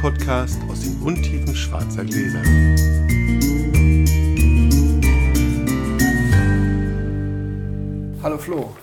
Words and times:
Podcast 0.00 0.58
aus 0.66 0.80
den 0.80 0.98
Untiefen 1.02 1.54
schwarzer 1.54 2.02
Gläser. 2.02 2.40
Hallo 8.22 8.38
Flo. 8.38 8.74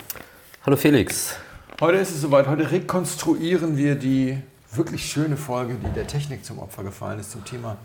Hallo 0.64 0.78
Felix. 0.78 1.34
Heute 1.82 1.98
ist 1.98 2.12
es 2.12 2.22
soweit. 2.22 2.46
Heute 2.46 2.70
rekonstruieren 2.70 3.78
wir 3.78 3.96
die 3.96 4.38
wirklich 4.72 5.12
schöne 5.12 5.38
Folge, 5.38 5.78
die 5.84 5.92
der 5.96 6.06
Technik 6.06 6.46
zum 6.46 6.60
Opfer 6.60 6.84
gefallen 6.84 7.20
ist, 7.20 7.32
zum 7.32 7.44
Thema 7.44 7.78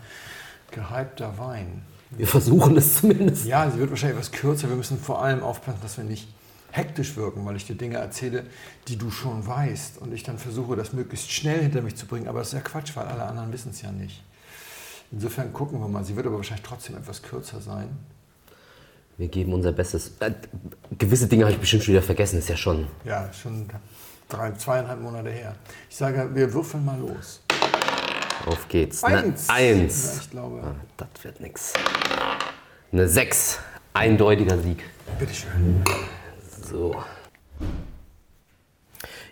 gehypter 0.69 1.35
Wein. 1.39 1.81
Wir 2.11 2.27
versuchen 2.27 2.77
es 2.77 2.99
zumindest. 3.01 3.47
Ja, 3.47 3.67
sie 3.71 3.79
wird 3.79 3.89
wahrscheinlich 3.89 4.19
etwas 4.19 4.31
kürzer. 4.31 4.69
Wir 4.69 4.75
müssen 4.75 4.99
vor 4.99 5.23
allem 5.23 5.41
aufpassen, 5.41 5.79
dass 5.81 5.97
wir 5.97 6.03
nicht 6.03 6.27
hektisch 6.73 7.15
wirken, 7.15 7.45
weil 7.45 7.55
ich 7.55 7.67
dir 7.67 7.75
Dinge 7.75 7.97
erzähle, 7.97 8.45
die 8.87 8.97
du 8.97 9.11
schon 9.11 9.45
weißt 9.45 9.99
und 9.99 10.11
ich 10.11 10.23
dann 10.23 10.39
versuche, 10.39 10.75
das 10.75 10.91
möglichst 10.91 11.31
schnell 11.31 11.61
hinter 11.61 11.81
mich 11.81 11.95
zu 11.95 12.07
bringen. 12.07 12.27
Aber 12.27 12.39
das 12.39 12.47
ist 12.49 12.53
ja 12.53 12.61
Quatsch, 12.61 12.95
weil 12.95 13.05
alle 13.05 13.23
anderen 13.23 13.53
wissen 13.53 13.69
es 13.69 13.81
ja 13.83 13.91
nicht. 13.91 14.23
Insofern 15.11 15.53
gucken 15.53 15.79
wir 15.79 15.87
mal. 15.87 16.03
Sie 16.03 16.15
wird 16.15 16.25
aber 16.25 16.37
wahrscheinlich 16.37 16.65
trotzdem 16.65 16.97
etwas 16.97 17.21
kürzer 17.21 17.61
sein. 17.61 17.89
Wir 19.17 19.27
geben 19.27 19.53
unser 19.53 19.71
Bestes. 19.71 20.13
Äh, 20.19 20.31
gewisse 20.97 21.27
Dinge 21.27 21.43
habe 21.43 21.53
ich 21.53 21.59
bestimmt 21.59 21.83
schon 21.83 21.93
wieder 21.93 22.01
vergessen, 22.01 22.39
ist 22.39 22.49
ja 22.49 22.57
schon. 22.57 22.87
Ja, 23.05 23.31
schon 23.31 23.69
drei, 24.27 24.51
zweieinhalb 24.53 24.99
Monate 24.99 25.29
her. 25.29 25.55
Ich 25.87 25.95
sage, 25.95 26.27
wir 26.33 26.51
würfeln 26.51 26.83
mal 26.83 26.99
los. 26.99 27.41
Auf 28.47 28.67
geht's. 28.67 29.03
Eins. 29.03 29.47
Eine 29.47 29.81
Eins. 29.83 30.15
Ja, 30.15 30.21
ich 30.23 30.29
glaube. 30.31 30.63
Ah, 30.63 30.75
das 30.97 31.23
wird 31.23 31.39
nix. 31.39 31.73
Eine 32.91 33.07
Sechs. 33.07 33.59
Eindeutiger 33.93 34.57
Sieg. 34.57 34.83
Bitteschön. 35.19 35.83
So. 36.73 36.95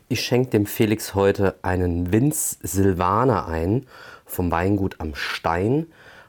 Ich 0.10 0.22
schenke 0.22 0.52
dem 0.52 0.68
Felix 0.68 1.16
heute 1.16 1.56
einen 1.64 2.14
Vince 2.14 2.58
Silvaner 2.62 3.48
ein 3.48 3.88
vom 4.28 4.52
Weingut 4.52 5.00
am 5.00 5.16
Stein 5.16 5.88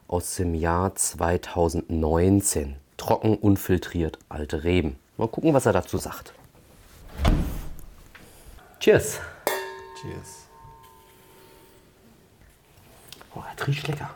aus 0.09 0.37
dem 0.37 0.55
Jahr 0.55 0.95
2019. 0.95 2.77
Trocken, 2.97 3.37
unfiltriert, 3.37 4.19
alte 4.31 4.65
Reben. 4.65 4.97
Mal 5.19 5.29
gucken, 5.29 5.53
was 5.53 5.67
er 5.67 5.75
dazu 5.75 5.99
sagt. 5.99 6.33
Cheers. 8.81 9.21
Cheers. 10.01 10.47
Oh, 13.35 13.43
das 13.55 13.69
riecht 13.69 13.87
lecker. 13.87 14.09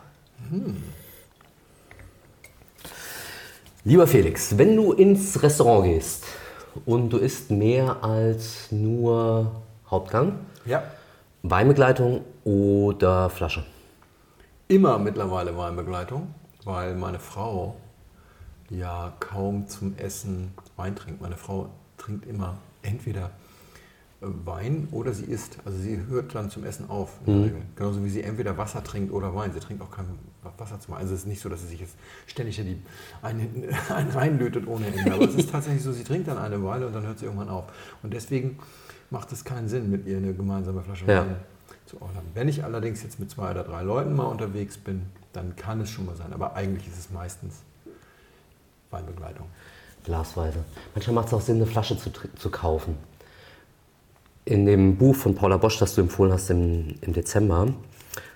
Lieber 3.83 4.07
Felix, 4.07 4.57
wenn 4.57 4.75
du 4.75 4.93
ins 4.93 5.43
Restaurant 5.43 5.85
gehst 5.85 6.25
und 6.85 7.09
du 7.09 7.17
isst 7.17 7.51
mehr 7.51 8.03
als 8.03 8.71
nur 8.71 9.51
Hauptgang, 9.89 10.39
Ja, 10.65 10.83
Weinbegleitung 11.43 12.21
oder 12.43 13.29
Flasche? 13.29 13.63
immer 14.69 14.97
mittlerweile 14.99 15.55
Weinbegleitung, 15.57 16.33
weil 16.65 16.93
meine 16.95 17.19
Frau 17.19 17.75
ja 18.69 19.13
kaum 19.21 19.67
zum 19.67 19.95
Essen 19.97 20.51
Wein 20.75 20.93
trinkt. 20.95 21.21
Meine 21.21 21.37
Frau 21.37 21.69
trinkt 21.97 22.25
immer 22.25 22.57
entweder 22.81 23.29
Wein 24.19 24.87
oder 24.91 25.13
sie 25.13 25.25
isst. 25.25 25.57
Also 25.63 25.77
sie 25.77 25.99
hört 26.09 26.33
dann 26.33 26.49
zum 26.49 26.63
Essen 26.63 26.89
auf. 26.89 27.19
Regel. 27.27 27.61
Genauso 27.75 28.03
wie 28.03 28.09
sie 28.09 28.23
entweder 28.23 28.57
Wasser 28.57 28.83
trinkt 28.83 29.13
oder 29.13 29.35
Wein. 29.35 29.51
Sie 29.53 29.59
trinkt 29.59 29.83
auch 29.83 29.91
kein 29.91 30.05
Wasser 30.57 30.79
zum 30.79 30.95
Also 30.95 31.13
es 31.13 31.21
ist 31.21 31.27
nicht 31.27 31.41
so, 31.41 31.49
dass 31.49 31.61
sie 31.61 31.67
sich 31.67 31.81
jetzt 31.81 31.95
ständig 32.25 32.55
die 32.55 32.81
einen, 33.21 33.65
einen 33.93 34.09
reinlötet 34.09 34.67
ohne 34.67 34.87
Ende. 34.87 35.13
Aber 35.13 35.25
es 35.25 35.35
ist 35.35 35.51
tatsächlich 35.51 35.83
so, 35.83 35.91
sie 35.91 36.03
trinkt 36.03 36.27
dann 36.27 36.39
eine 36.39 36.63
Weile 36.63 36.87
und 36.87 36.93
dann 36.93 37.05
hört 37.05 37.19
sie 37.19 37.25
irgendwann 37.25 37.49
auf. 37.49 37.65
Und 38.01 38.13
deswegen 38.13 38.57
macht 39.11 39.31
es 39.31 39.43
keinen 39.43 39.69
Sinn, 39.69 39.91
mit 39.91 40.07
ihr 40.07 40.17
eine 40.17 40.33
gemeinsame 40.33 40.81
Flasche 40.81 41.05
Ja. 41.05 41.21
Wein 41.21 41.35
zu 41.85 42.01
ordern. 42.01 42.23
Wenn 42.33 42.49
ich 42.49 42.63
allerdings 42.63 43.03
jetzt 43.03 43.19
mit 43.19 43.29
zwei 43.31 43.51
oder 43.51 43.63
drei 43.63 43.81
Leuten 43.83 44.15
mal 44.15 44.25
unterwegs 44.25 44.77
bin, 44.77 45.03
dann 45.31 45.55
kann 45.55 45.79
es 45.81 45.89
schon 45.89 46.05
mal 46.05 46.15
sein. 46.15 46.33
Aber 46.33 46.55
eigentlich 46.55 46.87
ist 46.87 46.97
es 46.97 47.11
meistens 47.11 47.61
Weinbegleitung. 48.89 49.47
Glasweise. 50.03 50.59
Manchmal 50.95 51.15
macht 51.15 51.27
es 51.27 51.33
auch 51.33 51.41
Sinn, 51.41 51.57
eine 51.57 51.65
Flasche 51.65 51.97
zu, 51.97 52.09
zu 52.11 52.49
kaufen. 52.49 52.97
In 54.47 54.65
dem 54.65 54.95
Buch 54.95 55.13
von 55.13 55.35
Paula 55.35 55.57
Bosch, 55.57 55.77
das 55.77 55.93
du 55.93 55.99
empfohlen 55.99 56.31
hast 56.31 56.49
im, 56.49 56.95
im 57.01 57.11
Dezember, 57.11 57.67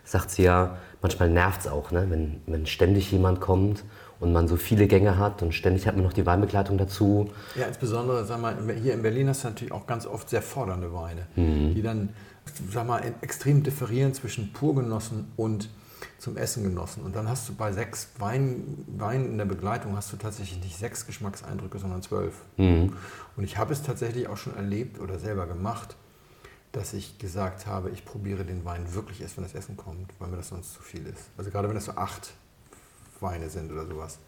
sagt 0.03 0.31
sie 0.31 0.43
ja, 0.43 0.77
manchmal 1.01 1.29
nervt 1.29 1.61
es 1.61 1.67
auch, 1.67 1.91
ne? 1.91 2.05
wenn, 2.09 2.41
wenn 2.47 2.65
ständig 2.65 3.09
jemand 3.13 3.39
kommt 3.39 3.85
und 4.19 4.33
man 4.33 4.49
so 4.49 4.57
viele 4.57 4.87
Gänge 4.87 5.17
hat 5.17 5.41
und 5.41 5.53
ständig 5.53 5.87
hat 5.87 5.95
man 5.95 6.03
noch 6.03 6.11
die 6.11 6.25
Weinbegleitung 6.25 6.77
dazu. 6.77 7.29
Ja, 7.55 7.65
insbesondere, 7.65 8.25
sag 8.25 8.41
mal, 8.41 8.57
hier 8.83 8.93
in 8.93 9.03
Berlin 9.03 9.29
hast 9.29 9.45
du 9.45 9.47
natürlich 9.47 9.71
auch 9.71 9.87
ganz 9.87 10.05
oft 10.05 10.29
sehr 10.29 10.41
fordernde 10.41 10.93
Weine, 10.93 11.27
die 11.37 11.81
dann, 11.81 12.09
sag 12.69 12.85
mal, 12.85 13.01
extrem 13.21 13.63
differieren 13.63 14.13
zwischen 14.13 14.51
purgenossen 14.51 15.31
und 15.37 15.69
zum 16.17 16.35
Essen 16.35 16.63
genossen. 16.63 17.03
Und 17.03 17.15
dann 17.15 17.29
hast 17.29 17.47
du 17.47 17.53
bei 17.53 17.71
sechs 17.71 18.09
Wein, 18.19 18.85
Weinen 18.97 19.27
in 19.27 19.37
der 19.37 19.45
Begleitung 19.45 19.95
hast 19.95 20.11
du 20.11 20.17
tatsächlich 20.17 20.61
nicht 20.61 20.77
sechs 20.77 21.05
Geschmackseindrücke, 21.05 21.79
sondern 21.79 22.01
zwölf. 22.01 22.33
Und 23.37 23.43
ich 23.43 23.57
habe 23.57 23.71
es 23.71 23.81
tatsächlich 23.81 24.27
auch 24.27 24.37
schon 24.37 24.55
erlebt 24.57 24.99
oder 24.99 25.17
selber 25.19 25.47
gemacht, 25.47 25.95
dass 26.71 26.93
ich 26.93 27.17
gesagt 27.17 27.67
habe, 27.67 27.89
ich 27.89 28.05
probiere 28.05 28.45
den 28.45 28.63
Wein 28.63 28.93
wirklich 28.93 29.21
erst, 29.21 29.37
wenn 29.37 29.43
das 29.43 29.53
Essen 29.53 29.75
kommt, 29.75 30.09
weil 30.19 30.29
mir 30.29 30.37
das 30.37 30.49
sonst 30.49 30.73
zu 30.73 30.81
viel 30.81 31.05
ist. 31.05 31.29
Also 31.37 31.51
gerade 31.51 31.67
wenn 31.67 31.75
das 31.75 31.85
so 31.85 31.93
acht 31.93 32.31
Weine 33.19 33.49
sind 33.49 33.71
oder 33.71 33.85
sowas. 33.85 34.19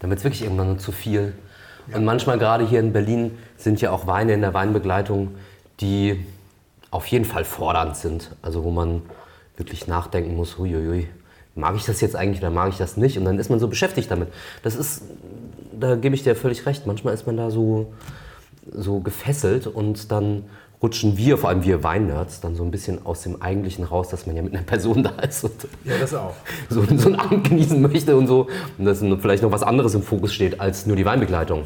Dann 0.00 0.10
wird 0.10 0.18
es 0.18 0.24
wirklich 0.24 0.42
irgendwann 0.42 0.66
nur 0.68 0.78
zu 0.78 0.92
viel. 0.92 1.34
Und 1.92 2.04
manchmal 2.04 2.38
gerade 2.38 2.66
hier 2.66 2.80
in 2.80 2.92
Berlin 2.92 3.38
sind 3.56 3.80
ja 3.80 3.92
auch 3.92 4.06
Weine 4.06 4.34
in 4.34 4.40
der 4.40 4.52
Weinbegleitung, 4.54 5.36
die 5.80 6.26
auf 6.90 7.06
jeden 7.06 7.24
Fall 7.24 7.44
fordernd 7.44 7.96
sind. 7.96 8.34
Also 8.42 8.64
wo 8.64 8.70
man 8.70 9.02
wirklich 9.56 9.86
nachdenken 9.86 10.34
muss, 10.34 10.58
huiuiui, 10.58 11.08
mag 11.54 11.76
ich 11.76 11.84
das 11.84 12.00
jetzt 12.00 12.16
eigentlich 12.16 12.40
oder 12.40 12.50
mag 12.50 12.70
ich 12.70 12.76
das 12.76 12.96
nicht? 12.96 13.18
Und 13.18 13.24
dann 13.24 13.38
ist 13.38 13.50
man 13.50 13.60
so 13.60 13.68
beschäftigt 13.68 14.10
damit. 14.10 14.28
Das 14.62 14.74
ist, 14.74 15.02
da 15.72 15.94
gebe 15.96 16.14
ich 16.14 16.22
dir 16.22 16.34
völlig 16.34 16.66
recht, 16.66 16.86
manchmal 16.86 17.14
ist 17.14 17.26
man 17.26 17.36
da 17.36 17.50
so, 17.50 17.94
so 18.72 19.00
gefesselt 19.00 19.66
und 19.66 20.10
dann 20.10 20.44
rutschen 20.82 21.16
wir, 21.16 21.38
vor 21.38 21.48
allem 21.50 21.64
wir 21.64 21.82
Weinnerds, 21.82 22.40
dann 22.40 22.54
so 22.54 22.62
ein 22.62 22.70
bisschen 22.70 23.04
aus 23.06 23.22
dem 23.22 23.40
Eigentlichen 23.40 23.84
raus, 23.84 24.08
dass 24.08 24.26
man 24.26 24.36
ja 24.36 24.42
mit 24.42 24.54
einer 24.54 24.62
Person 24.62 25.02
da 25.04 25.10
ist 25.20 25.44
und 25.44 25.52
Ja, 25.84 25.98
das 25.98 26.14
auch. 26.14 26.34
so, 26.68 26.82
so 26.96 27.08
einen 27.08 27.16
Abend 27.16 27.48
genießen 27.48 27.80
möchte 27.80 28.16
und 28.16 28.26
so. 28.26 28.48
Und 28.78 28.84
dass 28.84 28.98
vielleicht 29.00 29.42
noch 29.42 29.52
was 29.52 29.62
anderes 29.62 29.94
im 29.94 30.02
Fokus 30.02 30.34
steht 30.34 30.60
als 30.60 30.86
nur 30.86 30.96
die 30.96 31.04
Weinbegleitung. 31.04 31.64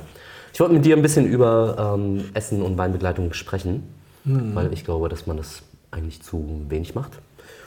Ich 0.53 0.61
wollte 0.61 0.75
mit 0.75 0.85
dir 0.85 0.97
ein 0.97 1.03
bisschen 1.03 1.27
über 1.27 1.95
ähm, 1.97 2.25
Essen 2.35 2.63
und 2.63 2.77
Weinbegleitung 2.77 3.33
sprechen, 3.33 3.83
weil 4.25 4.73
ich 4.73 4.85
glaube, 4.85 5.09
dass 5.09 5.27
man 5.27 5.37
das 5.37 5.63
eigentlich 5.91 6.23
zu 6.23 6.67
wenig 6.69 6.95
macht. 6.95 7.13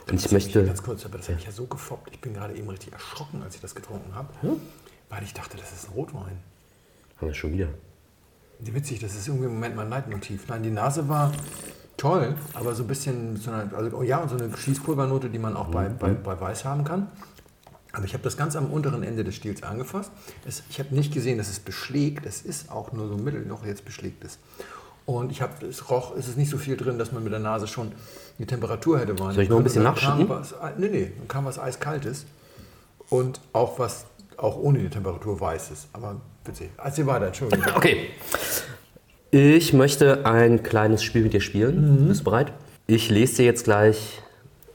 Und 0.08 0.16
ich 0.16 0.24
Das 0.24 0.32
möchte. 0.34 0.66
Ganz 0.66 0.84
kurz, 0.84 1.06
aber 1.06 1.18
das 1.18 1.30
hat 1.30 1.36
mich 1.36 1.46
ja 1.46 1.52
so 1.52 1.66
gefoppt. 1.66 2.10
Ich 2.12 2.20
bin 2.20 2.34
gerade 2.34 2.54
eben 2.56 2.70
richtig 2.70 2.92
erschrocken, 2.94 3.42
als 3.42 3.56
ich 3.56 3.62
das 3.62 3.74
getrunken 3.74 4.14
habe. 4.14 4.28
Weil 5.10 5.24
ich 5.24 5.34
dachte, 5.34 5.58
das 5.58 5.72
ist 5.72 5.96
Rotwein. 5.96 6.38
Haben 7.18 7.28
wir 7.28 7.34
schon 7.34 7.54
wieder. 7.54 7.68
Witzig, 8.72 9.00
das 9.00 9.16
ist 9.16 9.28
irgendwie 9.28 9.46
im 9.46 9.54
Moment 9.56 9.76
mein 9.76 9.90
Leitmotiv. 9.90 10.48
Nein, 10.48 10.64
die 10.64 10.72
Nase 10.72 11.10
war 11.10 11.32
toll, 11.98 12.36
aber 12.54 12.76
so 12.76 12.84
ein 12.84 12.88
bisschen, 12.88 13.38
so 13.38 13.52
eine, 13.52 13.76
also, 13.76 13.98
oh 13.98 14.04
ja, 14.04 14.20
und 14.20 14.30
so 14.30 14.38
eine 14.38 14.56
Schießpulvernote, 14.56 15.30
die 15.30 15.40
man 15.40 15.56
auch 15.56 15.68
bei, 15.68 15.90
bei, 15.90 16.14
bei 16.14 16.40
Weiß 16.40 16.66
haben 16.66 16.84
kann. 16.84 17.08
Aber 17.92 18.06
ich 18.06 18.14
habe 18.14 18.24
das 18.24 18.38
ganz 18.38 18.56
am 18.56 18.72
unteren 18.72 19.04
Ende 19.04 19.24
des 19.24 19.36
Stiels 19.36 19.62
angefasst. 19.62 20.12
Es, 20.48 20.64
ich 20.70 20.80
habe 20.80 20.96
nicht 20.96 21.14
gesehen, 21.14 21.38
dass 21.38 21.50
es 21.50 21.60
beschlägt. 21.60 22.26
Es 22.26 22.42
ist 22.42 22.72
auch 22.72 22.92
nur 22.92 23.08
so 23.08 23.18
mittel 23.18 23.46
noch 23.46 23.66
jetzt 23.66 23.86
beschlägt 23.86 24.24
ist. 24.24 24.40
Und 25.06 25.32
ich 25.32 25.42
habe, 25.42 25.66
es 25.66 25.90
roch, 25.90 26.16
es 26.18 26.28
ist 26.28 26.38
nicht 26.38 26.50
so 26.50 26.58
viel 26.58 26.78
drin, 26.78 26.98
dass 26.98 27.12
man 27.12 27.24
mit 27.24 27.34
der 27.34 27.40
Nase 27.40 27.68
schon 27.68 27.92
die 28.40 28.46
Temperatur 28.46 29.00
hätte 29.00 29.20
wahrnehmen 29.20 29.36
Soll 29.36 29.44
ich 29.44 29.50
noch 29.50 29.58
ein 29.58 29.64
bisschen 29.64 29.84
nachschütten? 29.84 30.30
was, 30.30 30.56
nee, 30.78 30.88
nee, 30.88 31.12
dann 31.18 31.28
kam 31.28 31.46
was 31.46 31.60
Eiskaltes 31.60 32.26
und 33.10 33.40
auch 33.52 33.78
was, 33.80 34.06
auch 34.38 34.56
ohne 34.58 34.80
die 34.80 34.90
Temperatur 34.90 35.40
Weißes. 35.40 35.90
Aber 35.94 36.22
witzig. 36.46 36.70
Erzähl 36.84 37.06
weiter, 37.08 37.28
Entschuldigung. 37.28 37.66
Okay. 37.76 38.10
Ich 39.32 39.74
möchte 39.74 40.26
ein 40.28 40.62
kleines 40.62 41.04
Spiel 41.04 41.24
mit 41.24 41.34
dir 41.34 41.42
spielen. 41.42 42.08
Bist 42.08 42.20
du 42.22 42.26
bereit? 42.26 42.52
Ich 42.86 43.10
lese 43.10 43.38
dir 43.38 43.46
jetzt 43.46 43.64
gleich 43.64 44.22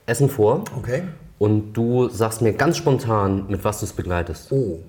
Essen 0.06 0.28
vor 0.28 0.64
Okay. 0.76 1.02
und 1.38 1.74
du 1.74 2.08
sagst 2.08 2.42
mir 2.42 2.52
ganz 2.54 2.76
spontan, 2.76 3.46
mit 3.48 3.62
was 3.62 3.78
du 3.80 3.86
es 3.86 3.92
begleitest. 3.92 4.50
Oh. 4.50 4.80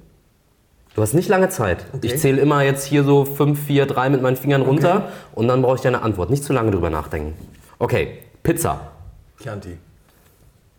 Du 0.95 1.03
hast 1.03 1.13
nicht 1.13 1.29
lange 1.29 1.49
Zeit. 1.49 1.85
Okay. 1.93 2.07
Ich 2.07 2.17
zähle 2.17 2.41
immer 2.41 2.63
jetzt 2.63 2.83
hier 2.85 3.03
so 3.03 3.25
5, 3.25 3.63
4, 3.63 3.85
3 3.85 4.09
mit 4.09 4.21
meinen 4.23 4.37
Fingern 4.37 4.63
runter 4.63 5.11
und 5.35 5.47
dann 5.47 5.61
brauche 5.61 5.75
ich 5.75 5.81
deine 5.81 6.01
Antwort. 6.01 6.31
Nicht 6.31 6.43
zu 6.43 6.51
lange 6.51 6.71
drüber 6.71 6.89
nachdenken. 6.89 7.35
Okay, 7.77 8.19
Pizza. 8.41 8.91
Chianti. 9.39 9.77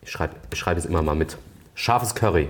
Ich 0.02 0.10
schreibe 0.10 0.34
ich 0.52 0.58
schreib 0.58 0.76
es 0.78 0.84
immer 0.84 1.02
mal 1.02 1.14
mit. 1.14 1.36
Scharfes 1.74 2.14
Curry. 2.16 2.48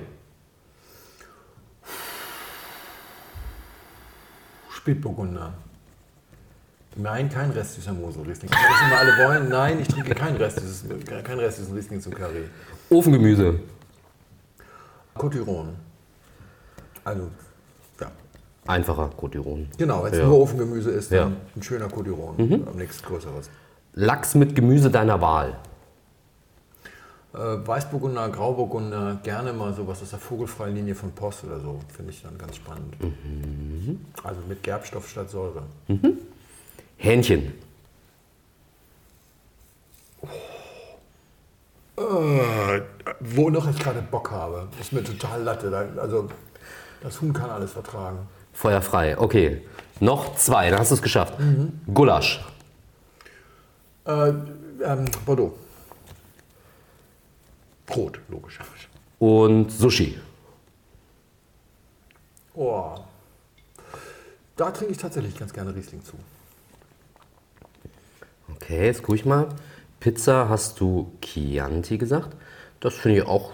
Spätburgunder. 4.80 5.52
Nein, 6.96 7.28
kein 7.28 7.50
Rest 7.50 7.76
dieser 7.76 7.92
Mosel-Riesling. 7.92 8.50
Das 8.50 8.60
immer 8.86 8.98
alle 8.98 9.12
wollen. 9.28 9.48
Nein, 9.50 9.78
ich 9.80 9.88
trinke 9.88 10.14
keinen 10.14 10.36
Rest 10.38 10.58
dieses, 10.60 10.84
kein 11.22 11.38
Rest 11.38 11.58
dieses 11.58 11.74
Riesling 11.74 12.00
zum 12.00 12.14
Curry. 12.14 12.44
Ofengemüse. 12.88 13.60
Cotiron. 15.14 15.76
Also, 17.04 17.28
ja. 18.00 18.10
Einfacher 18.66 19.10
Cotiron. 19.16 19.68
Genau, 19.76 20.02
wenn 20.02 20.12
es 20.12 20.18
Ja. 20.18 20.24
nur 20.26 20.40
Ofengemüse 20.40 20.90
ist, 20.90 21.12
dann 21.12 21.18
Ja. 21.32 21.36
ein 21.56 21.62
schöner 21.62 21.88
Cotiron. 21.88 22.36
Am 22.66 22.76
nächsten 22.76 23.06
größeres. 23.06 23.50
Lachs 23.92 24.34
mit 24.34 24.54
Gemüse 24.56 24.90
deiner 24.90 25.20
Wahl. 25.20 25.58
Äh, 27.32 27.38
Weißburgunder, 27.38 28.28
Grauburgunder, 28.28 29.20
gerne 29.22 29.52
mal 29.52 29.72
sowas 29.72 30.02
aus 30.02 30.10
der 30.10 30.18
vogelfreien 30.18 30.74
Linie 30.74 30.94
von 30.94 31.12
Post 31.12 31.44
oder 31.44 31.60
so. 31.60 31.78
Finde 31.94 32.10
ich 32.10 32.22
dann 32.22 32.36
ganz 32.36 32.56
spannend. 32.56 32.96
Also 34.24 34.40
mit 34.48 34.62
Gerbstoff 34.62 35.08
statt 35.08 35.30
Säure. 35.30 35.62
Hähnchen. 36.96 37.52
Äh, 41.96 42.80
wo 43.20 43.50
noch 43.50 43.68
ich 43.70 43.78
gerade 43.78 44.02
Bock 44.02 44.30
habe. 44.32 44.68
Ist 44.80 44.92
mir 44.92 45.04
total 45.04 45.42
Latte. 45.42 45.92
Also 46.00 46.28
das 47.02 47.20
Huhn 47.20 47.32
kann 47.32 47.50
alles 47.50 47.72
vertragen. 47.72 48.18
Feuerfrei. 48.52 49.16
Okay. 49.18 49.62
Noch 50.00 50.34
zwei, 50.34 50.70
dann 50.70 50.80
hast 50.80 50.90
du 50.90 50.94
es 50.96 51.02
geschafft. 51.02 51.34
Gulasch. 51.92 52.44
Äh, 54.06 54.30
ähm, 54.82 55.04
Bordeaux. 55.24 55.52
Rot, 57.96 58.20
logisch. 58.28 58.58
Und 59.18 59.70
Sushi. 59.70 60.18
Oh. 62.54 62.96
Da 64.56 64.70
trinke 64.70 64.92
ich 64.92 64.98
tatsächlich 64.98 65.38
ganz 65.38 65.52
gerne 65.52 65.74
Riesling 65.74 66.04
zu. 66.04 66.14
Okay, 68.54 68.86
jetzt 68.86 69.02
gucke 69.02 69.16
ich 69.16 69.24
mal. 69.24 69.48
Pizza 70.00 70.48
hast 70.48 70.80
du 70.80 71.12
Chianti 71.22 71.98
gesagt. 71.98 72.36
Das 72.80 72.94
finde 72.94 73.18
ich 73.18 73.26
auch, 73.26 73.52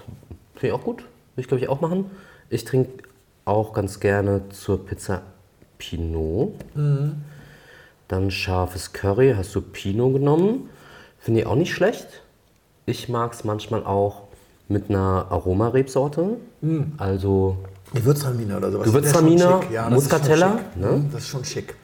finde 0.54 0.66
ich 0.68 0.72
auch 0.72 0.84
gut. 0.84 0.98
Würde 1.00 1.10
ich, 1.36 1.48
glaube 1.48 1.62
ich, 1.62 1.68
auch 1.68 1.80
machen. 1.80 2.10
Ich 2.50 2.64
trinke 2.64 3.02
auch 3.44 3.72
ganz 3.72 4.00
gerne 4.00 4.48
zur 4.50 4.84
Pizza 4.84 5.22
Pinot. 5.78 6.54
Dann 8.08 8.30
scharfes 8.30 8.92
Curry 8.92 9.34
hast 9.36 9.54
du 9.54 9.60
Pinot 9.60 10.14
genommen. 10.14 10.70
Finde 11.18 11.40
ich 11.40 11.46
auch 11.46 11.56
nicht 11.56 11.74
schlecht. 11.74 12.22
Ich 12.86 13.08
mag 13.08 13.32
es 13.32 13.42
manchmal 13.44 13.84
auch 13.84 14.25
mit 14.68 14.90
einer 14.90 15.26
Aromarebsorte. 15.30 16.36
Also 16.98 17.56
Gewürztraminer 17.94 18.56
oder 18.58 18.72
sowas. 18.72 18.86
Gewürztraminer. 18.86 19.60
Ja, 19.72 19.88
das 19.88 20.02
ist 20.02 20.10
schon 20.10 20.18
Muscatella, 20.20 20.58
ne? 20.74 20.86
Mhm, 20.92 21.10
Das 21.12 21.22
ist 21.22 21.28
schon 21.28 21.44
schick. 21.44 21.74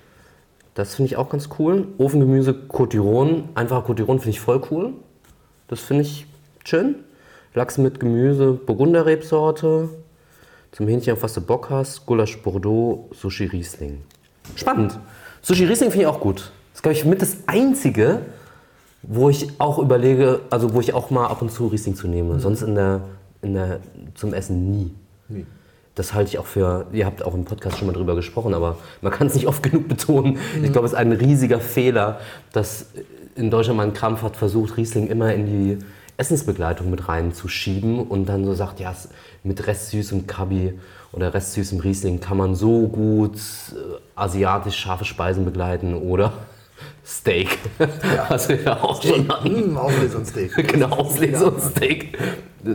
Das 0.75 0.95
finde 0.95 1.07
ich 1.07 1.17
auch 1.17 1.29
ganz 1.29 1.49
cool. 1.59 1.89
Ofengemüse, 1.99 2.55
Cotiron, 2.55 3.51
einfacher 3.55 3.83
Cotiron 3.83 4.19
finde 4.19 4.31
ich 4.31 4.41
voll 4.41 4.61
cool. 4.71 4.95
Das 5.69 5.81
finde 5.81 6.03
ich 6.03 6.27
schön. 6.65 6.97
Lachs 7.55 7.77
mit 7.79 8.01
Gemüse, 8.01 8.53
Burgunderrebsorte. 8.55 9.91
Zum 10.73 10.89
Hähnchen, 10.89 11.13
auf 11.13 11.23
was 11.23 11.35
du 11.35 11.43
Bock 11.43 11.69
hast. 11.71 12.07
Gulasch 12.07 12.39
Bordeaux, 12.43 13.11
Sushi 13.13 13.45
Riesling. 13.45 14.01
Spannend. 14.57 14.99
Sushi 15.43 15.67
Riesling 15.67 15.91
finde 15.91 16.05
ich 16.05 16.07
auch 16.09 16.21
gut. 16.21 16.37
Das 16.73 16.79
ist, 16.79 16.83
glaube 16.83 16.97
ich, 16.97 17.05
mit 17.05 17.21
das 17.21 17.37
Einzige, 17.47 18.21
wo 19.03 19.29
ich 19.29 19.61
auch 19.61 19.79
überlege, 19.79 20.41
also 20.51 20.75
wo 20.75 20.81
ich 20.81 20.95
auch 20.95 21.11
mal 21.11 21.27
ab 21.27 21.43
und 21.43 21.51
zu 21.51 21.67
Riesling 21.67 21.97
zu 21.97 22.09
nehme. 22.09 22.39
Sonst 22.41 22.63
in 22.63 22.75
der, 22.75 23.01
in 23.43 23.55
der, 23.55 23.81
zum 24.15 24.33
Essen 24.33 24.71
nie. 24.71 24.95
Nie. 25.29 25.47
Das 25.95 26.15
halte 26.15 26.31
ich 26.31 26.39
auch 26.39 26.47
für, 26.47 26.87
ihr 26.93 27.05
habt 27.05 27.25
auch 27.25 27.35
im 27.35 27.45
Podcast 27.45 27.79
schon 27.79 27.87
mal 27.87 27.93
drüber 27.93 28.15
gesprochen, 28.15 28.55
aber 28.55 28.79
man 29.03 29.13
kann 29.13 29.27
es 29.27 29.35
nicht 29.35 29.47
oft 29.49 29.63
genug 29.63 29.89
betonen. 29.89 30.39
Ich 30.63 30.73
glaube, 30.73 30.87
es 30.87 30.93
ist 30.93 30.99
ein 30.99 31.13
riesiger 31.13 31.61
Fehler, 31.61 32.21
dass 32.53 32.87
in 33.35 33.51
Deutschland 33.51 33.77
man 33.77 33.93
krampfhaft 33.93 34.37
versucht, 34.37 34.77
Riesling 34.77 35.09
immer 35.09 35.35
in 35.35 35.47
die 35.47 35.79
Essensbegleitung 36.17 36.91
mit 36.91 37.09
reinzuschieben 37.09 37.99
und 38.01 38.27
dann 38.27 38.45
so 38.45 38.55
sagt, 38.55 38.81
ja, 38.81 38.95
mit 39.43 39.67
restsüßem 39.67 40.27
Kabi 40.27 40.79
oder 41.13 41.35
restsüßem 41.35 41.81
Riesling 41.81 42.21
kann 42.21 42.37
man 42.37 42.55
so 42.55 42.87
gut 42.89 43.37
äh, 43.37 43.99
asiatisch 44.15 44.77
scharfe 44.77 45.05
Speisen 45.05 45.45
begleiten 45.45 45.95
oder 45.95 46.33
Steak. 47.05 47.59
Was 48.29 48.49
wir 48.49 48.63
ja 48.63 48.81
auch 48.81 49.03
schon 49.03 49.29
hatten. 49.29 49.73
Mm, 49.73 49.77
Auflesungssteak. 49.77 50.57
Genau, 50.69 50.89
Auslesungssteak. 50.89 52.17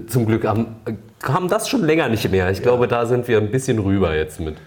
Zum 0.07 0.25
Glück 0.25 0.45
haben, 0.45 0.75
haben 1.23 1.47
das 1.47 1.69
schon 1.69 1.83
länger 1.85 2.09
nicht 2.09 2.29
mehr. 2.29 2.51
Ich 2.51 2.61
glaube, 2.61 2.87
da 2.87 3.05
sind 3.05 3.27
wir 3.27 3.37
ein 3.37 3.51
bisschen 3.51 3.79
rüber 3.79 4.15
jetzt 4.15 4.39
mit. 4.39 4.57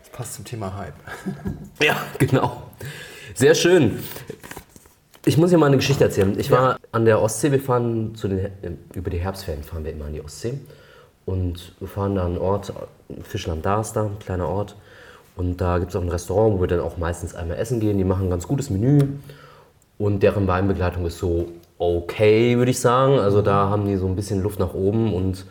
Das 0.00 0.10
passt 0.10 0.34
zum 0.34 0.44
Thema 0.44 0.76
Hype. 0.76 0.94
Ja, 1.82 1.96
genau. 2.18 2.62
Sehr 3.34 3.54
schön. 3.54 3.98
Ich 5.24 5.36
muss 5.36 5.50
hier 5.50 5.58
mal 5.58 5.66
eine 5.66 5.76
Geschichte 5.76 6.04
erzählen. 6.04 6.38
Ich 6.38 6.50
war 6.50 6.78
an 6.90 7.04
der 7.04 7.20
Ostsee, 7.20 7.52
wir 7.52 7.60
fahren 7.60 8.14
zu 8.14 8.28
den, 8.28 8.50
über 8.94 9.10
die 9.10 9.18
Herbstferien 9.18 9.62
fahren 9.62 9.84
wir 9.84 9.92
immer 9.92 10.06
an 10.06 10.12
die 10.12 10.22
Ostsee. 10.22 10.54
Und 11.26 11.74
wir 11.78 11.88
fahren 11.88 12.14
da 12.14 12.22
an 12.22 12.28
einen 12.28 12.38
Ort, 12.38 12.72
Fischland 13.22 13.66
Darster, 13.66 14.04
ein 14.04 14.18
kleiner 14.18 14.48
Ort. 14.48 14.76
Und 15.38 15.60
da 15.60 15.78
gibt 15.78 15.90
es 15.92 15.96
auch 15.96 16.02
ein 16.02 16.08
Restaurant, 16.08 16.56
wo 16.56 16.60
wir 16.60 16.66
dann 16.66 16.80
auch 16.80 16.98
meistens 16.98 17.34
einmal 17.34 17.56
essen 17.58 17.78
gehen. 17.80 17.96
Die 17.96 18.04
machen 18.04 18.26
ein 18.26 18.30
ganz 18.30 18.46
gutes 18.46 18.70
Menü. 18.70 18.98
Und 19.96 20.22
deren 20.22 20.46
Weinbegleitung 20.46 21.06
ist 21.06 21.18
so 21.18 21.48
okay, 21.78 22.58
würde 22.58 22.72
ich 22.72 22.80
sagen. 22.80 23.18
Also 23.18 23.40
da 23.40 23.68
haben 23.70 23.86
die 23.86 23.96
so 23.96 24.06
ein 24.06 24.16
bisschen 24.16 24.42
Luft 24.42 24.58
nach 24.58 24.74
oben 24.74 25.14
und 25.14 25.46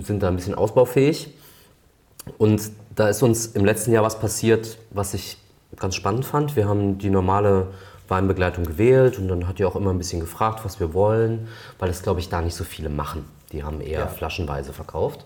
sind 0.00 0.22
da 0.22 0.28
ein 0.28 0.36
bisschen 0.36 0.54
ausbaufähig. 0.54 1.34
Und 2.38 2.62
da 2.96 3.08
ist 3.08 3.22
uns 3.22 3.46
im 3.46 3.64
letzten 3.64 3.92
Jahr 3.92 4.02
was 4.04 4.18
passiert, 4.18 4.78
was 4.90 5.12
ich 5.14 5.36
ganz 5.76 5.94
spannend 5.96 6.24
fand. 6.24 6.56
Wir 6.56 6.66
haben 6.66 6.98
die 6.98 7.10
normale 7.10 7.68
Weinbegleitung 8.08 8.64
gewählt 8.64 9.18
und 9.18 9.28
dann 9.28 9.46
hat 9.46 9.58
die 9.58 9.64
auch 9.64 9.76
immer 9.76 9.90
ein 9.90 9.98
bisschen 9.98 10.20
gefragt, 10.20 10.60
was 10.64 10.80
wir 10.80 10.94
wollen, 10.94 11.46
weil 11.78 11.88
das, 11.88 12.02
glaube 12.02 12.20
ich, 12.20 12.28
da 12.28 12.40
nicht 12.40 12.54
so 12.56 12.64
viele 12.64 12.88
machen. 12.88 13.24
Die 13.52 13.62
haben 13.62 13.80
eher 13.80 14.00
Ja. 14.00 14.06
flaschenweise 14.06 14.72
verkauft. 14.72 15.24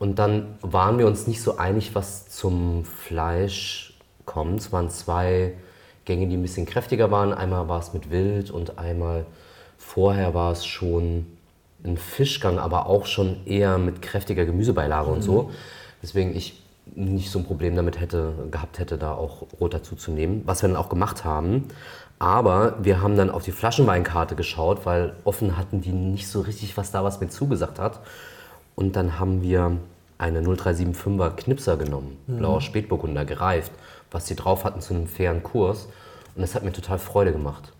Und 0.00 0.18
dann 0.18 0.56
waren 0.62 0.98
wir 0.98 1.06
uns 1.06 1.26
nicht 1.26 1.42
so 1.42 1.58
einig, 1.58 1.94
was 1.94 2.30
zum 2.30 2.86
Fleisch 2.86 3.98
kommt. 4.24 4.60
Es 4.60 4.72
waren 4.72 4.88
zwei 4.88 5.52
Gänge, 6.06 6.26
die 6.26 6.38
ein 6.38 6.42
bisschen 6.42 6.64
kräftiger 6.64 7.10
waren. 7.10 7.34
Einmal 7.34 7.68
war 7.68 7.78
es 7.80 7.92
mit 7.92 8.10
Wild 8.10 8.50
und 8.50 8.78
einmal 8.78 9.26
vorher 9.76 10.32
war 10.32 10.52
es 10.52 10.64
schon 10.64 11.26
ein 11.84 11.98
Fischgang, 11.98 12.58
aber 12.58 12.86
auch 12.86 13.04
schon 13.04 13.46
eher 13.46 13.76
mit 13.76 14.00
kräftiger 14.00 14.46
Gemüsebeilage 14.46 15.10
und 15.10 15.20
so. 15.20 15.50
Deswegen 16.02 16.34
ich 16.34 16.62
nicht 16.94 17.30
so 17.30 17.38
ein 17.38 17.44
Problem 17.44 17.76
damit 17.76 18.00
hätte, 18.00 18.32
gehabt 18.50 18.78
hätte, 18.78 18.96
da 18.96 19.12
auch 19.12 19.42
Rot 19.60 19.74
dazu 19.74 19.96
zu 19.96 20.12
nehmen. 20.12 20.44
Was 20.46 20.62
wir 20.62 20.70
dann 20.70 20.78
auch 20.78 20.88
gemacht 20.88 21.26
haben. 21.26 21.68
Aber 22.18 22.76
wir 22.82 23.02
haben 23.02 23.18
dann 23.18 23.28
auf 23.28 23.42
die 23.42 23.52
Flaschenweinkarte 23.52 24.34
geschaut, 24.34 24.86
weil 24.86 25.12
offen 25.24 25.58
hatten 25.58 25.82
die 25.82 25.92
nicht 25.92 26.26
so 26.26 26.40
richtig, 26.40 26.78
was 26.78 26.90
da 26.90 27.04
was 27.04 27.20
mit 27.20 27.32
zugesagt 27.32 27.78
hat. 27.78 28.00
Und 28.74 28.96
dann 28.96 29.18
haben 29.18 29.42
wir 29.42 29.76
eine 30.20 30.40
0375er 30.42 31.30
Knipser 31.30 31.76
genommen, 31.76 32.18
blauer 32.26 32.60
Spätburgunder, 32.60 33.24
gereift, 33.24 33.72
was 34.10 34.26
sie 34.26 34.36
drauf 34.36 34.64
hatten 34.64 34.80
zu 34.80 34.94
einem 34.94 35.06
fairen 35.06 35.42
Kurs. 35.42 35.88
Und 36.34 36.42
das 36.42 36.54
hat 36.54 36.62
mir 36.62 36.72
total 36.72 36.98
Freude 36.98 37.32
gemacht. 37.32 37.72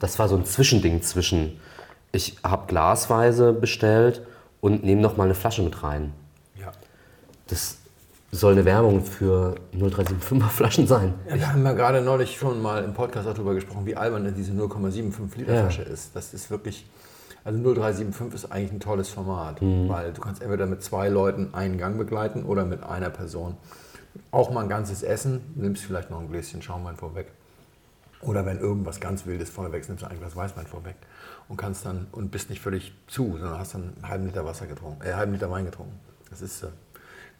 Das 0.00 0.18
war 0.18 0.28
so 0.28 0.36
ein 0.36 0.44
Zwischending 0.46 1.02
zwischen, 1.02 1.60
ich 2.12 2.36
habe 2.42 2.66
glasweise 2.66 3.52
bestellt 3.52 4.22
und 4.60 4.82
nehme 4.84 5.02
noch 5.02 5.16
mal 5.16 5.24
eine 5.24 5.34
Flasche 5.34 5.62
mit 5.62 5.82
rein. 5.82 6.12
Ja. 6.58 6.72
Das 7.48 7.76
soll 8.30 8.52
eine 8.52 8.64
Werbung 8.64 9.04
für 9.04 9.56
0375er 9.76 10.48
Flaschen 10.48 10.86
sein. 10.86 11.12
Ja, 11.28 11.34
wir 11.34 11.52
haben 11.52 11.64
ja 11.64 11.72
gerade 11.74 12.00
neulich 12.00 12.38
schon 12.38 12.62
mal 12.62 12.82
im 12.82 12.94
Podcast 12.94 13.26
darüber 13.28 13.52
gesprochen, 13.54 13.84
wie 13.84 13.94
albern 13.94 14.32
diese 14.34 14.52
0,75 14.52 15.36
Liter 15.36 15.54
Ja. 15.54 15.60
Flasche 15.62 15.82
ist. 15.82 16.16
Das 16.16 16.32
ist 16.32 16.50
wirklich, 16.50 16.86
also 17.44 17.58
0,375 17.58 18.44
ist 18.44 18.52
eigentlich 18.52 18.72
ein 18.72 18.80
tolles 18.80 19.08
Format, 19.08 19.60
weil 19.60 20.12
du 20.12 20.20
kannst 20.20 20.42
entweder 20.42 20.66
mit 20.66 20.82
zwei 20.82 21.08
Leuten 21.08 21.54
einen 21.54 21.76
Gang 21.76 21.98
begleiten 21.98 22.44
oder 22.44 22.64
mit 22.64 22.82
einer 22.84 23.10
Person. 23.10 23.56
Auch 24.30 24.50
mal 24.50 24.62
ein 24.62 24.68
ganzes 24.68 25.02
Essen, 25.02 25.40
nimmst 25.54 25.84
vielleicht 25.84 26.10
noch 26.10 26.20
ein 26.20 26.28
Gläschen 26.30 26.62
Schaumwein 26.62 26.96
vorweg. 26.96 27.26
Oder 28.20 28.46
wenn 28.46 28.58
irgendwas 28.58 29.00
ganz 29.00 29.26
Wildes 29.26 29.50
vorweg 29.50 29.80
ist, 29.80 29.88
nimmst 29.88 30.04
du 30.04 30.08
ein 30.08 30.18
Glas 30.18 30.36
Weißwein 30.36 30.66
vorweg 30.66 30.94
und 31.48 31.56
kannst 31.56 31.84
dann 31.84 32.06
und 32.12 32.30
bist 32.30 32.50
nicht 32.50 32.62
völlig 32.62 32.92
zu, 33.08 33.36
sondern 33.38 33.58
hast 33.58 33.74
dann 33.74 33.94
einen 33.96 34.08
halben 34.08 34.26
Liter 34.26 34.44
Wasser 34.44 34.66
getrunken, 34.66 35.02
äh, 35.02 35.06
einen 35.06 35.16
halben 35.16 35.32
Liter 35.32 35.50
Wein 35.50 35.64
getrunken. 35.64 35.98
Das 36.30 36.40
ist 36.40 36.62
äh, 36.62 36.68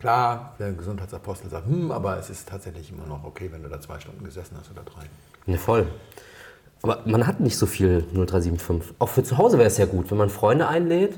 klar, 0.00 0.56
der 0.59 0.73
Gesundheitsapostel 0.73 1.49
sagt, 1.49 1.66
hm, 1.66 1.92
aber 1.92 2.18
es 2.18 2.30
ist 2.30 2.49
tatsächlich 2.49 2.90
immer 2.90 3.06
noch 3.06 3.23
okay, 3.23 3.49
wenn 3.52 3.62
du 3.62 3.68
da 3.68 3.80
zwei 3.80 4.00
Stunden 4.00 4.25
gesessen 4.25 4.56
hast 4.59 4.71
oder 4.73 4.82
drei. 4.82 5.04
Ne, 5.47 5.56
voll. 5.56 5.87
Aber 6.83 7.03
man 7.07 7.27
hat 7.27 7.41
nicht 7.41 7.57
so 7.57 7.67
viel 7.67 8.03
0375. 8.15 8.95
Auch 8.99 9.09
für 9.09 9.23
zu 9.23 9.39
Hause 9.39 9.59
wäre 9.59 9.69
es 9.69 9.79
ja 9.79 9.87
gut, 9.87 10.11
wenn 10.11 10.19
man 10.19 10.31
Freunde 10.31 10.67
einlädt 10.69 11.17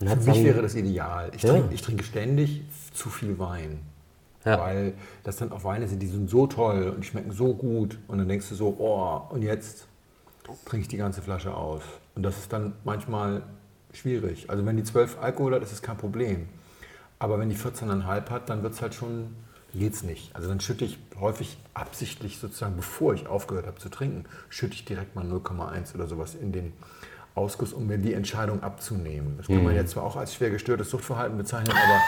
und 0.00 0.08
hat 0.08 0.18
Für 0.22 0.30
mich 0.30 0.38
dann- 0.38 0.44
wäre 0.46 0.62
das 0.62 0.74
ideal. 0.74 1.30
Ich, 1.36 1.42
Ja. 1.42 1.50
trinke, 1.52 1.74
ich 1.74 1.82
trinke 1.82 2.04
ständig 2.04 2.62
zu 2.92 3.08
viel 3.10 3.38
Wein. 3.38 3.80
Ja. 4.44 4.58
Weil 4.60 4.92
das 5.22 5.36
dann 5.36 5.52
auch 5.52 5.64
Weine 5.64 5.88
sind, 5.88 6.00
die 6.02 6.06
sind 6.06 6.28
so 6.28 6.46
toll 6.46 6.92
und 6.94 7.06
schmecken 7.06 7.30
so 7.30 7.54
gut. 7.54 7.96
Und 8.08 8.18
dann 8.18 8.28
denkst 8.28 8.48
du 8.50 8.54
so, 8.54 8.74
oh, 8.78 9.32
und 9.34 9.42
jetzt 9.42 9.86
trinke 10.66 10.82
ich 10.82 10.88
die 10.88 10.98
ganze 10.98 11.22
Flasche 11.22 11.54
aus. 11.54 11.82
Und 12.14 12.22
das 12.24 12.36
ist 12.36 12.52
dann 12.52 12.74
manchmal 12.84 13.42
schwierig. 13.92 14.50
Also 14.50 14.66
wenn 14.66 14.76
die 14.76 14.82
12 14.84 15.16
Alkohol 15.22 15.54
hat, 15.54 15.62
ist 15.62 15.72
es 15.72 15.80
kein 15.80 15.96
Problem. 15.96 16.48
Aber 17.20 17.38
wenn 17.38 17.48
die 17.48 17.56
14,5 17.56 18.28
hat, 18.30 18.50
dann 18.50 18.62
wird 18.62 18.74
es 18.74 18.82
halt 18.82 18.92
schon, 18.94 19.28
geht's 19.78 20.02
nicht. 20.02 20.34
Also 20.34 20.48
dann 20.48 20.60
schütte 20.60 20.84
ich 20.84 20.98
häufig 21.20 21.58
absichtlich 21.74 22.38
sozusagen, 22.38 22.76
bevor 22.76 23.14
ich 23.14 23.26
aufgehört 23.26 23.66
habe 23.66 23.78
zu 23.78 23.88
trinken, 23.88 24.24
schütte 24.48 24.74
ich 24.74 24.84
direkt 24.84 25.14
mal 25.14 25.24
0,1 25.24 25.94
oder 25.94 26.06
sowas 26.06 26.34
in 26.34 26.52
den 26.52 26.72
Ausguss, 27.34 27.72
um 27.72 27.86
mir 27.86 27.98
die 27.98 28.14
Entscheidung 28.14 28.62
abzunehmen. 28.62 29.34
Das 29.36 29.46
kann 29.48 29.64
man 29.64 29.74
jetzt 29.74 29.90
zwar 29.90 30.04
auch 30.04 30.16
als 30.16 30.34
schwer 30.34 30.50
gestörtes 30.50 30.90
Suchtverhalten 30.90 31.36
bezeichnen, 31.36 31.76
aber 31.76 32.00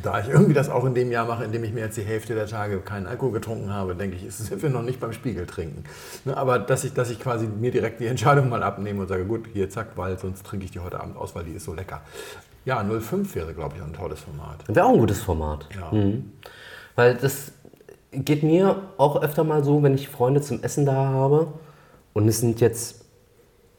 Da 0.00 0.20
ich 0.20 0.28
irgendwie 0.28 0.54
das 0.54 0.70
auch 0.70 0.84
in 0.84 0.94
dem 0.94 1.10
Jahr 1.12 1.26
mache, 1.26 1.44
in 1.44 1.52
dem 1.52 1.64
ich 1.64 1.72
mir 1.72 1.80
jetzt 1.80 1.96
die 1.96 2.02
Hälfte 2.02 2.34
der 2.34 2.46
Tage 2.46 2.78
keinen 2.78 3.06
Alkohol 3.06 3.32
getrunken 3.32 3.70
habe, 3.70 3.94
denke 3.94 4.16
ich, 4.16 4.34
sind 4.34 4.62
wir 4.62 4.70
noch 4.70 4.82
nicht 4.82 5.00
beim 5.00 5.12
Spiegel 5.12 5.46
trinken. 5.46 5.84
Ne, 6.24 6.36
aber 6.36 6.58
dass 6.58 6.84
ich, 6.84 6.94
dass 6.94 7.10
ich 7.10 7.20
quasi 7.20 7.46
mir 7.46 7.70
direkt 7.70 8.00
die 8.00 8.06
Entscheidung 8.06 8.48
mal 8.48 8.62
abnehme 8.62 9.02
und 9.02 9.08
sage, 9.08 9.24
gut, 9.26 9.48
hier 9.52 9.68
zack, 9.68 9.88
weil 9.96 10.18
sonst 10.18 10.46
trinke 10.46 10.64
ich 10.64 10.70
die 10.70 10.80
heute 10.80 11.00
Abend 11.00 11.16
aus, 11.16 11.34
weil 11.34 11.44
die 11.44 11.52
ist 11.52 11.64
so 11.64 11.74
lecker. 11.74 12.00
Ja, 12.64 12.82
05 12.82 13.34
wäre, 13.34 13.52
glaube 13.54 13.76
ich, 13.76 13.82
ein 13.82 13.92
tolles 13.92 14.20
Format. 14.20 14.64
Wäre 14.68 14.86
auch 14.86 14.92
ein 14.92 14.98
gutes 14.98 15.20
Format. 15.20 15.68
Ja. 15.74 15.90
Mhm. 15.92 16.32
Weil 16.94 17.14
das 17.14 17.52
geht 18.12 18.42
mir 18.42 18.82
auch 18.98 19.22
öfter 19.22 19.44
mal 19.44 19.64
so, 19.64 19.82
wenn 19.82 19.94
ich 19.94 20.08
Freunde 20.08 20.40
zum 20.40 20.62
Essen 20.62 20.86
da 20.86 20.94
habe 20.94 21.48
und 22.12 22.28
es 22.28 22.40
sind 22.40 22.60
jetzt 22.60 23.02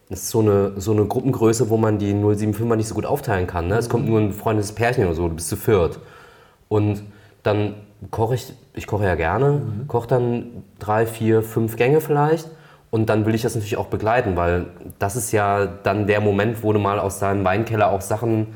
ist 0.09 0.29
so 0.29 0.41
eine, 0.41 0.73
so 0.79 0.91
eine 0.91 1.05
Gruppengröße, 1.05 1.69
wo 1.69 1.77
man 1.77 1.97
die 1.97 2.13
075er 2.13 2.75
nicht 2.75 2.87
so 2.87 2.95
gut 2.95 3.05
aufteilen 3.05 3.47
kann. 3.47 3.67
Ne? 3.67 3.75
Es 3.75 3.89
kommt 3.89 4.07
nur 4.07 4.19
ein 4.19 4.31
freundes 4.31 4.71
Pärchen 4.71 5.05
oder 5.05 5.15
so, 5.15 5.27
du 5.27 5.35
bist 5.35 5.49
zu 5.49 5.55
viert. 5.55 5.99
Und 6.67 7.03
dann 7.41 7.75
koche 8.11 8.35
ich, 8.35 8.53
ich 8.73 8.85
koche 8.85 9.05
ja 9.05 9.15
gerne, 9.15 9.61
koche 9.87 10.07
dann 10.07 10.63
drei, 10.79 11.05
vier, 11.05 11.41
fünf 11.41 11.77
Gänge 11.77 12.01
vielleicht. 12.01 12.49
Und 12.91 13.09
dann 13.09 13.25
will 13.25 13.33
ich 13.33 13.41
das 13.41 13.55
natürlich 13.55 13.77
auch 13.77 13.87
begleiten, 13.87 14.35
weil 14.35 14.67
das 14.99 15.15
ist 15.15 15.31
ja 15.31 15.65
dann 15.65 16.05
der 16.05 16.21
Moment, 16.21 16.63
wo 16.63 16.73
du 16.73 16.79
mal 16.79 16.99
aus 16.99 17.17
deinem 17.17 17.43
Weinkeller 17.43 17.91
auch 17.91 18.01
Sachen 18.01 18.47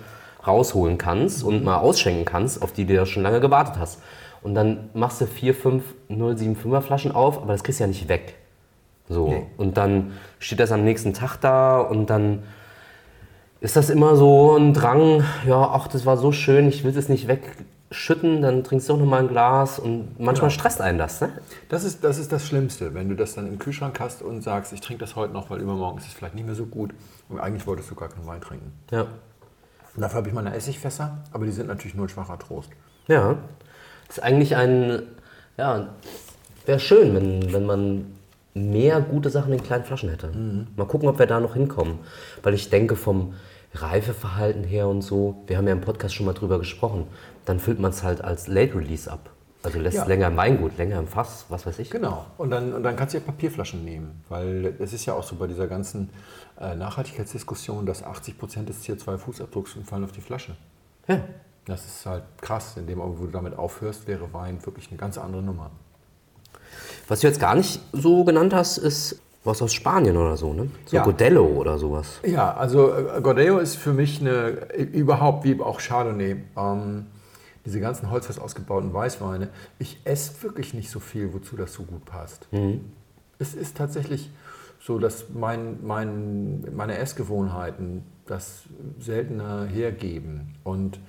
rausholen 0.46 0.98
kannst 0.98 1.44
und 1.44 1.64
mal 1.64 1.78
ausschenken 1.78 2.24
kannst, 2.24 2.62
auf 2.62 2.72
die 2.72 2.86
du 2.86 2.94
ja 2.94 3.06
schon 3.06 3.24
lange 3.24 3.40
gewartet 3.40 3.76
hast. 3.80 4.00
Und 4.48 4.56
dann 4.56 4.90
machst 4.94 5.20
du 5.20 5.26
vier, 5.26 5.54
fünf 5.54 5.84
075er 6.10 6.80
Flaschen 6.80 7.12
auf, 7.12 7.38
aber 7.42 7.52
das 7.52 7.66
kriegst 7.66 7.82
du 7.82 7.84
ja 7.84 7.88
nicht 7.90 8.08
weg. 8.08 8.36
So. 9.10 9.28
Nee. 9.28 9.46
Und 9.58 9.76
dann 9.76 10.14
steht 10.40 10.62
das 10.62 10.72
am 10.72 10.86
nächsten 10.86 11.14
Tag 11.14 11.36
da 11.42 11.82
und 11.82 12.10
dann 12.10 12.44
ist 13.60 13.76
das 13.76 13.90
immer 13.90 14.16
so 14.16 14.56
ein 14.56 14.74
Drang, 14.74 15.22
ja, 15.46 15.62
ach, 15.74 15.90
das 15.90 16.06
war 16.06 16.16
so 16.16 16.32
schön, 16.32 16.70
ich 16.70 16.86
will 16.86 16.98
es 16.98 17.10
nicht 17.10 17.28
wegschütten, 17.28 18.42
dann 18.42 18.64
trinkst 18.64 18.88
du 18.88 18.94
auch 18.94 18.98
noch 19.00 19.06
mal 19.06 19.20
ein 19.20 19.28
Glas 19.28 19.80
und 19.80 20.18
manchmal 20.18 20.50
Genau. 20.50 20.62
stresst 20.62 20.80
einen 20.80 20.98
das, 20.98 21.20
ne? 21.20 21.30
Das 21.68 21.84
ist, 21.84 22.06
das 22.06 22.18
ist 22.18 22.32
das 22.32 22.48
Schlimmste, 22.48 22.94
wenn 22.94 23.10
du 23.10 23.16
das 23.16 23.36
dann 23.36 23.48
im 23.48 23.60
Kühlschrank 23.60 24.00
hast 24.00 24.22
und 24.22 24.44
sagst, 24.44 24.72
ich 24.72 24.80
trinke 24.80 25.02
das 25.02 25.18
heute 25.18 25.34
noch, 25.34 25.50
weil 25.50 25.60
übermorgen 25.60 25.98
ist 25.98 26.08
es 26.08 26.14
vielleicht 26.14 26.36
nicht 26.36 26.46
mehr 26.46 26.56
so 26.56 26.68
gut. 26.68 26.94
Und 27.28 27.42
eigentlich 27.42 27.68
wolltest 27.68 27.92
du 27.92 27.96
gar 27.96 28.08
keinen 28.08 28.26
Wein 28.26 28.40
trinken. 28.40 28.72
Ja. 28.92 29.02
Und 29.02 30.02
dafür 30.02 30.20
habe 30.20 30.30
ich 30.30 30.34
meine 30.34 30.56
Essigfässer, 30.56 31.18
aber 31.34 31.44
die 31.44 31.52
sind 31.52 31.68
natürlich 31.68 31.96
nur 31.96 32.06
ein 32.06 32.10
schwacher 32.10 32.40
Trost. 32.40 32.70
Ja. 33.10 33.36
Das 34.08 34.18
ist 34.18 34.24
eigentlich 34.24 34.56
ein, 34.56 35.04
ja, 35.58 35.90
wäre 36.66 36.80
schön, 36.80 37.14
wenn, 37.16 37.54
wenn 37.54 37.66
man 37.66 38.14
mehr 38.54 39.02
gute 39.02 39.30
Sachen 39.30 39.54
in 39.54 39.62
kleinen 39.62 39.84
Flaschen 39.84 40.10
hätte. 40.10 40.30
Mal 40.76 40.86
gucken, 40.88 41.08
ob 41.10 41.20
wir 41.20 41.28
da 41.28 41.40
noch 41.40 41.54
hinkommen. 41.54 42.00
Weil 42.44 42.54
ich 42.54 42.70
denke, 42.70 42.96
vom 42.96 43.34
Reifeverhalten 43.74 44.64
her 44.64 44.88
und 44.88 45.02
so, 45.02 45.44
wir 45.48 45.58
haben 45.58 45.68
ja 45.68 45.74
im 45.74 45.82
Podcast 45.82 46.16
schon 46.16 46.26
mal 46.26 46.34
drüber 46.34 46.58
gesprochen, 46.58 47.06
dann 47.46 47.60
füllt 47.60 47.80
man 47.80 47.92
es 47.92 48.04
halt 48.04 48.22
als 48.22 48.48
Late 48.48 48.76
Release 48.76 49.12
ab. 49.12 49.30
Also 49.64 49.80
lässt 49.80 49.98
Ja. 49.98 50.04
es 50.04 50.08
länger 50.08 50.28
im 50.28 50.38
Weingut, 50.38 50.78
länger 50.78 50.98
im 51.00 51.08
Fass, 51.08 51.46
was 51.50 51.66
weiß 51.66 51.80
ich. 51.80 51.90
Genau. 51.90 52.26
Und 52.38 52.52
dann, 52.52 52.74
und 52.74 52.84
dann 52.84 52.96
kannst 52.96 53.14
du 53.14 53.18
ja 53.20 53.24
Papierflaschen 53.26 53.84
nehmen, 53.84 54.24
weil 54.30 54.74
es 54.80 54.94
ist 54.94 55.06
ja 55.06 55.14
auch 55.14 55.24
so 55.24 55.36
bei 55.36 55.48
dieser 55.48 55.68
ganzen 55.68 56.10
äh, 56.60 56.76
Nachhaltigkeitsdiskussion, 56.76 57.86
dass 57.86 58.04
80 58.04 58.38
Prozent 58.40 58.70
des 58.70 58.84
CO2-Fußabdrucks 58.86 59.84
fallen 59.84 60.04
auf 60.04 60.12
die 60.12 60.22
Flasche. 60.22 60.56
Ja. 61.08 61.20
Das 61.68 61.86
ist 61.86 62.06
halt 62.06 62.24
krass. 62.42 62.78
In 62.78 62.88
dem 62.88 63.02
Augenblick, 63.02 63.22
wo 63.22 63.26
du 63.28 63.32
damit 63.32 63.58
aufhörst, 63.58 64.08
wäre 64.08 64.34
Wein 64.34 64.66
wirklich 64.66 64.90
eine 64.90 64.98
ganz 64.98 65.18
andere 65.18 65.42
Nummer. 65.44 65.70
Was 67.08 67.22
du 67.22 67.28
jetzt 67.28 67.40
gar 67.40 67.56
nicht 67.56 67.82
so 67.94 68.24
genannt 68.24 68.54
hast, 68.54 68.78
ist 68.78 69.22
was 69.44 69.62
aus 69.62 69.74
Spanien 69.74 70.18
oder 70.18 70.36
so, 70.36 70.54
ne? 70.54 70.70
So 70.86 70.98
Ja. 70.98 71.04
Godello 71.04 71.46
oder 71.46 71.78
sowas. 71.78 72.20
Ja, 72.26 72.54
also 72.54 72.94
äh, 72.94 73.22
Gordeo 73.22 73.60
ist 73.60 73.76
für 73.76 73.94
mich 73.94 74.20
eine, 74.20 74.74
überhaupt 74.76 75.46
wie 75.46 75.60
auch 75.62 75.80
Chardonnay, 75.80 76.44
ähm, 76.58 77.06
diese 77.66 77.80
ganzen 77.80 78.12
holzfest 78.12 78.40
ausgebauten 78.40 78.94
Weißweine. 78.94 79.50
Ich 79.80 80.00
esse 80.06 80.42
wirklich 80.44 80.74
nicht 80.74 80.90
so 80.90 81.00
viel, 81.00 81.34
wozu 81.34 81.58
das 81.58 81.74
so 81.74 81.84
gut 81.84 82.06
passt. 82.06 82.48
Es 83.40 83.56
ist 83.56 83.76
tatsächlich 83.76 84.32
so, 84.80 85.00
dass 85.00 85.26
mein, 85.34 85.80
mein, 85.86 86.66
meine 86.74 86.98
Essgewohnheiten 86.98 88.04
das 88.26 88.64
seltener 89.00 89.66
hergeben. 89.66 90.56
Und 90.64 91.00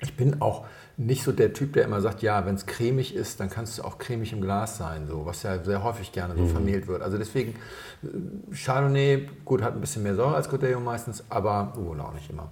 ich 0.00 0.16
bin 0.16 0.40
auch 0.40 0.66
nicht 0.96 1.22
so 1.22 1.32
der 1.32 1.52
Typ, 1.52 1.72
der 1.72 1.84
immer 1.84 2.00
sagt, 2.00 2.22
ja, 2.22 2.44
wenn 2.46 2.54
es 2.54 2.66
cremig 2.66 3.14
ist, 3.14 3.40
dann 3.40 3.50
kann 3.50 3.64
es 3.64 3.80
auch 3.80 3.98
cremig 3.98 4.32
im 4.32 4.40
Glas 4.40 4.78
sein, 4.78 5.06
so, 5.06 5.26
was 5.26 5.42
ja 5.42 5.62
sehr 5.62 5.82
häufig 5.82 6.12
gerne 6.12 6.36
so 6.36 6.46
vermehlt 6.46 6.86
wird. 6.86 7.02
Also 7.02 7.18
deswegen, 7.18 7.54
äh, 8.02 8.54
Chardonnay, 8.54 9.28
gut, 9.44 9.62
hat 9.62 9.74
ein 9.74 9.80
bisschen 9.80 10.02
mehr 10.02 10.14
Säure 10.14 10.34
als 10.34 10.48
Cordero 10.48 10.80
meistens, 10.80 11.24
aber 11.28 11.72
oh, 11.76 12.00
auch 12.00 12.14
nicht 12.14 12.30
immer. 12.30 12.50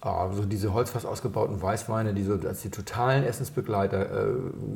Ah, 0.00 0.30
so 0.32 0.44
diese 0.44 0.72
holzfass 0.72 1.04
ausgebauten 1.04 1.60
Weißweine, 1.60 2.14
die 2.14 2.22
so 2.22 2.34
als 2.34 2.62
die 2.62 2.70
totalen 2.70 3.24
Essensbegleiter 3.24 4.28
äh, 4.28 4.32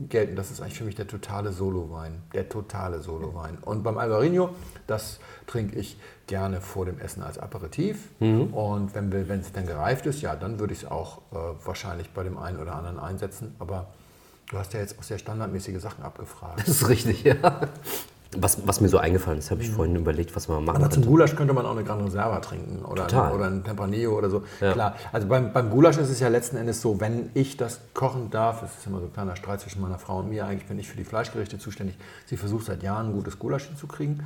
gelten, 0.08 0.34
das 0.34 0.50
ist 0.50 0.60
eigentlich 0.60 0.78
für 0.78 0.82
mich 0.84 0.96
der 0.96 1.06
totale 1.06 1.52
Solowein. 1.52 2.20
Der 2.34 2.48
totale 2.48 3.00
Solowein. 3.00 3.56
Und 3.62 3.84
beim 3.84 3.98
Albarino, 3.98 4.50
das 4.88 5.20
trinke 5.46 5.78
ich 5.78 5.96
gerne 6.26 6.60
vor 6.60 6.86
dem 6.86 6.98
Essen 6.98 7.22
als 7.22 7.38
Aperitif. 7.38 8.08
Und 8.18 8.94
wenn 8.96 9.12
wir- 9.12 9.28
wenn 9.28 9.38
es 9.40 9.52
dann 9.52 9.66
gereift 9.66 10.06
ist, 10.06 10.22
ja, 10.22 10.34
dann 10.34 10.58
würde 10.58 10.72
ich 10.72 10.82
es 10.82 10.90
auch 10.90 11.18
äh, 11.30 11.36
wahrscheinlich 11.64 12.10
bei 12.10 12.24
dem 12.24 12.36
einen 12.36 12.58
oder 12.58 12.74
anderen 12.74 12.98
einsetzen. 12.98 13.54
Aber 13.60 13.86
du 14.50 14.58
hast 14.58 14.72
ja 14.72 14.80
jetzt 14.80 14.98
auch 14.98 15.04
sehr 15.04 15.18
standardmäßige 15.18 15.80
Sachen 15.80 16.02
abgefragt. 16.02 16.58
Das 16.66 16.68
ist 16.68 16.88
richtig, 16.88 17.22
ja. 17.22 17.36
Was, 18.38 18.66
was 18.66 18.80
mir 18.80 18.88
so 18.88 18.96
eingefallen 18.96 19.38
ist, 19.38 19.50
habe 19.50 19.62
ich 19.62 19.70
vorhin 19.70 19.94
überlegt, 19.94 20.34
was 20.34 20.48
man 20.48 20.64
machen 20.64 20.76
Aber 20.76 20.90
zum. 20.90 21.04
Gulasch 21.04 21.36
könnte 21.36 21.52
man 21.52 21.66
auch 21.66 21.72
eine 21.72 21.84
Gran 21.84 22.02
Reserva 22.02 22.40
trinken 22.40 22.82
oder, 22.82 23.06
Total. 23.06 23.32
oder 23.34 23.46
ein 23.46 23.62
Tempranillo 23.62 24.16
oder 24.16 24.30
so. 24.30 24.42
Ja. 24.60 24.72
Klar, 24.72 24.96
also 25.12 25.28
beim, 25.28 25.52
beim 25.52 25.68
Gulasch 25.68 25.98
ist 25.98 26.08
es 26.08 26.18
ja 26.18 26.28
letzten 26.28 26.56
Endes 26.56 26.80
so, 26.80 26.98
wenn 26.98 27.30
ich 27.34 27.58
das 27.58 27.80
kochen 27.92 28.30
darf, 28.30 28.62
es 28.62 28.78
ist 28.78 28.86
immer 28.86 29.00
so 29.00 29.06
ein 29.06 29.12
kleiner 29.12 29.36
Streit 29.36 29.60
zwischen 29.60 29.82
meiner 29.82 29.98
Frau 29.98 30.20
und 30.20 30.30
mir, 30.30 30.46
eigentlich 30.46 30.66
bin 30.66 30.78
ich 30.78 30.88
für 30.88 30.96
die 30.96 31.04
Fleischgerichte 31.04 31.58
zuständig. 31.58 31.96
Sie 32.24 32.38
versucht 32.38 32.64
seit 32.64 32.82
Jahren 32.82 33.08
ein 33.08 33.12
gutes 33.12 33.38
Gulasch 33.38 33.64
hinzukriegen. 33.64 34.22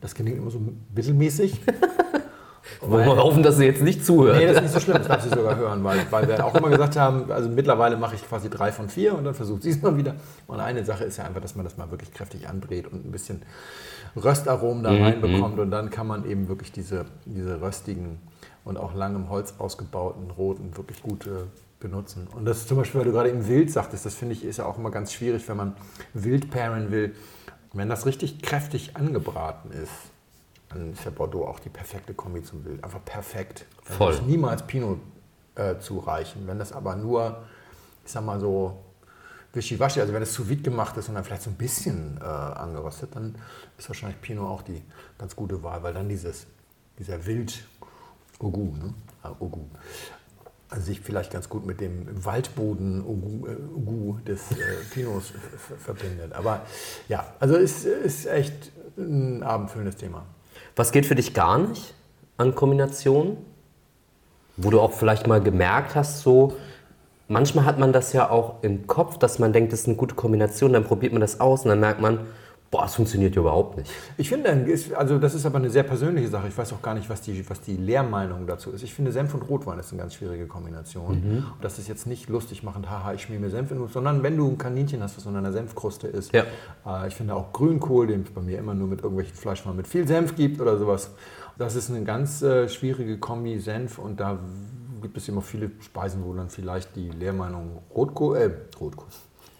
Das 0.00 0.14
gelingt 0.16 0.38
immer 0.38 0.50
so 0.50 0.60
mittelmäßig. 0.94 1.60
Wollen 2.80 3.06
wir 3.06 3.16
hoffen, 3.16 3.42
dass 3.42 3.56
sie 3.56 3.64
jetzt 3.66 3.82
nicht 3.82 4.04
zuhört. 4.04 4.36
Nee, 4.36 4.46
das 4.46 4.56
ist 4.56 4.62
nicht 4.62 4.72
so 4.72 4.80
schlimm, 4.80 4.98
das 4.98 5.08
darf 5.08 5.22
sie 5.22 5.28
sogar 5.28 5.56
hören, 5.56 5.84
weil, 5.84 5.98
weil 6.10 6.28
wir 6.28 6.44
auch 6.44 6.54
immer 6.54 6.70
gesagt 6.70 6.96
haben, 6.96 7.30
also 7.30 7.48
mittlerweile 7.48 7.96
mache 7.96 8.14
ich 8.14 8.26
quasi 8.26 8.48
drei 8.48 8.72
von 8.72 8.88
vier 8.88 9.16
und 9.16 9.24
dann 9.24 9.34
versucht 9.34 9.62
sie 9.62 9.70
es 9.70 9.82
mal 9.82 9.96
wieder. 9.96 10.14
Und 10.46 10.60
eine 10.60 10.84
Sache 10.84 11.04
ist 11.04 11.16
ja 11.18 11.24
einfach, 11.24 11.40
dass 11.40 11.54
man 11.54 11.64
das 11.64 11.76
mal 11.76 11.90
wirklich 11.90 12.12
kräftig 12.12 12.48
anbrät 12.48 12.86
und 12.90 13.06
ein 13.06 13.12
bisschen 13.12 13.42
Röstaromen 14.16 14.82
da 14.82 14.90
reinbekommt 14.90 15.58
und 15.58 15.70
dann 15.70 15.90
kann 15.90 16.06
man 16.06 16.28
eben 16.28 16.48
wirklich 16.48 16.72
diese, 16.72 17.06
diese 17.24 17.60
röstigen 17.60 18.18
und 18.64 18.76
auch 18.76 18.94
lang 18.94 19.14
im 19.14 19.28
Holz 19.28 19.54
ausgebauten 19.58 20.30
roten 20.30 20.76
wirklich 20.76 21.02
gut 21.02 21.26
äh, 21.26 21.30
benutzen. 21.80 22.26
Und 22.34 22.44
das 22.46 22.58
ist 22.58 22.68
zum 22.68 22.78
Beispiel, 22.78 23.00
weil 23.00 23.06
du 23.06 23.12
gerade 23.12 23.28
eben 23.28 23.46
Wild 23.46 23.70
sagtest, 23.70 24.06
das 24.06 24.14
finde 24.14 24.34
ich 24.34 24.44
ist 24.44 24.58
ja 24.58 24.66
auch 24.66 24.78
immer 24.78 24.90
ganz 24.90 25.12
schwierig, 25.12 25.46
wenn 25.48 25.56
man 25.56 25.76
Wild 26.14 26.50
pairen 26.50 26.90
will. 26.90 27.14
Wenn 27.72 27.88
das 27.88 28.06
richtig 28.06 28.40
kräftig 28.40 28.96
angebraten 28.96 29.70
ist, 29.72 29.90
dann 30.74 30.92
ist 30.92 31.04
ja 31.04 31.10
Bordeaux 31.10 31.46
auch 31.46 31.60
die 31.60 31.70
perfekte 31.70 32.14
Kombi 32.14 32.42
zum 32.42 32.64
Wild. 32.64 32.82
Einfach 32.82 33.04
perfekt. 33.04 33.66
Dann 33.86 33.96
Voll. 33.96 34.20
niemals 34.26 34.66
Pinot 34.66 34.98
äh, 35.54 35.78
zureichen. 35.78 36.46
Wenn 36.46 36.58
das 36.58 36.72
aber 36.72 36.96
nur, 36.96 37.44
ich 38.04 38.12
sag 38.12 38.24
mal 38.24 38.40
so, 38.40 38.84
wischiwaschi, 39.52 40.00
also 40.00 40.12
wenn 40.12 40.22
es 40.22 40.32
zu 40.32 40.50
weit 40.50 40.64
gemacht 40.64 40.96
ist 40.96 41.08
und 41.08 41.14
dann 41.14 41.24
vielleicht 41.24 41.42
so 41.42 41.50
ein 41.50 41.56
bisschen 41.56 42.18
äh, 42.20 42.24
angeröstet, 42.24 43.14
dann 43.14 43.36
ist 43.78 43.88
wahrscheinlich 43.88 44.20
Pinot 44.20 44.48
auch 44.48 44.62
die 44.62 44.82
ganz 45.16 45.36
gute 45.36 45.62
Wahl, 45.62 45.82
weil 45.82 45.94
dann 45.94 46.08
dieses, 46.08 46.46
dieser 46.98 47.24
Wild 47.24 47.64
Ogu, 48.40 48.76
ne? 48.76 48.94
Ah, 49.22 49.32
Ogu. 49.38 49.60
Sich 50.76 51.00
vielleicht 51.00 51.32
ganz 51.32 51.48
gut 51.48 51.64
mit 51.64 51.80
dem 51.80 52.24
Waldboden 52.24 53.04
Ogu, 53.04 53.46
äh, 53.46 53.56
Ogu 53.76 54.18
des 54.26 54.50
äh, 54.50 54.54
Pinots 54.92 55.32
verbindet. 55.78 56.32
Aber 56.32 56.62
ja, 57.08 57.32
also 57.38 57.56
es 57.56 57.84
ist 57.84 58.26
echt 58.26 58.72
ein 58.96 59.42
abendfüllendes 59.42 59.96
Thema. 59.96 60.24
Was 60.76 60.90
geht 60.92 61.06
für 61.06 61.14
dich 61.14 61.34
gar 61.34 61.58
nicht 61.58 61.94
an 62.36 62.54
Kombinationen? 62.54 63.36
Wo 64.56 64.70
du 64.70 64.80
auch 64.80 64.92
vielleicht 64.92 65.26
mal 65.26 65.40
gemerkt 65.40 65.94
hast, 65.94 66.20
so, 66.20 66.54
manchmal 67.28 67.64
hat 67.64 67.78
man 67.78 67.92
das 67.92 68.12
ja 68.12 68.30
auch 68.30 68.62
im 68.62 68.86
Kopf, 68.86 69.18
dass 69.18 69.38
man 69.38 69.52
denkt, 69.52 69.72
das 69.72 69.80
ist 69.80 69.88
eine 69.88 69.96
gute 69.96 70.14
Kombination, 70.14 70.72
dann 70.72 70.84
probiert 70.84 71.12
man 71.12 71.20
das 71.20 71.40
aus 71.40 71.62
und 71.62 71.70
dann 71.70 71.80
merkt 71.80 72.00
man, 72.00 72.20
boah, 72.74 72.86
es 72.86 72.96
funktioniert 72.96 73.36
ja 73.36 73.40
überhaupt 73.40 73.76
nicht. 73.76 73.88
Ich 74.16 74.28
finde, 74.28 74.50
also 74.96 75.18
das 75.18 75.36
ist 75.36 75.46
aber 75.46 75.58
eine 75.58 75.70
sehr 75.70 75.84
persönliche 75.84 76.26
Sache. 76.26 76.48
Ich 76.48 76.58
weiß 76.58 76.72
auch 76.72 76.82
gar 76.82 76.94
nicht, 76.94 77.08
was 77.08 77.20
die, 77.20 77.48
was 77.48 77.60
die 77.60 77.76
Lehrmeinung 77.76 78.48
dazu 78.48 78.72
ist. 78.72 78.82
Ich 78.82 78.92
finde, 78.92 79.12
Senf 79.12 79.32
und 79.32 79.42
Rotwein 79.48 79.78
ist 79.78 79.92
eine 79.92 80.02
ganz 80.02 80.14
schwierige 80.14 80.48
Kombination. 80.48 81.06
Und 81.06 81.44
das 81.60 81.78
ist 81.78 81.86
jetzt 81.86 82.08
nicht 82.08 82.28
lustig 82.28 82.64
machend, 82.64 82.90
haha, 82.90 83.14
ich 83.14 83.22
schmier 83.22 83.38
mir 83.38 83.50
Senf 83.50 83.70
in 83.70 83.78
den 83.78 83.86
sondern 83.86 84.24
wenn 84.24 84.36
du 84.36 84.48
ein 84.48 84.58
Kaninchen 84.58 85.00
hast, 85.04 85.16
was 85.16 85.24
unter 85.24 85.38
einer 85.38 85.52
Senfkruste 85.52 86.08
ist. 86.08 86.32
Ja. 86.32 86.42
Äh, 86.84 87.06
ich 87.06 87.14
finde 87.14 87.36
auch 87.36 87.52
Grünkohl, 87.52 88.08
den 88.08 88.22
es 88.22 88.30
bei 88.30 88.40
mir 88.40 88.58
immer 88.58 88.74
nur 88.74 88.88
mit 88.88 89.02
irgendwelchen 89.02 89.36
Fleischwaren 89.36 89.76
mit 89.76 89.86
viel 89.86 90.08
Senf 90.08 90.34
gibt 90.34 90.60
oder 90.60 90.76
sowas. 90.76 91.12
Das 91.56 91.76
ist 91.76 91.90
eine 91.90 92.02
ganz 92.02 92.42
äh, 92.42 92.68
schwierige 92.68 93.18
Kombi 93.18 93.60
Senf 93.60 94.00
und 94.00 94.18
da 94.18 94.36
gibt 95.00 95.16
es 95.16 95.28
immer 95.28 95.42
viele 95.42 95.70
Speisen, 95.78 96.24
wo 96.24 96.34
dann 96.34 96.48
vielleicht 96.48 96.96
die 96.96 97.10
Lehrmeinung 97.10 97.82
Rotkohl, 97.94 98.36
äh, 98.36 98.50
Rotkohl. 98.80 99.06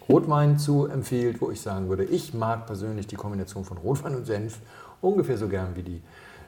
Rotwein 0.09 0.57
zu 0.57 0.87
empfiehlt, 0.87 1.41
wo 1.41 1.51
ich 1.51 1.61
sagen 1.61 1.89
würde, 1.89 2.03
ich 2.03 2.33
mag 2.33 2.65
persönlich 2.67 3.07
die 3.07 3.15
Kombination 3.15 3.65
von 3.65 3.77
Rotwein 3.77 4.15
und 4.15 4.25
Senf 4.25 4.59
ungefähr 5.01 5.37
so 5.37 5.47
gern 5.47 5.75
wie 5.75 5.83
die 5.83 6.01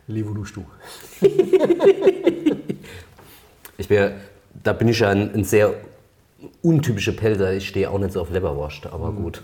Levolustu. 0.07 0.61
Ich 3.77 3.89
wär, 3.89 4.13
da 4.63 4.73
bin 4.73 4.87
ich 4.87 4.99
ja 4.99 5.09
ein, 5.09 5.33
ein 5.33 5.43
sehr 5.43 5.73
untypische 6.61 7.15
Pelzer. 7.15 7.53
Ich 7.53 7.67
stehe 7.67 7.89
auch 7.89 7.99
nicht 7.99 8.13
so 8.13 8.21
auf 8.21 8.31
Leberwurst, 8.31 8.87
aber 8.87 9.11
gut. 9.11 9.43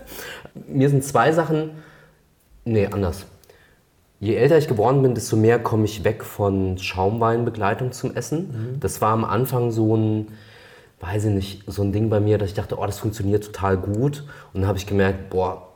Mir 0.66 0.90
sind 0.90 1.04
zwei 1.04 1.32
Sachen, 1.32 1.70
nee, 2.64 2.86
anders. 2.86 3.26
Je 4.20 4.34
älter 4.34 4.58
ich 4.58 4.66
geworden 4.66 5.02
bin, 5.02 5.14
desto 5.14 5.36
mehr 5.36 5.60
komme 5.60 5.84
ich 5.84 6.02
weg 6.02 6.24
von 6.24 6.76
Schaumweinbegleitung 6.76 7.92
zum 7.92 8.16
Essen. 8.16 8.76
Das 8.80 9.00
war 9.00 9.12
am 9.12 9.24
Anfang 9.24 9.70
so 9.70 9.96
ein, 9.96 10.26
weiß 11.00 11.26
ich 11.26 11.30
nicht, 11.32 11.62
so 11.66 11.82
ein 11.82 11.92
Ding 11.92 12.10
bei 12.10 12.20
mir, 12.20 12.38
dass 12.38 12.48
ich 12.48 12.54
dachte, 12.54 12.78
oh, 12.78 12.86
das 12.86 12.98
funktioniert 12.98 13.44
total 13.44 13.76
gut. 13.76 14.24
Und 14.52 14.62
dann 14.62 14.68
habe 14.68 14.78
ich 14.78 14.86
gemerkt, 14.86 15.30
boah, 15.30 15.68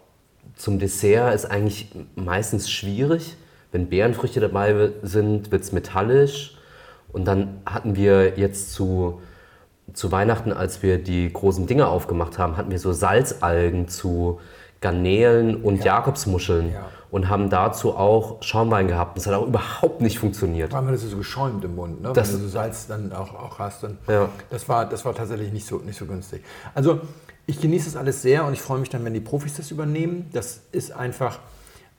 zum 0.57 0.79
Dessert 0.79 1.35
ist 1.35 1.45
eigentlich 1.47 1.91
meistens 2.15 2.71
schwierig. 2.71 3.37
Wenn 3.71 3.89
Beerenfrüchte 3.89 4.41
dabei 4.41 4.91
sind, 5.03 5.51
wird 5.51 5.63
es 5.63 5.73
metallisch. 5.73 6.57
Und 7.13 7.27
dann 7.27 7.61
hatten 7.67 7.97
wir 7.97 8.39
jetzt 8.39 8.73
zu, 8.73 9.21
zu 9.93 10.13
Weihnachten, 10.13 10.53
als 10.53 10.83
wir 10.83 10.99
die 10.99 11.33
großen 11.33 11.67
Dinge 11.67 11.87
aufgemacht 11.87 12.39
haben, 12.39 12.57
hatten 12.57 12.71
wir 12.71 12.79
so 12.79 12.93
Salzalgen 12.93 13.89
zu 13.89 14.41
Garnelen 14.81 15.57
und 15.63 15.85
Jakobsmuscheln. 15.85 16.73
Ja. 16.73 16.89
Und 17.13 17.29
haben 17.29 17.51
dazu 17.51 17.95
auch 17.95 18.43
Schaumwein 18.43 18.89
gehabt. 18.89 19.19
Das 19.19 19.27
hat 19.27 19.35
auch 19.35 19.47
überhaupt 19.47 20.01
nicht 20.01 20.19
funktioniert. 20.19 20.71
Vor 20.71 20.79
allem, 20.79 20.87
wenn 20.89 20.95
das 20.95 21.03
so 21.03 21.17
geschäumt 21.17 21.63
im 21.63 21.77
Mund, 21.77 22.01
ne? 22.01 22.13
Das- 22.15 22.33
wenn 22.33 22.39
du 22.41 22.45
so 22.47 22.49
Salz 22.51 22.87
dann 22.89 23.13
auch, 23.13 23.35
auch 23.35 23.59
hast. 23.59 23.83
Dann, 23.83 23.99
Ja. 24.09 24.31
das, 24.49 24.67
war, 24.69 24.87
das 24.87 25.05
war 25.05 25.15
tatsächlich 25.15 25.53
nicht 25.53 25.67
so, 25.67 25.77
nicht 25.77 25.99
so 25.99 26.07
günstig. 26.07 26.43
Also 26.75 27.01
ich 27.47 27.61
genieße 27.61 27.85
das 27.85 27.97
alles 27.97 28.23
sehr 28.23 28.45
und 28.47 28.55
ich 28.55 28.63
freue 28.63 28.79
mich 28.81 28.89
dann, 28.89 29.05
wenn 29.05 29.13
die 29.13 29.21
Profis 29.21 29.55
das 29.59 29.71
übernehmen. 29.71 30.31
Das 30.33 30.63
ist 30.73 30.93
einfach 30.93 31.39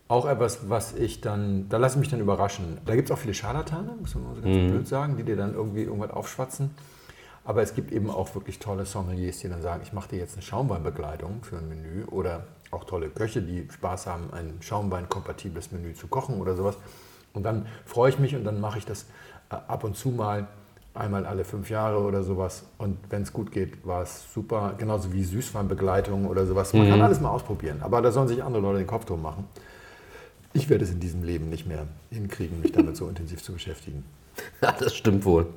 auch 0.08 0.26
etwas, 0.26 0.68
was 0.70 0.94
ich 0.96 1.22
dann, 1.22 1.70
da 1.70 1.78
lasse 1.78 1.94
ich 1.96 2.00
mich 2.00 2.10
dann 2.10 2.20
überraschen. 2.20 2.80
Da 2.86 2.96
gibt 2.96 3.10
es 3.10 3.16
auch 3.16 3.20
viele 3.20 3.36
Scharlatane, 3.36 3.92
muss 4.00 4.16
man 4.16 4.24
so 4.36 4.42
ganz 4.42 4.72
blöd 4.72 4.88
sagen, 4.88 5.16
die 5.16 5.24
dir 5.24 5.36
dann 5.38 5.54
irgendwie 5.54 5.84
irgendwas 5.84 6.10
aufschwatzen. 6.10 6.72
Aber 7.46 7.62
es 7.62 7.76
gibt 7.76 7.92
eben 7.92 8.10
auch 8.10 8.34
wirklich 8.34 8.58
tolle 8.58 8.86
Sommeliers, 8.88 9.38
die 9.40 9.50
dann 9.50 9.62
sagen, 9.62 9.82
ich 9.84 9.94
mache 9.94 10.10
dir 10.10 10.18
jetzt 10.18 10.34
eine 10.34 10.42
Schaumweinbegleitung 10.42 11.44
für 11.44 11.58
ein 11.58 11.70
Menü 11.70 12.06
oder 12.06 12.46
auch 12.74 12.84
tolle 12.84 13.10
Köche, 13.10 13.42
die 13.42 13.68
Spaß 13.72 14.08
haben, 14.08 14.34
ein 14.34 14.58
Schaumwein-kompatibles 14.62 15.72
Menü 15.72 15.94
zu 15.94 16.08
kochen 16.08 16.42
oder 16.42 16.56
sowas. 16.56 16.78
Und 17.34 17.44
dann 17.44 17.66
freue 17.86 18.10
ich 18.10 18.20
mich 18.20 18.36
und 18.36 18.44
dann 18.44 18.60
mache 18.62 18.78
ich 18.78 18.86
das 18.86 19.06
äh, 19.50 19.56
ab 19.56 19.84
und 19.84 19.96
zu 19.96 20.10
mal, 20.10 20.48
einmal 20.94 21.26
alle 21.26 21.44
fünf 21.44 21.70
Jahre 21.70 22.00
oder 22.00 22.24
sowas. 22.24 22.66
Und 22.78 22.98
wenn 23.10 23.24
es 23.24 23.34
gut 23.34 23.52
geht, 23.52 23.86
war 23.86 24.04
es 24.04 24.32
super. 24.32 24.76
Genauso 24.78 25.12
wie 25.12 25.24
Süßweinbegleitung 25.24 26.28
oder 26.28 26.46
sowas. 26.46 26.74
Man 26.74 26.88
kann 26.88 27.02
alles 27.02 27.20
mal 27.20 27.30
ausprobieren, 27.30 27.82
aber 27.82 28.02
da 28.02 28.12
sollen 28.12 28.28
sich 28.28 28.44
andere 28.44 28.62
Leute 28.62 28.80
den 28.80 28.88
Kopf 28.88 29.06
drum 29.06 29.22
machen. 29.22 29.48
Ich 30.54 30.70
werde 30.70 30.84
es 30.84 30.92
in 30.92 31.00
diesem 31.00 31.24
Leben 31.24 31.50
nicht 31.50 31.66
mehr 31.66 31.88
hinkriegen, 32.12 32.62
mich 32.62 32.72
damit 32.72 32.96
so 32.96 33.08
intensiv 33.08 33.42
zu 33.42 33.54
beschäftigen. 33.54 34.06
Ja, 34.62 34.72
das 34.80 34.96
stimmt 34.96 35.26
wohl. 35.26 35.48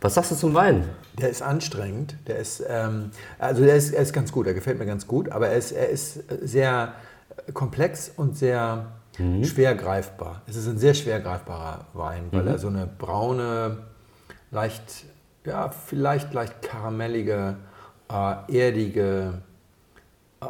Was 0.00 0.14
sagst 0.14 0.30
du 0.30 0.34
zum 0.36 0.54
Wein? 0.54 0.88
Der 1.18 1.30
ist 1.30 1.42
anstrengend, 1.42 2.16
der 2.26 2.38
ist, 2.38 2.62
ähm, 2.66 3.10
also 3.38 3.64
der 3.64 3.76
ist, 3.76 3.92
er 3.92 4.02
ist 4.02 4.12
ganz 4.12 4.32
gut, 4.32 4.46
er 4.46 4.54
gefällt 4.54 4.78
mir 4.78 4.86
ganz 4.86 5.06
gut, 5.06 5.30
aber 5.30 5.48
er 5.48 5.56
ist, 5.56 5.72
er 5.72 5.88
ist 5.88 6.20
sehr 6.42 6.94
komplex 7.52 8.10
und 8.16 8.36
sehr 8.36 8.86
schwer 9.42 9.74
greifbar. 9.74 10.42
Es 10.46 10.56
ist 10.56 10.66
ein 10.66 10.78
sehr 10.78 10.94
schwer 10.94 11.20
greifbarer 11.20 11.86
Wein, 11.92 12.28
weil 12.30 12.48
er 12.48 12.58
so 12.58 12.68
eine 12.68 12.86
braune, 12.86 13.78
leicht, 14.50 15.04
ja, 15.44 15.70
vielleicht 15.70 16.32
leicht 16.32 16.62
karamellige, 16.62 17.56
äh, 18.10 18.58
erdige, 18.58 19.42
äh, 20.40 20.46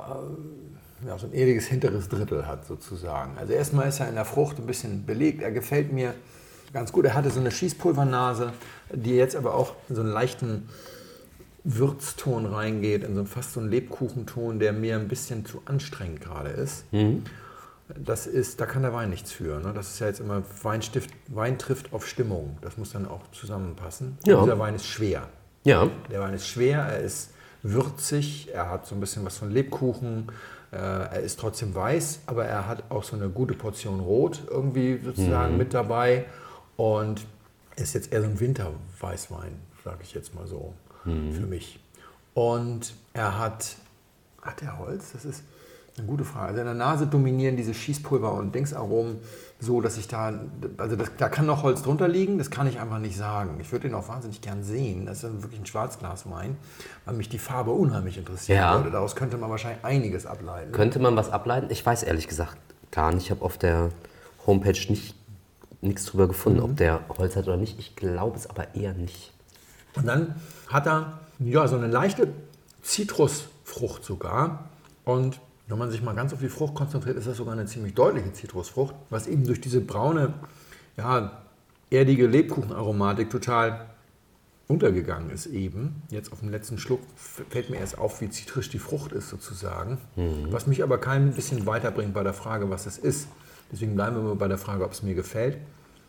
ja, 1.07 1.19
so 1.19 1.27
ein 1.27 1.33
erdiges 1.33 1.67
hinteres 1.67 2.09
Drittel 2.09 2.47
hat 2.47 2.65
sozusagen. 2.65 3.37
Also 3.37 3.53
erstmal 3.53 3.89
ist 3.89 4.01
er 4.01 4.09
in 4.09 4.15
der 4.15 4.25
Frucht 4.25 4.59
ein 4.59 4.67
bisschen 4.67 5.05
belegt, 5.05 5.43
er 5.43 5.51
gefällt 5.51 5.93
mir 5.93 6.15
ganz 6.73 6.93
gut. 6.93 7.05
Er 7.05 7.15
hatte 7.15 7.31
so 7.31 7.41
eine 7.41 7.51
Schießpulvernase, 7.51 8.53
die 8.93 9.15
jetzt 9.15 9.37
aber 9.37 9.55
auch 9.55 9.75
in 9.89 9.95
so 9.97 10.03
einen 10.03 10.11
leichten 10.11 10.69
Würzton 11.65 12.47
reingeht, 12.47 13.05
in 13.05 13.15
so 13.15 13.25
fast 13.25 13.53
so 13.53 13.61
einen 13.61 13.71
Lebkuchenton, 13.71 14.59
der 14.59 14.73
mir 14.73 14.97
ein 14.97 15.09
bisschen 15.09 15.45
zu 15.47 15.63
anstrengend 15.65 16.21
gerade 16.21 16.51
ist. 16.51 16.85
Das 18.05 18.27
ist, 18.27 18.61
da 18.61 18.67
kann 18.67 18.83
der 18.83 18.95
Wein 18.95 19.11
nichts 19.11 19.33
für. 19.33 19.61
Ne? 19.61 19.73
Das 19.75 19.91
ist 19.91 19.99
ja 20.01 20.07
jetzt 20.07 20.21
immer 20.21 20.43
Weinstift, 20.63 21.11
Wein 21.29 21.59
trifft 21.59 21.93
auf 21.93 22.07
Stimmung. 22.07 22.57
Das 22.63 22.79
muss 22.79 22.93
dann 22.93 23.07
auch 23.07 23.21
zusammenpassen. 23.33 24.19
Ja. 24.27 24.41
Dieser 24.41 24.59
Wein 24.59 24.75
ist 24.75 24.87
schwer. 24.87 25.29
Ja, 25.65 25.89
Der 26.11 26.21
Wein 26.21 26.35
ist 26.35 26.49
schwer, 26.49 26.81
er 26.81 27.01
ist 27.01 27.31
würzig, 27.63 28.49
er 28.53 28.69
hat 28.71 28.87
so 28.87 28.97
ein 28.97 29.01
bisschen 29.01 29.25
was 29.25 29.39
von 29.39 29.51
Lebkuchen, 29.53 30.33
äh, 30.73 30.77
er 30.77 31.21
ist 31.21 31.39
trotzdem 31.39 31.73
weiß, 31.75 32.21
aber 32.27 32.45
er 32.47 32.67
hat 32.67 32.85
auch 32.89 33.05
so 33.05 33.15
eine 33.15 33.29
gute 33.29 33.55
Portion 33.55 34.01
Rot 34.01 34.43
irgendwie 34.51 34.99
sozusagen 35.05 35.57
mit 35.57 35.73
dabei 35.73 36.25
und 36.77 37.25
ist 37.77 37.95
jetzt 37.95 38.13
eher 38.13 38.21
so 38.23 38.27
ein 38.29 38.39
Winterweißwein, 38.41 39.53
sage 39.85 39.99
ich 40.03 40.15
jetzt 40.15 40.35
mal 40.35 40.47
so, 40.47 40.75
für 41.05 41.11
mich. 41.47 41.81
Und 42.35 42.95
er 43.13 43.39
hat, 43.39 43.77
hat 44.41 44.63
er 44.63 44.79
Holz? 44.79 45.13
Das 45.13 45.25
ist 45.25 45.43
eine 45.99 46.07
gute 46.07 46.25
Frage. 46.25 46.49
Also 46.49 46.61
in 46.61 46.67
der 46.67 46.75
Nase 46.75 47.07
dominieren 47.07 47.57
diese 47.57 47.75
Schießpulver 47.75 48.33
und 48.33 48.55
Dingsaromen 48.55 49.17
so, 49.61 49.81
dass 49.81 49.97
ich 49.99 50.09
da, 50.09 50.33
also 50.79 50.97
das, 50.97 51.11
da 51.19 51.29
kann 51.29 51.45
noch 51.47 51.63
Holz 51.63 51.83
drunter 51.83 52.09
liegen, 52.09 52.39
das 52.39 52.51
kann 52.51 52.67
ich 52.67 52.81
einfach 52.81 52.99
nicht 52.99 53.17
sagen. 53.17 53.59
Ich 53.61 53.71
würde 53.73 53.89
den 53.89 53.95
auch 53.95 54.09
wahnsinnig 54.09 54.41
gern 54.41 54.63
sehen. 54.63 55.05
Das 55.07 55.23
ist 55.25 55.43
wirklich 55.43 55.61
ein 55.61 55.67
Schwarzglaswein, 55.67 56.57
weil 57.05 57.15
mich 57.15 57.29
die 57.29 57.39
Farbe 57.39 57.73
unheimlich 57.73 58.17
interessieren 58.17 58.59
Ja. 58.59 58.77
würde. 58.77 58.91
Daraus 58.91 59.15
könnte 59.17 59.37
man 59.37 59.51
wahrscheinlich 59.51 59.85
einiges 59.85 60.25
ableiten. 60.25 60.73
könnte 60.73 60.99
man 60.99 61.15
was 61.17 61.31
ableiten? 61.31 61.67
Ich 61.71 61.85
weiß 61.85 62.05
ehrlich 62.05 62.29
gesagt 62.29 62.57
gar 62.93 63.13
nicht. 63.13 63.25
Ich 63.25 63.31
habe 63.31 63.45
auf 63.45 63.59
der 63.59 63.91
Homepage 64.47 64.79
nicht 64.89 65.15
nichts 65.83 66.07
drüber 66.07 66.29
gefunden, 66.29 66.61
ob 66.61 66.77
der 66.77 67.01
Holz 67.19 67.37
hat 67.37 67.47
oder 67.47 67.57
nicht. 67.57 67.79
Ich 67.79 67.97
glaube 67.97 68.37
es 68.37 68.49
aber 68.49 68.75
eher 68.75 68.95
nicht. 68.95 69.33
Und 69.95 70.07
dann 70.07 70.37
hat 70.69 70.87
er 70.87 71.21
ja, 71.39 71.69
so 71.69 71.77
eine 71.77 71.89
leichte 71.89 72.29
Zitrusfrucht 72.83 74.05
sogar. 74.05 74.71
Und 75.05 75.41
wenn 75.67 75.79
man 75.79 75.91
sich 75.91 76.03
mal 76.03 76.15
ganz 76.15 76.33
auf 76.33 76.41
die 76.41 76.49
Frucht 76.49 76.75
konzentriert, 76.75 77.17
ist 77.17 77.27
das 77.27 77.37
sogar 77.37 77.53
eine 77.53 77.67
ziemlich 77.67 77.95
deutliche 77.95 78.33
Zitrusfrucht, 78.33 78.95
was 79.11 79.27
eben 79.27 79.45
durch 79.45 79.61
diese 79.61 79.81
braune, 79.81 80.35
ja, 80.97 81.43
erdige 81.91 82.27
Lebkuchenaromatik 82.27 83.29
total 83.31 83.87
untergegangen 84.69 85.31
ist 85.31 85.47
eben. 85.47 86.03
Jetzt 86.11 86.33
auf 86.33 86.41
dem 86.41 86.49
letzten 86.51 86.79
Schluck 86.79 87.01
fällt 87.17 87.69
mir 87.69 87.77
erst 87.77 87.99
auf, 87.99 88.21
wie 88.21 88.31
zitrisch 88.31 88.71
die 88.71 88.79
Frucht 88.79 89.13
ist 89.13 89.29
sozusagen. 89.29 89.99
Was 90.51 90.67
mich 90.67 90.83
aber 90.83 90.99
kein 90.99 91.33
bisschen 91.33 91.67
weiterbringt 91.67 92.15
bei 92.15 92.23
der 92.23 92.33
Frage, 92.33 92.71
was 92.71 92.87
es 92.87 92.97
ist. 92.97 93.29
Deswegen 93.73 93.95
bleiben 93.95 94.23
wir 94.25 94.35
bei 94.35 94.49
der 94.49 94.59
Frage, 94.59 94.85
ob 94.85 94.93
es 94.93 95.03
mir 95.03 95.15
gefällt. 95.15 95.57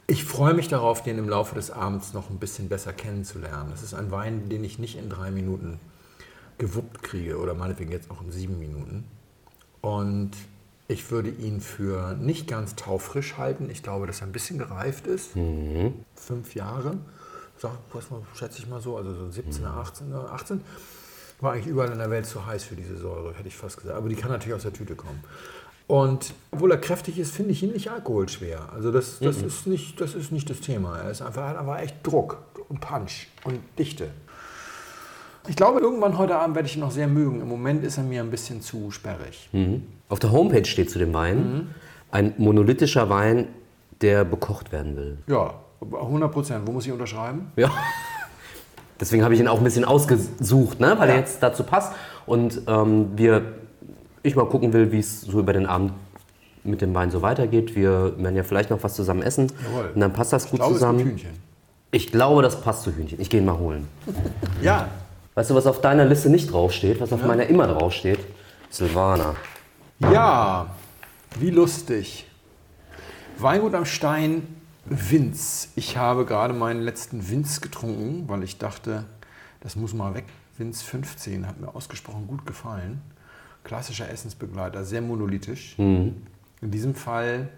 Ich 0.07 0.25
freue 0.25 0.53
mich 0.53 0.67
darauf, 0.67 1.01
den 1.01 1.17
im 1.17 1.29
Laufe 1.29 1.55
des 1.55 1.71
Abends 1.71 2.13
noch 2.13 2.29
ein 2.29 2.37
bisschen 2.37 2.67
besser 2.67 2.91
kennenzulernen. 2.91 3.69
Das 3.71 3.81
ist 3.81 3.93
ein 3.93 4.11
Wein, 4.11 4.49
den 4.49 4.63
ich 4.63 4.77
nicht 4.77 4.97
in 4.97 5.09
drei 5.09 5.31
Minuten 5.31 5.79
gewuppt 6.57 7.01
kriege 7.01 7.37
oder 7.37 7.53
meinetwegen 7.53 7.91
jetzt 7.91 8.11
auch 8.11 8.21
in 8.21 8.31
sieben 8.31 8.59
Minuten. 8.59 9.05
Und 9.81 10.31
ich 10.89 11.09
würde 11.09 11.29
ihn 11.29 11.61
für 11.61 12.15
nicht 12.15 12.47
ganz 12.47 12.75
taufrisch 12.75 13.37
halten. 13.37 13.69
Ich 13.69 13.81
glaube, 13.81 14.05
dass 14.05 14.21
er 14.21 14.27
ein 14.27 14.33
bisschen 14.33 14.59
gereift 14.59 15.07
ist. 15.07 15.31
Fünf 16.15 16.53
Jahre, 16.55 16.97
sag, 17.57 17.71
was 17.93 18.05
schätze 18.37 18.59
ich 18.59 18.67
mal 18.67 18.81
so, 18.81 18.97
also 18.97 19.15
so 19.15 19.31
17, 19.31 19.65
18, 19.65 20.13
18. 20.13 20.61
War 21.39 21.53
eigentlich 21.53 21.67
überall 21.67 21.91
in 21.91 21.97
der 21.97 22.09
Welt 22.09 22.25
zu 22.25 22.45
heiß 22.45 22.63
für 22.63 22.75
diese 22.75 22.97
Säure, 22.97 23.33
hätte 23.33 23.47
ich 23.47 23.55
fast 23.55 23.77
gesagt. 23.77 23.97
Aber 23.97 24.09
die 24.09 24.15
kann 24.15 24.31
natürlich 24.31 24.53
aus 24.53 24.63
der 24.63 24.73
Tüte 24.73 24.95
kommen. 24.95 25.23
Und 25.87 26.33
obwohl 26.51 26.71
er 26.71 26.77
kräftig 26.77 27.19
ist, 27.19 27.35
finde 27.35 27.51
ich 27.51 27.61
ihn 27.63 27.71
nicht 27.73 27.91
alkoholschwer. 27.91 28.69
Also 28.73 28.91
das, 28.91 29.19
das, 29.19 29.37
ist, 29.41 29.67
nicht, 29.67 29.99
das 29.99 30.15
ist 30.15 30.31
nicht 30.31 30.49
das 30.49 30.61
Thema. 30.61 30.97
Er 30.97 31.11
ist 31.11 31.21
einfach, 31.21 31.47
hat 31.49 31.57
einfach 31.57 31.79
echt 31.79 31.95
Druck 32.03 32.37
und 32.69 32.79
Punch 32.79 33.27
und 33.43 33.59
Dichte. 33.77 34.07
Ich 35.47 35.57
glaube, 35.57 35.81
irgendwann 35.81 36.17
heute 36.17 36.37
Abend 36.37 36.55
werde 36.55 36.67
ich 36.69 36.75
ihn 36.75 36.79
noch 36.79 36.91
sehr 36.91 37.07
mögen. 37.07 37.41
Im 37.41 37.49
Moment 37.49 37.83
ist 37.83 37.97
er 37.97 38.03
mir 38.03 38.21
ein 38.21 38.31
bisschen 38.31 38.61
zu 38.61 38.91
sperrig. 38.91 39.49
Auf 40.07 40.19
der 40.19 40.31
Homepage 40.31 40.63
steht 40.65 40.89
zu 40.89 40.99
dem 40.99 41.13
Wein 41.13 41.73
ein 42.11 42.33
monolithischer 42.37 43.09
Wein, 43.09 43.47
der 43.99 44.23
bekocht 44.23 44.71
werden 44.71 44.95
will. 44.95 45.17
Ja, 45.27 45.55
100 45.81 46.31
Prozent. 46.31 46.65
Wo 46.67 46.71
muss 46.71 46.85
ich 46.85 46.91
unterschreiben? 46.93 47.51
Ja. 47.57 47.69
Deswegen 48.99 49.23
habe 49.23 49.33
ich 49.33 49.39
ihn 49.41 49.49
auch 49.49 49.57
ein 49.57 49.63
bisschen 49.65 49.83
ausgesucht, 49.83 50.79
ne? 50.79 50.95
weil 50.97 51.09
Ja. 51.09 51.15
er 51.15 51.19
jetzt 51.19 51.43
dazu 51.43 51.63
passt. 51.63 51.91
Und 52.25 52.61
ähm, 52.67 53.09
wir, 53.17 53.41
ich 54.23 54.35
mal 54.35 54.45
gucken 54.45 54.73
will, 54.73 54.91
wie 54.91 54.99
es 54.99 55.21
so 55.21 55.39
über 55.39 55.53
den 55.53 55.65
Abend 55.65 55.93
mit 56.63 56.81
dem 56.81 56.93
Wein 56.95 57.11
so 57.11 57.21
weitergeht. 57.21 57.75
Wir 57.75 58.17
werden 58.17 58.35
ja 58.35 58.43
vielleicht 58.43 58.69
noch 58.69 58.81
was 58.83 58.95
zusammen 58.95 59.21
essen. 59.21 59.51
Jawohl. 59.63 59.91
Und 59.93 59.99
dann 59.99 60.13
passt 60.13 60.33
das 60.33 60.45
Ich 60.45 60.51
gut 60.51 60.59
glaube, 60.59 60.73
es 60.73 60.79
gibt 60.79 60.91
zusammen. 60.91 61.09
Hühnchen. 61.11 61.31
Ich 61.91 62.11
glaube, 62.11 62.41
das 62.41 62.59
passt 62.61 62.83
zu 62.83 62.95
Hühnchen. 62.95 63.19
Ich 63.21 63.29
gehe 63.29 63.39
ihn 63.39 63.45
mal 63.45 63.57
holen. 63.57 63.87
Ja, 64.61 64.89
Weißt 65.35 65.49
du, 65.49 65.55
was 65.55 65.65
auf 65.65 65.81
deiner 65.81 66.05
Liste 66.05 66.29
nicht 66.29 66.51
draufsteht, 66.51 67.01
was 67.01 67.11
auf 67.11 67.23
meiner 67.25 67.47
immer 67.47 67.67
draufsteht? 67.67 68.19
Silvana. 68.69 69.35
Ja, 69.99 70.67
wie 71.39 71.49
lustig. 71.49 72.27
Weingut 73.39 73.73
am 73.73 73.85
Stein, 73.85 74.43
Winz. 74.85 75.69
Ich 75.75 75.97
habe 75.97 76.25
gerade 76.25 76.53
meinen 76.53 76.81
letzten 76.81 77.29
Winz 77.29 77.61
getrunken, 77.61 78.25
weil 78.27 78.43
ich 78.43 78.59
dachte, 78.59 79.05
das 79.61 79.75
muss 79.75 79.93
mal 79.93 80.13
weg. 80.13 80.25
Winz 80.57 80.83
15 80.83 81.47
hat 81.47 81.59
mir 81.59 81.73
ausgesprochen 81.73 82.27
gut 82.27 82.45
gefallen. 82.45 83.01
Klassischer 83.63 84.09
Essensbegleiter, 84.09 84.83
sehr 84.83 85.01
monolithisch. 85.01 85.75
In 86.61 86.71
diesem 86.71 86.95
Fall 86.95 87.49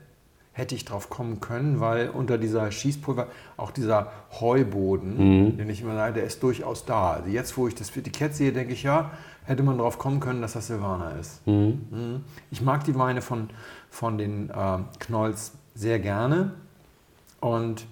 hätte 0.53 0.73
ich 0.73 0.85
drauf 0.85 1.09
kommen 1.09 1.41
können, 1.41 1.81
weil 1.81 2.09
unter 2.09 2.37
dieser 2.37 2.71
Schießpulver 2.71 3.27
auch 3.57 3.71
dieser 3.71 4.11
Heuboden, 4.39 5.57
den 5.57 5.69
ich 5.69 5.81
immer 5.81 5.95
sage, 5.95 6.13
der 6.13 6.23
ist 6.23 6.41
durchaus 6.41 6.85
da. 6.85 7.11
Also 7.11 7.29
jetzt, 7.29 7.57
wo 7.57 7.67
ich 7.67 7.75
das 7.75 7.95
Etikett 7.95 8.35
sehe, 8.35 8.53
denke 8.53 8.73
ich, 8.73 8.83
ja, 8.83 9.11
hätte 9.43 9.63
man 9.63 9.77
drauf 9.77 9.99
kommen 9.99 10.21
können, 10.21 10.41
dass 10.41 10.53
das 10.53 10.67
Silvaner 10.67 11.19
ist. 11.19 11.45
Mhm. 11.45 12.23
Ich 12.51 12.61
mag 12.61 12.85
die 12.85 12.95
Weine 12.95 13.21
von, 13.21 13.49
von 13.89 14.17
den 14.17 14.49
äh, 14.49 14.77
Knolls 14.99 15.51
sehr 15.75 15.99
gerne 15.99 16.53
und 17.41 17.85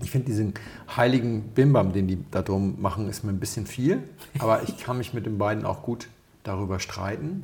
ich 0.00 0.10
finde 0.10 0.26
diesen 0.26 0.54
heiligen 0.96 1.42
Bimbam, 1.54 1.92
den 1.92 2.06
die 2.08 2.18
da 2.30 2.42
drum 2.42 2.80
machen, 2.80 3.08
ist 3.08 3.24
mir 3.24 3.32
ein 3.32 3.40
bisschen 3.40 3.66
viel. 3.66 4.02
Aber 4.38 4.62
ich 4.64 4.76
kann 4.84 4.98
mich 4.98 5.14
mit 5.14 5.24
den 5.24 5.38
beiden 5.38 5.64
auch 5.64 5.82
gut 5.82 6.08
darüber 6.44 6.78
streiten. 6.78 7.42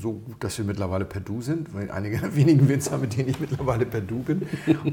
So 0.00 0.12
gut, 0.12 0.36
dass 0.40 0.56
wir 0.56 0.64
mittlerweile 0.64 1.04
per 1.04 1.20
Du 1.20 1.42
sind, 1.42 1.74
weil 1.74 1.90
einige 1.90 2.18
der 2.18 2.34
wenigen 2.34 2.68
Winzer, 2.68 2.96
mit 2.96 3.16
denen 3.16 3.28
ich 3.28 3.40
mittlerweile 3.40 3.84
per 3.84 4.00
Du 4.00 4.20
bin. 4.20 4.48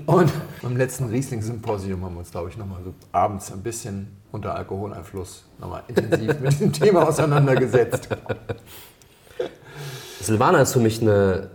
Und 0.05 0.31
beim 0.61 0.75
letzten 0.75 1.05
Riesling-Symposium 1.05 2.03
haben 2.03 2.15
wir 2.15 2.19
uns, 2.19 2.31
glaube 2.31 2.49
ich, 2.49 2.57
nochmal 2.57 2.83
so 2.83 2.93
abends 3.11 3.51
ein 3.53 3.61
bisschen 3.61 4.07
unter 4.31 4.55
Alkoholeinfluss 4.55 5.45
nochmal 5.59 5.83
intensiv 5.87 6.39
mit 6.39 6.51
diesem 6.51 6.73
Thema 6.73 7.07
auseinandergesetzt. 7.07 8.09
Silvaner 10.19 10.61
ist 10.61 10.73
für 10.73 10.79
mich 10.79 11.01
eine 11.01 11.51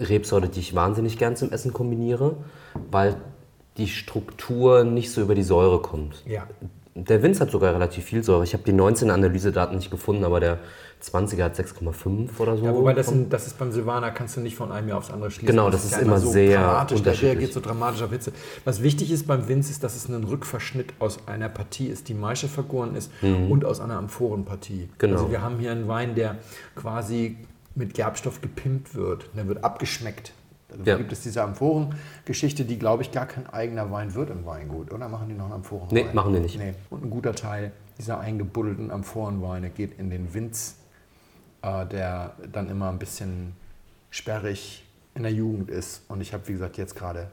Rebsorte, 0.00 0.48
die 0.48 0.60
ich 0.60 0.74
wahnsinnig 0.74 1.16
gern 1.16 1.36
zum 1.36 1.52
Essen 1.52 1.72
kombiniere, 1.72 2.36
weil 2.90 3.16
die 3.76 3.86
Struktur 3.88 4.84
nicht 4.84 5.12
so 5.12 5.22
über 5.22 5.34
die 5.34 5.42
Säure 5.42 5.80
kommt. 5.80 6.24
Ja. 6.26 6.46
Der 6.94 7.22
Winz 7.22 7.40
hat 7.40 7.50
sogar 7.50 7.74
relativ 7.74 8.04
viel 8.04 8.22
Säure. 8.24 8.42
Ich 8.42 8.54
habe 8.54 8.64
die 8.64 8.72
19 8.72 9.10
Analysedaten 9.10 9.76
nicht 9.76 9.90
gefunden, 9.90 10.24
aber 10.24 10.40
der 10.40 10.58
20er 11.02 11.44
hat 11.44 11.58
6,5 11.58 12.28
oder 12.38 12.56
so. 12.56 12.64
Ja, 12.64 12.74
wobei 12.74 12.92
das, 12.92 13.08
sind, 13.08 13.32
das 13.32 13.46
ist 13.46 13.58
beim 13.58 13.70
Silvaner, 13.70 14.10
kannst 14.10 14.36
du 14.36 14.40
nicht 14.40 14.56
von 14.56 14.72
einem 14.72 14.88
Jahr 14.88 14.98
aufs 14.98 15.10
andere 15.10 15.30
schließen. 15.30 15.46
Genau, 15.48 15.70
das 15.70 15.84
ist 15.84 15.98
immer 15.98 16.18
so 16.18 16.30
sehr 16.30 16.58
dramatisch, 16.60 16.88
der 16.88 16.98
unterschiedlich. 17.12 17.30
reagiert 17.30 17.52
so 17.52 17.60
dramatisch 17.60 18.02
auf 18.02 18.10
Hitze. 18.10 18.32
Was 18.64 18.82
wichtig 18.82 19.10
ist 19.12 19.26
beim 19.26 19.46
Winz, 19.48 19.70
ist, 19.70 19.84
dass 19.84 19.94
es 19.94 20.08
ein 20.08 20.24
Rückverschnitt 20.24 20.94
aus 20.98 21.28
einer 21.28 21.48
Partie 21.48 21.86
ist, 21.86 22.08
die 22.08 22.14
Maische 22.14 22.48
vergoren 22.48 22.96
ist 22.96 23.10
und 23.22 23.64
aus 23.64 23.80
einer 23.80 23.98
Amphorenpartie. 23.98 24.86
Mhm. 24.86 24.90
Genau. 24.98 25.14
Also 25.16 25.30
wir 25.30 25.42
haben 25.42 25.58
hier 25.58 25.70
einen 25.72 25.86
Wein, 25.86 26.14
der 26.14 26.36
quasi 26.74 27.36
mit 27.74 27.94
Gerbstoff 27.94 28.40
gepimpt 28.40 28.94
wird. 28.94 29.28
Der 29.36 29.46
wird 29.46 29.62
abgeschmeckt. 29.62 30.32
Also 30.70 30.82
Ja. 30.84 30.96
gibt 30.96 31.12
es 31.12 31.22
diese 31.22 31.42
Amphoren-Geschichte, 31.42 32.64
die, 32.64 32.78
glaube 32.78 33.02
ich, 33.02 33.12
gar 33.12 33.26
kein 33.26 33.46
eigener 33.46 33.90
Wein 33.92 34.14
wird 34.14 34.30
im 34.30 34.44
Weingut. 34.46 34.92
Oder 34.92 35.08
machen 35.08 35.28
die 35.28 35.34
noch 35.34 35.44
einen 35.44 35.54
Amphorenwein? 35.54 36.06
Nee, 36.06 36.06
machen 36.12 36.32
die 36.34 36.40
nicht. 36.40 36.58
Nee. 36.58 36.74
Und 36.90 37.04
ein 37.04 37.10
guter 37.10 37.34
Teil 37.34 37.72
dieser 37.98 38.18
eingebuddelten 38.20 38.90
Amphorenweine 38.90 39.70
geht 39.70 39.98
in 39.98 40.10
den 40.10 40.34
Winz, 40.34 40.76
äh, 41.66 41.86
der 41.86 42.34
dann 42.52 42.70
immer 42.70 42.88
ein 42.88 42.98
bisschen 42.98 43.56
sperrig 44.10 44.84
in 45.14 45.24
der 45.24 45.32
Jugend 45.32 45.68
ist. 45.68 46.02
Und 46.08 46.20
ich 46.20 46.32
habe, 46.32 46.46
wie 46.46 46.52
gesagt, 46.52 46.76
jetzt 46.76 46.94
gerade 46.94 47.30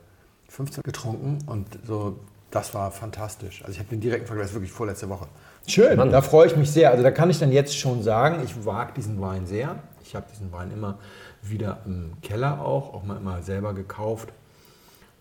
15 0.49 0.83
getrunken 0.83 1.39
und 1.45 1.67
so, 1.85 2.19
das 2.49 2.73
war 2.73 2.91
fantastisch. 2.91 3.61
Also 3.61 3.73
ich 3.73 3.79
habe 3.79 3.89
den 3.89 4.01
direkten 4.01 4.27
Vergleich, 4.27 4.51
wirklich 4.53 4.71
vorletzte 4.71 5.09
Woche. 5.09 5.27
Schön, 5.67 5.97
Mann. 5.97 6.11
da 6.11 6.21
freue 6.21 6.47
ich 6.47 6.55
mich 6.55 6.71
sehr. 6.71 6.91
Also 6.91 7.03
da 7.03 7.11
kann 7.11 7.29
ich 7.29 7.39
dann 7.39 7.51
jetzt 7.51 7.77
schon 7.77 8.03
sagen, 8.03 8.43
ich 8.43 8.65
wage 8.65 8.93
diesen 8.93 9.21
Wein 9.21 9.45
sehr. 9.45 9.79
Ich 10.03 10.15
habe 10.15 10.25
diesen 10.31 10.51
Wein 10.51 10.71
immer 10.71 10.99
wieder 11.41 11.81
im 11.85 12.13
Keller 12.21 12.61
auch, 12.63 12.93
auch 12.93 13.03
mal 13.03 13.17
immer 13.17 13.41
selber 13.41 13.73
gekauft. 13.73 14.33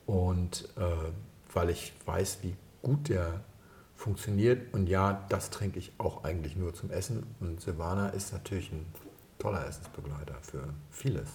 Und 0.06 0.68
äh, 0.76 0.82
weil 1.54 1.70
ich 1.70 1.92
weiß, 2.06 2.38
wie 2.42 2.54
gut 2.82 3.08
der 3.08 3.40
funktioniert. 4.02 4.74
Und 4.74 4.88
ja, 4.88 5.24
das 5.28 5.50
trinke 5.50 5.78
ich 5.78 5.92
auch 5.98 6.24
eigentlich 6.24 6.56
nur 6.56 6.74
zum 6.74 6.90
Essen. 6.90 7.24
Und 7.40 7.60
Silvaner 7.60 8.12
ist 8.12 8.32
natürlich 8.32 8.72
ein 8.72 8.84
toller 9.42 9.66
Essensbegleiter 9.66 10.36
für 10.40 10.62
vieles. 10.90 11.28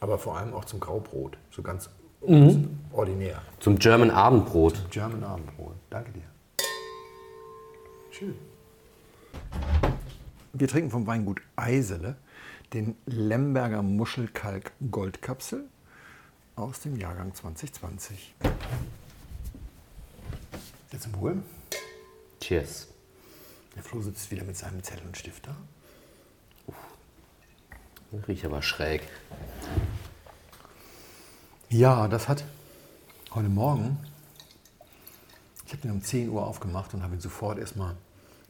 Aber 0.00 0.18
vor 0.18 0.36
allem 0.36 0.52
auch 0.52 0.66
zum 0.66 0.78
Graubrot. 0.78 1.38
So 1.50 1.62
ganz, 1.62 1.88
ganz 2.26 2.58
ordinär. 2.92 3.40
Zum 3.60 3.78
German 3.78 4.10
Abendbrot. 4.10 4.90
German 4.90 5.24
Abendbrot. 5.24 5.74
Danke 5.88 6.12
dir. 6.12 6.22
Schön. 8.10 8.34
Wir 10.52 10.68
trinken 10.68 10.90
vom 10.90 11.06
Weingut 11.06 11.40
Eisele 11.56 12.16
den 12.74 12.96
Lemberger 13.06 13.82
Muschelkalk 13.82 14.72
Goldkapsel 14.90 15.64
aus 16.56 16.80
dem 16.80 16.96
Jahrgang 16.96 17.34
2020. 17.34 18.34
Jetzt 20.92 21.02
zum 21.02 21.20
Wohl. 21.20 21.42
Cheers. 22.40 22.88
Der 23.74 23.82
Flo 23.82 24.02
sitzt 24.02 24.30
wieder 24.30 24.44
mit 24.44 24.56
seinem 24.56 24.82
Zettel 24.82 25.06
und 25.06 25.16
Stift 25.16 25.46
da. 25.46 25.56
Riecht 28.26 28.44
aber 28.44 28.62
schräg. 28.62 29.02
Ja, 31.68 32.08
das 32.08 32.28
hat 32.28 32.44
heute 33.34 33.48
Morgen, 33.48 33.98
ich 35.66 35.72
habe 35.72 35.82
den 35.82 35.90
um 35.90 36.02
10 36.02 36.30
Uhr 36.30 36.46
aufgemacht 36.46 36.94
und 36.94 37.02
habe 37.02 37.14
ihn 37.14 37.20
sofort 37.20 37.58
erstmal 37.58 37.96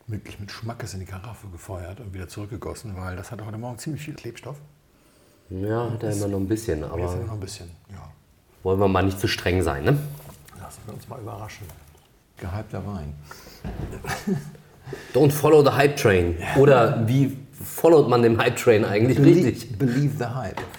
wirklich 0.06 0.38
mit 0.38 0.50
Schmackes 0.50 0.94
in 0.94 1.00
die 1.00 1.06
Karaffe 1.06 1.48
gefeuert 1.48 2.00
und 2.00 2.14
wieder 2.14 2.28
zurückgegossen, 2.28 2.96
weil 2.96 3.16
das 3.16 3.30
hatte 3.30 3.44
heute 3.46 3.58
Morgen 3.58 3.78
ziemlich 3.78 4.02
viel 4.02 4.14
Klebstoff. 4.14 4.56
Ja, 5.48 5.90
hat 5.90 6.02
er 6.02 6.12
immer 6.12 6.28
noch 6.28 6.38
ein 6.38 6.48
bisschen, 6.48 6.84
aber 6.84 6.98
noch 6.98 7.32
ein 7.32 7.40
bisschen, 7.40 7.70
ja. 7.90 8.10
wollen 8.62 8.80
wir 8.80 8.88
mal 8.88 9.02
nicht 9.02 9.18
zu 9.18 9.28
streng 9.28 9.62
sein, 9.62 9.84
ne? 9.84 9.98
Lassen 10.60 10.80
wir 10.86 10.94
uns 10.94 11.08
mal 11.08 11.20
überraschen. 11.20 11.66
Gehypter 12.36 12.86
Wein. 12.86 13.14
Don't 15.12 15.32
follow 15.32 15.62
the 15.62 15.70
hype 15.70 15.96
train. 15.96 16.36
Oder 16.56 17.06
wie 17.08 17.36
followt 17.52 18.08
man 18.08 18.22
den 18.22 18.38
Hype 18.38 18.56
Train 18.56 18.84
eigentlich 18.84 19.18
richtig? 19.18 19.78
Believe 19.78 20.16
the 20.18 20.26
Hype. 20.26 20.60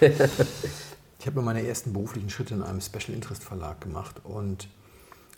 ich 1.18 1.26
habe 1.26 1.42
meine 1.42 1.66
ersten 1.66 1.92
beruflichen 1.92 2.30
Schritte 2.30 2.54
in 2.54 2.62
einem 2.62 2.80
Special 2.80 3.14
Interest 3.14 3.42
Verlag 3.42 3.80
gemacht 3.80 4.20
und 4.24 4.68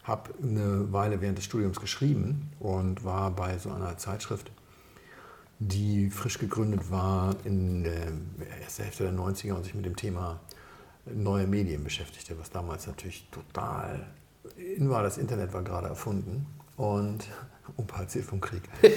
habe 0.04 0.30
eine 0.42 0.92
Weile 0.92 1.20
während 1.20 1.38
des 1.38 1.44
Studiums 1.44 1.80
geschrieben 1.80 2.50
und 2.58 3.04
war 3.04 3.30
bei 3.30 3.58
so 3.58 3.70
einer 3.70 3.96
Zeitschrift, 3.98 4.50
die 5.58 6.10
frisch 6.10 6.38
gegründet 6.38 6.90
war 6.90 7.36
in 7.44 7.84
der 7.84 8.12
ersten 8.62 8.84
Hälfte 8.84 9.04
der 9.04 9.12
90er 9.12 9.52
und 9.52 9.64
sich 9.64 9.74
mit 9.74 9.84
dem 9.84 9.96
Thema 9.96 10.40
neue 11.06 11.46
Medien 11.46 11.84
beschäftigte, 11.84 12.38
was 12.38 12.50
damals 12.50 12.86
natürlich 12.86 13.28
total 13.30 14.06
in 14.56 14.88
war. 14.90 15.02
Das 15.02 15.18
Internet 15.18 15.52
war 15.52 15.62
gerade 15.62 15.88
erfunden 15.88 16.46
und 16.80 17.28
Opa 17.76 18.00
erzählt 18.00 18.24
vom 18.24 18.40
Krieg. 18.40 18.62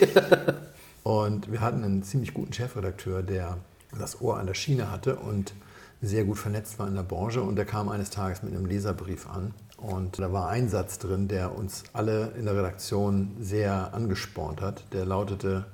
Und 1.03 1.51
wir 1.51 1.59
hatten 1.59 1.83
einen 1.83 2.01
ziemlich 2.01 2.33
guten 2.33 2.53
Chefredakteur, 2.53 3.23
der 3.23 3.57
das 3.99 4.21
Ohr 4.21 4.39
an 4.39 4.47
der 4.47 4.53
Schiene 4.53 4.89
hatte 4.89 5.17
und 5.17 5.53
sehr 6.01 6.23
gut 6.23 6.37
vernetzt 6.37 6.79
war 6.79 6.87
in 6.87 6.95
der 6.95 7.03
Branche. 7.03 7.41
Und 7.41 7.57
der 7.57 7.65
kam 7.65 7.89
eines 7.89 8.09
Tages 8.09 8.41
mit 8.41 8.53
einem 8.53 8.65
Leserbrief 8.65 9.27
an. 9.27 9.53
Und 9.75 10.17
da 10.17 10.31
war 10.31 10.47
ein 10.47 10.69
Satz 10.69 10.99
drin, 10.99 11.27
der 11.27 11.57
uns 11.57 11.83
alle 11.91 12.31
in 12.39 12.45
der 12.45 12.55
Redaktion 12.55 13.35
sehr 13.41 13.93
angespornt 13.93 14.61
hat. 14.61 14.85
Der 14.93 15.03
lautete, 15.03 15.65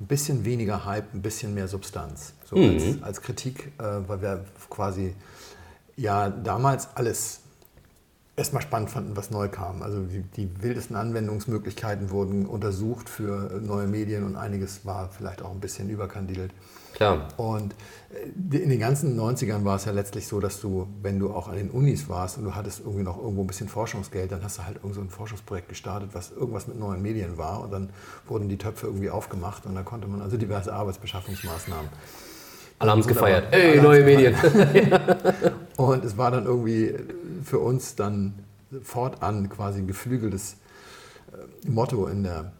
ein 0.00 0.06
bisschen 0.06 0.46
weniger 0.46 0.86
Hype, 0.86 1.12
ein 1.12 1.20
bisschen 1.20 1.52
mehr 1.52 1.68
Substanz. 1.68 2.32
So 2.46 2.56
als, 2.56 3.02
als 3.02 3.20
Kritik, 3.20 3.72
äh, 3.78 4.08
weil 4.08 4.22
wir 4.22 4.44
quasi 4.70 5.14
ja 5.96 6.30
damals 6.30 6.88
alles 6.94 7.40
erstmal 8.36 8.62
spannend 8.62 8.90
fanden, 8.90 9.16
was 9.16 9.30
neu 9.30 9.48
kam. 9.48 9.82
Also 9.82 10.00
die, 10.02 10.22
die 10.22 10.62
wildesten 10.62 10.96
Anwendungsmöglichkeiten 10.96 12.10
wurden 12.10 12.46
untersucht 12.46 13.08
für 13.08 13.60
neue 13.60 13.86
Medien 13.86 14.24
und 14.24 14.36
einiges 14.36 14.84
war 14.84 15.08
vielleicht 15.10 15.42
auch 15.42 15.52
ein 15.52 15.60
bisschen 15.60 15.88
überkandidelt. 15.88 16.50
Klar. 16.94 17.28
Und 17.36 17.74
äh, 18.12 18.56
in 18.56 18.70
den 18.70 18.80
ganzen 18.80 19.18
90ern 19.18 19.64
war 19.64 19.76
es 19.76 19.84
ja 19.84 19.92
letztlich 19.92 20.26
so, 20.26 20.40
dass 20.40 20.60
du, 20.60 20.88
wenn 21.02 21.18
du 21.18 21.32
auch 21.32 21.48
an 21.48 21.56
den 21.56 21.70
Unis 21.70 22.08
warst 22.08 22.38
und 22.38 22.44
du 22.44 22.54
hattest 22.54 22.80
irgendwie 22.80 23.02
noch 23.02 23.18
irgendwo 23.18 23.42
ein 23.42 23.46
bisschen 23.46 23.68
Forschungsgeld, 23.68 24.32
dann 24.32 24.42
hast 24.42 24.58
du 24.58 24.64
halt 24.64 24.76
irgend 24.76 24.94
so 24.94 25.00
ein 25.00 25.10
Forschungsprojekt 25.10 25.68
gestartet, 25.68 26.10
was 26.12 26.30
irgendwas 26.30 26.66
mit 26.66 26.78
neuen 26.78 27.02
Medien 27.02 27.36
war 27.36 27.60
und 27.60 27.72
dann 27.72 27.90
wurden 28.26 28.48
die 28.48 28.58
Töpfe 28.58 28.86
irgendwie 28.86 29.10
aufgemacht 29.10 29.66
und 29.66 29.74
dann 29.74 29.84
konnte 29.84 30.08
man 30.08 30.22
also 30.22 30.36
diverse 30.36 30.72
Arbeitsbeschaffungsmaßnahmen. 30.72 31.88
Alle 32.84 32.92
haben 32.92 33.00
es 33.00 33.06
gefeiert. 33.06 33.46
Ey, 33.50 33.80
neue 33.80 34.04
Medien. 34.04 34.34
Und 35.78 36.04
es 36.04 36.18
war 36.18 36.30
dann 36.30 36.44
irgendwie 36.44 36.94
für 37.42 37.58
uns 37.58 37.96
dann 37.96 38.34
fortan 38.82 39.48
quasi 39.48 39.78
ein 39.78 39.86
geflügeltes 39.86 40.58
äh, 41.32 41.70
Motto 41.70 42.06
in 42.06 42.24
der 42.24 42.52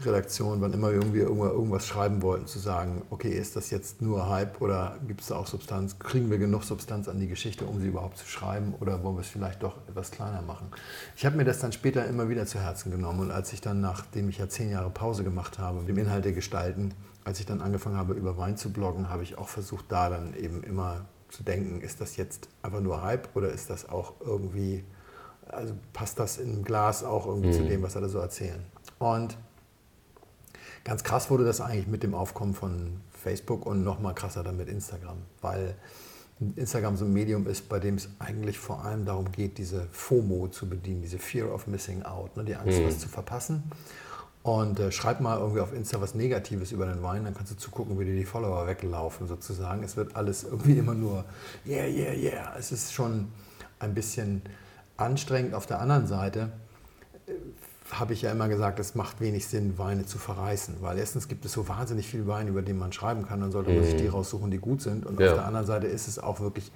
Redaktion, 0.00 0.62
wann 0.62 0.72
immer 0.72 0.88
wir 0.88 0.94
irgendwie 0.94 1.18
irgendwas 1.18 1.86
schreiben 1.86 2.22
wollten, 2.22 2.46
zu 2.46 2.58
sagen, 2.58 3.02
okay, 3.10 3.28
ist 3.28 3.56
das 3.56 3.68
jetzt 3.68 4.00
nur 4.00 4.30
Hype 4.30 4.62
oder 4.62 4.96
gibt 5.06 5.20
es 5.20 5.26
da 5.26 5.36
auch 5.36 5.46
Substanz? 5.46 5.98
Kriegen 5.98 6.30
wir 6.30 6.38
genug 6.38 6.64
Substanz 6.64 7.08
an 7.08 7.20
die 7.20 7.28
Geschichte, 7.28 7.66
um 7.66 7.78
sie 7.78 7.88
überhaupt 7.88 8.16
zu 8.16 8.26
schreiben 8.26 8.74
oder 8.80 9.02
wollen 9.04 9.16
wir 9.16 9.20
es 9.20 9.28
vielleicht 9.28 9.62
doch 9.62 9.76
etwas 9.86 10.10
kleiner 10.10 10.40
machen? 10.40 10.68
Ich 11.14 11.26
habe 11.26 11.36
mir 11.36 11.44
das 11.44 11.58
dann 11.58 11.72
später 11.72 12.06
immer 12.06 12.30
wieder 12.30 12.46
zu 12.46 12.58
Herzen 12.58 12.90
genommen 12.90 13.20
und 13.20 13.30
als 13.30 13.52
ich 13.52 13.60
dann, 13.60 13.82
nachdem 13.82 14.30
ich 14.30 14.38
ja 14.38 14.48
zehn 14.48 14.70
Jahre 14.70 14.88
Pause 14.88 15.24
gemacht 15.24 15.58
habe, 15.58 15.84
dem 15.84 15.98
Inhalte 15.98 16.32
gestalten, 16.32 16.94
als 17.24 17.40
ich 17.40 17.46
dann 17.46 17.60
angefangen 17.60 17.96
habe, 17.96 18.14
über 18.14 18.36
Wein 18.36 18.56
zu 18.56 18.72
bloggen, 18.72 19.08
habe 19.08 19.22
ich 19.22 19.38
auch 19.38 19.48
versucht, 19.48 19.86
da 19.88 20.10
dann 20.10 20.34
eben 20.34 20.62
immer 20.62 21.06
zu 21.28 21.42
denken, 21.42 21.80
ist 21.80 22.00
das 22.00 22.16
jetzt 22.16 22.48
einfach 22.62 22.80
nur 22.80 23.02
Hype 23.02 23.34
oder 23.34 23.50
ist 23.50 23.70
das 23.70 23.88
auch 23.88 24.14
irgendwie, 24.20 24.84
also 25.48 25.74
passt 25.92 26.18
das 26.18 26.38
im 26.38 26.64
Glas 26.64 27.04
auch 27.04 27.26
irgendwie 27.26 27.52
zu 27.52 27.64
dem, 27.64 27.82
was 27.82 27.96
alle 27.96 28.08
so 28.08 28.18
erzählen? 28.18 28.62
Und 28.98 29.36
ganz 30.84 31.04
krass 31.04 31.30
wurde 31.30 31.44
das 31.44 31.60
eigentlich 31.60 31.86
mit 31.86 32.02
dem 32.02 32.14
Aufkommen 32.14 32.54
von 32.54 33.00
Facebook 33.12 33.66
und 33.66 33.84
noch 33.84 34.00
mal 34.00 34.14
krasser 34.14 34.42
dann 34.42 34.56
mit 34.56 34.68
Instagram, 34.68 35.18
weil 35.40 35.76
Instagram 36.56 36.96
so 36.96 37.04
ein 37.04 37.12
Medium 37.12 37.46
ist, 37.46 37.68
bei 37.68 37.78
dem 37.78 37.94
es 37.94 38.08
eigentlich 38.18 38.58
vor 38.58 38.84
allem 38.84 39.04
darum 39.04 39.30
geht, 39.30 39.58
diese 39.58 39.86
FOMO 39.92 40.48
zu 40.48 40.68
bedienen, 40.68 41.02
diese 41.02 41.18
Fear 41.18 41.52
of 41.52 41.66
Missing 41.66 42.02
Out, 42.02 42.36
ne, 42.36 42.44
die 42.44 42.56
Angst, 42.56 42.80
mhm. 42.80 42.86
was 42.86 42.98
zu 42.98 43.08
verpassen. 43.08 43.62
Und 44.42 44.80
äh, 44.80 44.90
schreib 44.90 45.20
mal 45.20 45.38
irgendwie 45.38 45.60
auf 45.60 45.72
Insta 45.72 46.00
was 46.00 46.14
Negatives 46.14 46.72
über 46.72 46.86
den 46.86 47.02
Wein, 47.02 47.24
dann 47.24 47.34
kannst 47.34 47.52
du 47.52 47.56
zugucken, 47.56 47.98
wie 48.00 48.04
dir 48.04 48.16
die 48.16 48.24
Follower 48.24 48.66
weglaufen 48.66 49.28
sozusagen. 49.28 49.84
Es 49.84 49.96
wird 49.96 50.16
alles 50.16 50.42
irgendwie 50.42 50.78
immer 50.78 50.94
nur, 50.94 51.24
yeah, 51.64 51.86
yeah, 51.86 52.12
yeah. 52.12 52.56
Es 52.58 52.72
ist 52.72 52.92
schon 52.92 53.28
ein 53.78 53.94
bisschen 53.94 54.42
anstrengend. 54.96 55.54
Auf 55.54 55.66
der 55.66 55.80
anderen 55.80 56.08
Seite 56.08 56.50
äh, 57.26 57.32
habe 57.92 58.14
ich 58.14 58.22
ja 58.22 58.32
immer 58.32 58.48
gesagt, 58.48 58.80
es 58.80 58.96
macht 58.96 59.20
wenig 59.20 59.46
Sinn, 59.46 59.78
Weine 59.78 60.06
zu 60.06 60.18
verreißen, 60.18 60.76
weil 60.80 60.98
erstens 60.98 61.28
gibt 61.28 61.44
es 61.44 61.52
so 61.52 61.68
wahnsinnig 61.68 62.08
viele 62.08 62.26
Weine, 62.26 62.50
über 62.50 62.62
die 62.62 62.72
man 62.72 62.92
schreiben 62.92 63.26
kann, 63.26 63.40
dann 63.40 63.52
sollte 63.52 63.70
man 63.70 63.84
sich 63.84 63.96
die 63.96 64.04
mhm. 64.04 64.10
raussuchen, 64.10 64.50
die 64.50 64.58
gut 64.58 64.82
sind. 64.82 65.06
Und 65.06 65.20
ja. 65.20 65.28
auf 65.28 65.34
der 65.34 65.46
anderen 65.46 65.66
Seite 65.66 65.86
ist 65.86 66.08
es 66.08 66.18
auch 66.18 66.40
wirklich 66.40 66.72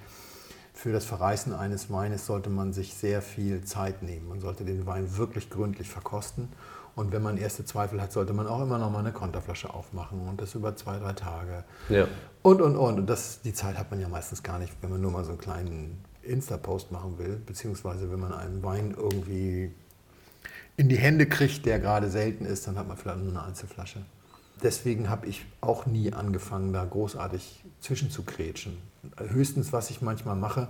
für 0.77 0.91
das 0.91 1.05
Verreißen 1.05 1.53
eines 1.53 1.91
Weines 1.91 2.27
sollte 2.27 2.51
man 2.51 2.71
sich 2.71 2.93
sehr 2.93 3.23
viel 3.23 3.63
Zeit 3.63 4.03
nehmen. 4.03 4.27
Man 4.27 4.39
sollte 4.39 4.63
den 4.63 4.85
Wein 4.85 5.17
wirklich 5.17 5.49
gründlich 5.49 5.89
verkosten. 5.89 6.49
Und 6.97 7.11
wenn 7.11 7.21
man 7.21 7.37
erste 7.37 7.63
Zweifel 7.63 8.01
hat, 8.01 8.11
sollte 8.11 8.33
man 8.33 8.47
auch 8.47 8.59
immer 8.59 8.79
noch 8.79 8.89
mal 8.89 8.99
eine 8.99 9.11
Konterflasche 9.11 9.71
aufmachen 9.71 10.27
und 10.27 10.41
das 10.41 10.55
über 10.55 10.75
zwei, 10.75 10.97
drei 10.97 11.13
Tage. 11.13 11.63
Ja. 11.89 12.07
Und, 12.41 12.59
und, 12.59 12.75
und. 12.75 12.97
Und 12.97 13.05
das, 13.05 13.39
die 13.43 13.53
Zeit 13.53 13.77
hat 13.77 13.91
man 13.91 13.99
ja 13.99 14.09
meistens 14.09 14.41
gar 14.41 14.57
nicht, 14.57 14.73
wenn 14.81 14.89
man 14.89 14.99
nur 14.99 15.11
mal 15.11 15.23
so 15.23 15.29
einen 15.29 15.37
kleinen 15.37 16.03
Insta-Post 16.23 16.91
machen 16.91 17.19
will, 17.19 17.39
beziehungsweise 17.45 18.11
wenn 18.11 18.19
man 18.19 18.33
einen 18.33 18.63
Wein 18.63 18.95
irgendwie 18.97 19.71
in 20.75 20.89
die 20.89 20.97
Hände 20.97 21.27
kriegt, 21.27 21.67
der 21.67 21.77
gerade 21.77 22.09
selten 22.09 22.45
ist, 22.45 22.65
dann 22.65 22.79
hat 22.79 22.87
man 22.87 22.97
vielleicht 22.97 23.19
nur 23.19 23.29
eine 23.29 23.43
Einzelflasche. 23.43 24.03
Deswegen 24.63 25.07
habe 25.07 25.27
ich 25.27 25.45
auch 25.61 25.85
nie 25.85 26.13
angefangen, 26.13 26.73
da 26.73 26.83
großartig 26.83 27.63
zwischenzukrätschen. 27.79 28.75
Höchstens, 29.17 29.71
was 29.71 29.91
ich 29.91 30.01
manchmal 30.01 30.35
mache, 30.35 30.67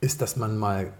ist, 0.00 0.22
dass 0.22 0.36
man 0.36 0.56
mal 0.56 0.92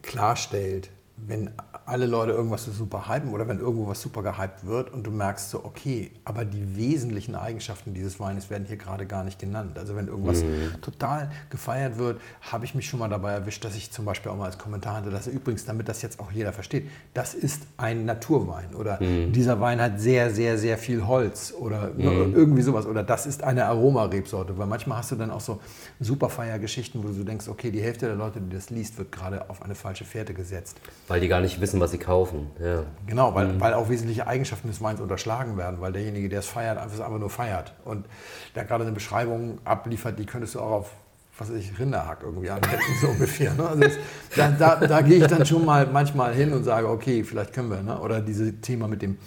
klarstellt, 0.00 0.88
wenn 1.26 1.50
alle 1.84 2.06
Leute 2.06 2.32
irgendwas 2.32 2.64
so 2.64 2.70
super 2.70 3.08
hypen 3.08 3.30
oder 3.30 3.48
wenn 3.48 3.58
irgendwo 3.58 3.88
was 3.88 4.00
super 4.00 4.22
gehypt 4.22 4.64
wird 4.64 4.92
und 4.92 5.06
du 5.06 5.10
merkst 5.10 5.50
so, 5.50 5.64
okay, 5.64 6.10
aber 6.24 6.44
die 6.44 6.76
wesentlichen 6.76 7.34
Eigenschaften 7.34 7.92
dieses 7.92 8.20
Weines 8.20 8.50
werden 8.50 8.64
hier 8.66 8.76
gerade 8.76 9.06
gar 9.06 9.24
nicht 9.24 9.38
genannt. 9.38 9.78
Also 9.78 9.96
wenn 9.96 10.06
irgendwas 10.06 10.42
mhm. 10.42 10.80
total 10.80 11.30
gefeiert 11.50 11.98
wird, 11.98 12.20
habe 12.40 12.64
ich 12.64 12.74
mich 12.74 12.88
schon 12.88 13.00
mal 13.00 13.08
dabei 13.08 13.32
erwischt, 13.32 13.64
dass 13.64 13.74
ich 13.76 13.90
zum 13.90 14.04
Beispiel 14.04 14.30
auch 14.30 14.36
mal 14.36 14.46
als 14.46 14.58
Kommentar 14.58 14.96
hatte, 14.96 15.10
dass 15.10 15.26
übrigens, 15.26 15.64
damit 15.64 15.88
das 15.88 16.02
jetzt 16.02 16.20
auch 16.20 16.30
jeder 16.30 16.52
versteht, 16.52 16.88
das 17.14 17.34
ist 17.34 17.62
ein 17.76 18.04
Naturwein 18.04 18.74
oder 18.74 19.02
mhm. 19.02 19.32
dieser 19.32 19.60
Wein 19.60 19.80
hat 19.80 20.00
sehr, 20.00 20.32
sehr, 20.32 20.58
sehr 20.58 20.78
viel 20.78 21.06
Holz 21.06 21.52
oder 21.52 21.90
mhm. 21.96 22.34
irgendwie 22.34 22.62
sowas 22.62 22.86
oder 22.86 23.02
das 23.02 23.26
ist 23.26 23.42
eine 23.42 23.66
Aromarebsorte, 23.66 24.56
weil 24.56 24.66
manchmal 24.66 24.98
hast 24.98 25.10
du 25.10 25.16
dann 25.16 25.30
auch 25.30 25.40
so 25.40 25.60
super 26.00 26.28
Feiergeschichten, 26.28 27.02
wo 27.02 27.08
du 27.08 27.24
denkst, 27.24 27.48
okay, 27.48 27.70
die 27.70 27.82
Hälfte 27.82 28.06
der 28.06 28.16
Leute, 28.16 28.40
die 28.40 28.54
das 28.54 28.70
liest, 28.70 28.98
wird 28.98 29.12
gerade 29.12 29.50
auf 29.50 29.62
eine 29.62 29.74
falsche 29.74 30.04
Fährte 30.04 30.32
gesetzt. 30.32 30.78
Weil 31.12 31.20
die 31.20 31.28
gar 31.28 31.42
nicht 31.42 31.60
wissen, 31.60 31.78
was 31.78 31.90
sie 31.90 31.98
kaufen. 31.98 32.46
Ja. 32.58 32.84
Genau, 33.06 33.34
weil, 33.34 33.48
mhm. 33.48 33.60
weil 33.60 33.74
auch 33.74 33.90
wesentliche 33.90 34.26
Eigenschaften 34.26 34.68
des 34.68 34.80
Weins 34.80 34.98
unterschlagen 34.98 35.58
werden, 35.58 35.78
weil 35.82 35.92
derjenige, 35.92 36.30
der 36.30 36.38
es 36.38 36.46
feiert, 36.46 36.78
einfach 36.78 37.10
nur 37.10 37.28
feiert. 37.28 37.74
Und 37.84 38.06
der 38.54 38.64
gerade 38.64 38.84
eine 38.84 38.94
Beschreibung 38.94 39.58
abliefert, 39.62 40.18
die 40.18 40.24
könntest 40.24 40.54
du 40.54 40.60
auch 40.60 40.70
auf 40.70 40.90
was 41.36 41.50
weiß 41.50 41.58
ich, 41.58 41.78
Rinderhack 41.78 42.20
irgendwie 42.22 42.48
anwenden, 42.48 42.78
so 43.02 43.08
ungefähr. 43.08 43.52
Ne? 43.52 43.68
Also 43.68 43.82
das, 43.82 43.92
da, 44.36 44.48
da, 44.52 44.86
da 44.86 45.00
gehe 45.02 45.18
ich 45.18 45.26
dann 45.26 45.44
schon 45.44 45.66
mal 45.66 45.86
manchmal 45.86 46.32
hin 46.32 46.50
und 46.54 46.64
sage, 46.64 46.88
okay, 46.88 47.24
vielleicht 47.24 47.52
können 47.52 47.70
wir. 47.70 47.82
Ne? 47.82 48.00
Oder 48.00 48.22
dieses 48.22 48.62
Thema 48.62 48.88
mit 48.88 49.02
dem 49.02 49.18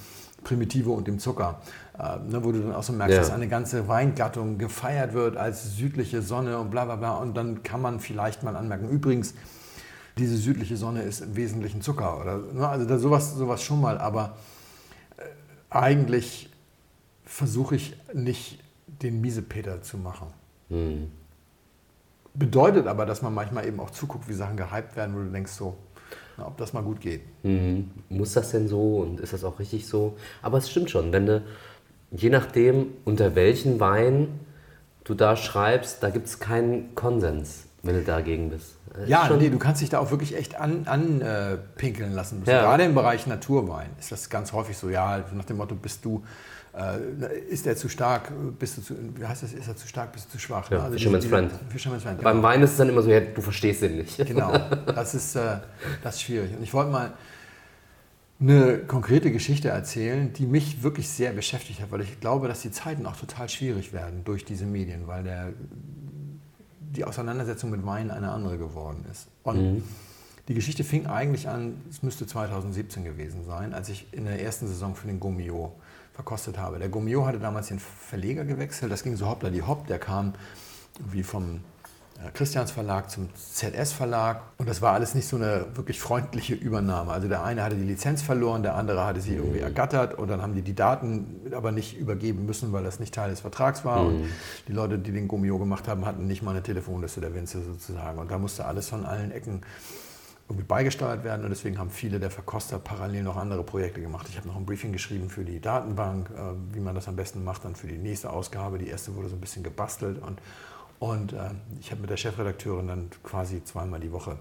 Primitive 0.44 0.90
und 0.90 1.08
dem 1.08 1.20
Zucker, 1.20 1.62
äh, 2.00 2.18
ne, 2.32 2.44
wo 2.44 2.52
du 2.52 2.62
dann 2.62 2.74
auch 2.74 2.82
so 2.82 2.94
merkst, 2.94 3.16
ja. 3.16 3.22
dass 3.22 3.32
eine 3.32 3.48
ganze 3.48 3.88
Weingattung 3.88 4.58
gefeiert 4.58 5.14
wird 5.14 5.38
als 5.38 5.76
südliche 5.76 6.24
Sonne 6.24 6.58
und 6.58 6.72
bla 6.72 6.86
bla 6.86 6.96
bla. 6.96 7.16
Und 7.18 7.38
dann 7.38 7.62
kann 7.62 7.80
man 7.80 8.00
vielleicht 8.00 8.42
mal 8.42 8.56
anmerken, 8.56 8.90
übrigens, 8.90 9.36
diese 10.18 10.38
südliche 10.38 10.78
Sonne 10.78 11.02
ist 11.04 11.22
im 11.22 11.36
Wesentlichen 11.36 11.82
Zucker. 11.82 12.20
Oder, 12.20 12.38
ne? 12.38 12.68
Also 12.68 12.86
da 12.86 12.98
sowas, 12.98 13.36
sowas 13.36 13.62
schon 13.62 13.82
mal, 13.82 13.98
aber 13.98 14.38
äh, 15.18 15.24
eigentlich 15.70 16.50
versuche 17.24 17.76
ich 17.76 17.96
nicht 18.14 18.60
den 18.88 19.22
Miesepeter 19.22 19.82
zu 19.82 19.98
machen. 19.98 20.28
Mhm. 20.70 21.12
Bedeutet 22.34 22.88
aber, 22.88 23.06
dass 23.06 23.22
man 23.22 23.34
manchmal 23.34 23.66
eben 23.66 23.80
auch 23.80 23.92
zuguckt, 23.92 24.28
wie 24.28 24.34
Sachen 24.34 24.58
gehypt 24.58 24.96
werden, 24.96 25.16
wo 25.16 25.20
du 25.20 25.32
denkst 25.32 25.52
so, 25.52 25.78
na, 26.38 26.48
ob 26.48 26.58
das 26.58 26.74
mal 26.74 26.84
gut 26.84 27.02
geht. 27.02 27.22
Mhm. 27.44 27.92
Muss 28.10 28.34
das 28.34 28.52
denn 28.52 28.68
so 28.68 28.98
und 28.98 29.20
ist 29.20 29.34
das 29.34 29.44
auch 29.44 29.60
richtig 29.60 29.88
so? 29.88 30.18
Aber 30.42 30.58
es 30.58 30.70
stimmt 30.70 30.90
schon, 30.90 31.12
wenn 31.12 31.26
du, 31.26 31.44
je 32.12 32.30
nachdem, 32.30 32.88
unter 33.06 33.36
welchen 33.36 33.80
Wein 33.80 34.40
du 35.04 35.14
da 35.14 35.36
schreibst, 35.36 36.04
da 36.04 36.10
gibt 36.10 36.28
es 36.28 36.40
keinen 36.40 36.94
Konsens, 36.96 37.65
wenn 37.86 37.96
du 37.96 38.02
dagegen 38.02 38.50
bist. 38.50 38.76
Ja, 39.08 39.30
nee, 39.30 39.50
du 39.50 39.60
kannst 39.60 39.82
dich 39.82 39.90
da 39.90 40.00
auch 40.00 40.12
wirklich 40.12 40.36
echt 40.38 40.56
anpinkeln 40.56 42.08
an, 42.08 42.12
äh, 42.12 42.16
lassen. 42.16 42.44
Ja. 42.46 42.62
Gerade 42.62 42.84
im 42.84 42.96
Bereich 42.96 43.28
Naturwein 43.28 43.90
ist 44.00 44.12
das 44.12 44.30
ganz 44.30 44.54
häufig 44.54 44.78
so, 44.78 44.90
ja, 44.90 45.24
nach 45.34 45.46
dem 45.46 45.58
Motto, 45.58 45.76
bist 45.76 46.06
du, 46.06 46.24
äh, 46.78 47.50
ist 47.50 47.68
er 47.68 47.76
zu 47.76 47.90
stark, 47.90 48.32
bist 48.58 48.78
du 48.78 48.82
zu, 48.82 48.96
wie 49.16 49.26
heißt 49.26 49.44
das, 49.44 49.54
ist 49.54 49.68
er 49.68 49.76
zu 49.76 49.88
stark, 49.88 50.14
bist 50.14 50.28
du 50.28 50.32
zu 50.32 50.40
schwach? 50.40 50.72
Ja, 50.72 50.84
also 50.84 50.94
Fisherman's, 50.94 51.26
Friend. 51.26 51.52
Fisherman's 51.70 52.04
Friend. 52.04 52.22
Beim 52.22 52.38
genau. 52.38 52.48
Wein 52.48 52.62
ist 52.62 52.72
es 52.72 52.78
dann 52.78 52.90
immer 52.90 53.02
so, 53.02 53.10
ja, 53.10 53.20
du 53.20 53.42
verstehst 53.42 53.82
ihn 53.82 53.98
nicht. 53.98 54.18
Genau, 54.26 54.58
das 54.86 55.14
ist, 55.14 55.36
äh, 55.36 55.58
das 56.02 56.16
ist 56.16 56.22
schwierig. 56.22 56.56
Und 56.56 56.64
ich 56.64 56.74
wollte 56.74 56.92
mal 56.92 57.14
eine 58.40 58.80
konkrete 58.80 59.32
Geschichte 59.32 59.70
erzählen, 59.70 60.32
die 60.34 60.46
mich 60.46 60.84
wirklich 60.84 61.10
sehr 61.10 61.32
beschäftigt 61.32 61.82
hat, 61.82 61.92
weil 61.92 62.02
ich 62.02 62.20
glaube, 62.20 62.48
dass 62.48 62.62
die 62.62 62.72
Zeiten 62.72 63.06
auch 63.06 63.16
total 63.16 63.48
schwierig 63.48 63.94
werden 63.94 64.24
durch 64.26 64.44
diese 64.44 64.66
Medien, 64.66 65.08
weil 65.08 65.24
der 65.24 65.54
die 66.96 67.04
Auseinandersetzung 67.04 67.70
mit 67.70 67.86
Wein 67.86 68.12
eine 68.12 68.32
andere 68.32 68.58
geworden 68.58 69.06
ist. 69.12 69.28
Und 69.44 69.58
mhm. 69.58 69.84
die 70.48 70.54
Geschichte 70.54 70.84
fing 70.84 71.06
eigentlich 71.08 71.48
an, 71.48 71.82
es 71.90 72.04
müsste 72.04 72.26
2017 72.26 73.04
gewesen 73.04 73.44
sein, 73.46 73.74
als 73.74 73.90
ich 73.90 74.08
in 74.12 74.26
der 74.26 74.42
ersten 74.42 74.68
Saison 74.68 74.96
für 74.96 75.08
den 75.08 75.20
Gomio 75.20 75.74
verkostet 76.14 76.58
habe. 76.58 76.80
Der 76.80 76.90
Gomio 76.90 77.26
hatte 77.26 77.40
damals 77.40 77.68
den 77.68 77.80
Verleger 77.80 78.46
gewechselt, 78.46 78.92
das 78.92 79.04
ging 79.04 79.16
so 79.16 79.28
hoppla 79.28 79.50
die 79.50 79.62
hopp, 79.62 79.88
der 79.88 80.00
kam 80.00 80.34
wie 81.12 81.24
vom 81.24 81.60
Christians 82.34 82.72
Verlag 82.72 83.10
zum 83.10 83.30
ZS 83.36 83.92
Verlag 83.92 84.42
und 84.58 84.70
das 84.70 84.82
war 84.82 84.94
alles 84.94 85.16
nicht 85.16 85.28
so 85.28 85.36
eine 85.36 85.66
wirklich 85.76 86.00
freundliche 86.00 86.54
Übernahme. 86.54 87.12
Also 87.12 87.28
der 87.28 87.44
eine 87.44 87.64
hatte 87.64 87.76
die 87.76 87.84
Lizenz 87.84 88.22
verloren, 88.22 88.64
der 88.64 88.76
andere 88.76 89.06
hatte 89.06 89.22
sie 89.22 89.36
irgendwie 89.36 89.60
mhm. 89.60 89.66
ergattert 89.66 90.14
und 90.14 90.30
dann 90.30 90.42
haben 90.42 90.56
die 90.56 90.62
die 90.62 90.76
Daten 90.76 91.42
aber 91.54 91.72
nicht 91.72 91.98
übergeben 91.98 92.46
müssen, 92.46 92.72
weil 92.72 92.84
das 92.84 93.00
nicht 93.00 93.14
Teil 93.14 93.30
des 93.30 93.42
Vertrags 93.42 93.84
war 93.86 94.04
mhm. 94.04 94.08
und 94.08 94.30
die 94.68 94.74
Leute, 94.74 94.98
die 94.98 95.12
den 95.12 95.28
Gummio 95.28 95.60
gemacht 95.60 95.88
haben, 95.88 96.06
hatten 96.06 96.26
nicht 96.26 96.42
mal 96.42 96.52
eine 96.52 96.64
Telefonliste 96.64 97.22
der 97.22 97.36
Winzer 97.36 97.62
sozusagen 97.62 98.18
und 98.18 98.32
da 98.32 98.38
musste 98.38 98.66
alles 98.66 98.90
von 98.90 99.06
allen 99.06 99.32
Ecken 99.32 99.62
irgendwie 100.48 100.66
beigesteuert 100.66 101.24
werden 101.24 101.44
und 101.44 101.50
deswegen 101.50 101.80
haben 101.80 101.90
viele 101.90 102.20
der 102.20 102.30
Verkoster 102.30 102.78
parallel 102.78 103.24
noch 103.24 103.36
andere 103.36 103.64
Projekte 103.64 104.00
gemacht. 104.00 104.28
Ich 104.30 104.38
habe 104.38 104.48
noch 104.48 104.56
ein 104.56 104.66
Briefing 104.66 104.92
geschrieben 104.92 105.30
für 105.30 105.44
die 105.44 105.60
Datenbank, 105.60 106.30
äh, 106.30 106.76
wie 106.76 106.80
man 106.80 106.94
das 106.94 107.08
am 107.08 107.16
besten 107.16 107.44
macht, 107.44 107.66
dann 107.66 107.76
für 107.76 107.88
die 107.88 107.98
nächste 107.98 108.30
Ausgabe. 108.30 108.78
Die 108.78 108.88
erste 108.88 109.16
wurde 109.16 109.30
so 109.30 109.36
ein 109.36 109.42
bisschen 109.42 109.64
gebastelt 109.64 110.22
und 110.22 110.40
und 111.00 111.34
äh, 111.34 111.50
ich 111.80 111.92
habe 111.92 112.02
mit 112.02 112.10
der 112.10 112.18
Chefredakteurin 112.18 112.88
dann 112.88 113.10
quasi 113.24 113.64
zweimal 113.64 114.00
die 114.00 114.12
Woche 114.12 114.38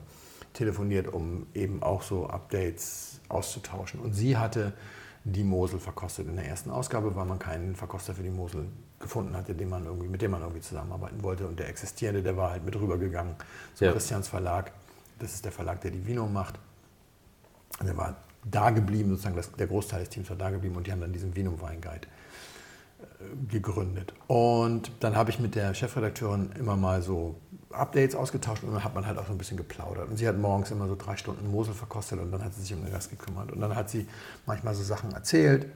telefoniert, 0.53 1.13
um 1.13 1.47
eben 1.55 1.83
auch 1.83 2.03
so 2.03 2.29
Updates 2.29 3.21
auszutauschen. 3.29 4.01
Und 4.01 4.15
sie 4.15 4.37
hatte 4.37 4.73
die 5.25 5.43
Mosel 5.43 5.81
verkostet 5.81 6.29
in 6.29 6.37
der 6.37 6.47
ersten 6.47 6.71
Ausgabe, 6.71 7.17
weil 7.17 7.25
man 7.25 7.39
keinen 7.39 7.75
Verkoster 7.75 8.15
für 8.15 8.23
die 8.23 8.31
Mosel 8.31 8.67
gefunden 9.01 9.37
hatte, 9.37 9.55
den 9.55 9.69
man 9.69 9.85
irgendwie, 9.85 10.09
mit 10.09 10.23
dem 10.23 10.31
man 10.31 10.43
irgendwie 10.43 10.61
zusammenarbeiten 10.61 11.23
wollte. 11.23 11.47
Und 11.47 11.59
der 11.59 11.69
existierende, 11.69 12.23
der 12.23 12.37
war 12.37 12.51
halt 12.51 12.65
mit 12.65 12.77
rübergegangen 12.77 13.35
zum 13.75 13.87
ja. 13.87 13.93
Christians 13.93 14.29
Verlag. 14.29 14.73
Das 15.19 15.35
ist 15.35 15.45
der 15.45 15.53
Verlag, 15.53 15.81
der 15.81 15.91
die 15.91 16.07
Vino 16.07 16.27
macht. 16.27 16.59
Und 17.81 17.87
der 17.87 17.97
war 17.97 18.17
da 18.45 18.71
geblieben, 18.71 19.11
sozusagen 19.11 19.37
das, 19.37 19.51
der 19.53 19.67
Großteil 19.67 20.01
des 20.01 20.11
Teams 20.11 20.29
war 20.29 20.37
da 20.37 20.51
geblieben 20.51 20.77
und 20.77 20.87
die 20.87 20.93
haben 20.93 21.01
dann 21.01 21.13
diesen 21.13 21.35
Vino 21.35 21.59
Weinguide 21.61 22.07
gegründet. 23.49 24.15
Und 24.27 24.91
dann 25.01 25.17
habe 25.17 25.31
ich 25.31 25.39
mit 25.39 25.55
der 25.55 25.75
Chefredakteurin 25.75 26.51
immer 26.59 26.77
mal 26.77 27.03
so 27.03 27.37
Updates 27.71 28.15
ausgetauscht 28.15 28.63
und 28.63 28.73
dann 28.73 28.85
hat 28.85 28.95
man 28.95 29.07
halt 29.07 29.19
auch 29.19 29.27
so 29.27 29.33
ein 29.33 29.39
bisschen 29.39 29.57
geplaudert. 29.57 30.09
Und 30.09 30.17
sie 30.17 30.29
hat 30.29 30.39
morgens 30.39 30.71
immer 30.71 30.87
so 30.87 30.97
drei 30.97 31.17
Stunden 31.17 31.51
Mosel 31.51 31.75
verkostet 31.75 32.21
und 32.21 32.31
dann 32.31 32.45
hat 32.45 32.55
sie 32.55 32.63
sich 32.63 32.73
um 32.75 32.83
den 32.83 32.93
Gast 32.93 33.11
gekümmert. 33.11 33.53
Und 33.53 33.61
dann 33.61 33.75
hat 33.75 33.91
sie 33.91 34.07
manchmal 34.47 34.75
so 34.75 34.83
Sachen 34.83 35.13
erzählt. 35.13 35.67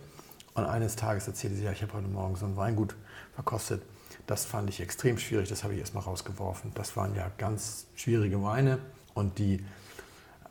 Und 0.55 0.65
eines 0.65 0.97
Tages 0.97 1.27
erzählte 1.27 1.57
sie, 1.57 1.65
ja, 1.65 1.73
ich 1.73 1.83
habe 1.83 1.93
heute 1.95 2.09
Morgen 2.09 2.37
so 2.37 2.47
ein 2.47 2.57
Weingut 2.57 2.97
verkostet. 3.35 3.83
Das 4.27 4.45
fand 4.45 4.69
ich 4.69 4.81
extrem 4.81 5.19
schwierig, 5.19 5.49
das 5.49 5.65
habe 5.65 5.75
ich 5.75 5.81
erstmal 5.81 6.03
rausgeworfen. 6.03 6.73
Das 6.75 6.97
waren 6.97 7.15
ja 7.15 7.31
ganz 7.39 7.87
schwierige 7.95 8.43
Weine 8.43 8.79
und 9.15 9.39
die 9.39 9.65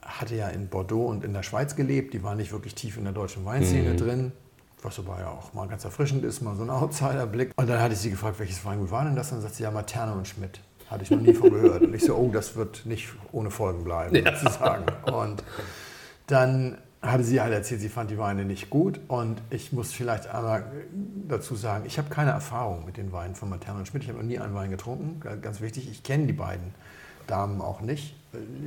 hatte 0.02 0.36
ja 0.36 0.48
in 0.48 0.70
Bordeaux 0.70 1.08
und 1.08 1.24
in 1.24 1.34
der 1.34 1.44
Schweiz 1.44 1.76
gelebt. 1.76 2.14
Die 2.14 2.24
war 2.24 2.36
nicht 2.36 2.52
wirklich 2.52 2.76
tief 2.76 2.98
in 2.98 3.04
der 3.04 3.14
deutschen 3.14 3.46
Weinszene 3.46 3.92
mhm. 3.92 3.98
drin 3.98 4.32
was 4.82 5.00
aber 5.00 5.20
ja 5.20 5.30
auch 5.30 5.54
mal 5.54 5.68
ganz 5.68 5.86
erfrischend 5.86 6.24
ist, 6.24 6.42
mal 6.42 6.56
so 6.56 6.64
ein 6.64 6.70
Outsiderblick. 6.70 7.52
Und 7.56 7.70
dann 7.70 7.82
hatte 7.82 7.94
ich 7.94 8.00
sie 8.00 8.12
gefragt, 8.12 8.40
welches 8.40 8.64
Weingut 8.64 8.92
war 8.92 9.04
denn 9.04 9.16
das? 9.16 9.32
Und 9.32 9.38
dann 9.38 9.42
sagt 9.44 9.56
sie, 9.56 9.64
ja, 9.64 9.72
Materne 9.72 10.14
und 10.14 10.28
Schmidt. 10.28 10.60
Hatte 10.90 11.04
ich 11.04 11.12
noch 11.12 11.20
nie 11.20 11.34
von 11.34 11.50
gehört. 11.52 11.82
Und 11.82 11.94
ich 11.94 12.04
so, 12.04 12.16
oh, 12.16 12.30
das 12.32 12.56
wird 12.56 12.86
nicht 12.86 13.10
ohne 13.34 13.52
Folgen 13.52 13.84
bleiben, 13.84 14.16
ja. 14.16 14.36
sozusagen. 14.36 14.86
Und 15.12 15.44
dann 16.28 16.78
hatte 17.02 17.24
sie 17.24 17.42
halt 17.42 17.54
erzählt, 17.54 17.82
sie 17.82 17.90
fand 17.90 18.10
die 18.10 18.18
Weine 18.18 18.46
nicht 18.46 18.70
gut. 18.70 19.00
Und 19.08 19.42
ich 19.50 19.74
muss 19.74 19.92
vielleicht 19.92 20.28
einmal 20.28 20.72
dazu 21.28 21.56
sagen, 21.56 21.86
ich 21.86 21.98
habe 21.98 22.10
keine 22.10 22.32
Erfahrung 22.32 22.86
mit 22.86 22.98
den 22.98 23.12
Weinen 23.12 23.36
von 23.36 23.50
Matern 23.50 23.78
und 23.78 23.88
Schmidt. 23.88 24.04
Ich 24.04 24.10
habe 24.10 24.20
noch 24.20 24.26
nie 24.26 24.40
einen 24.40 24.56
Wein 24.56 24.72
getrunken. 24.72 25.20
Ganz 25.42 25.60
wichtig, 25.60 25.90
ich 25.92 26.04
kenne 26.04 26.26
die 26.26 26.34
beiden 26.34 26.74
Damen 27.28 27.62
auch 27.62 27.82
nicht. 27.82 28.16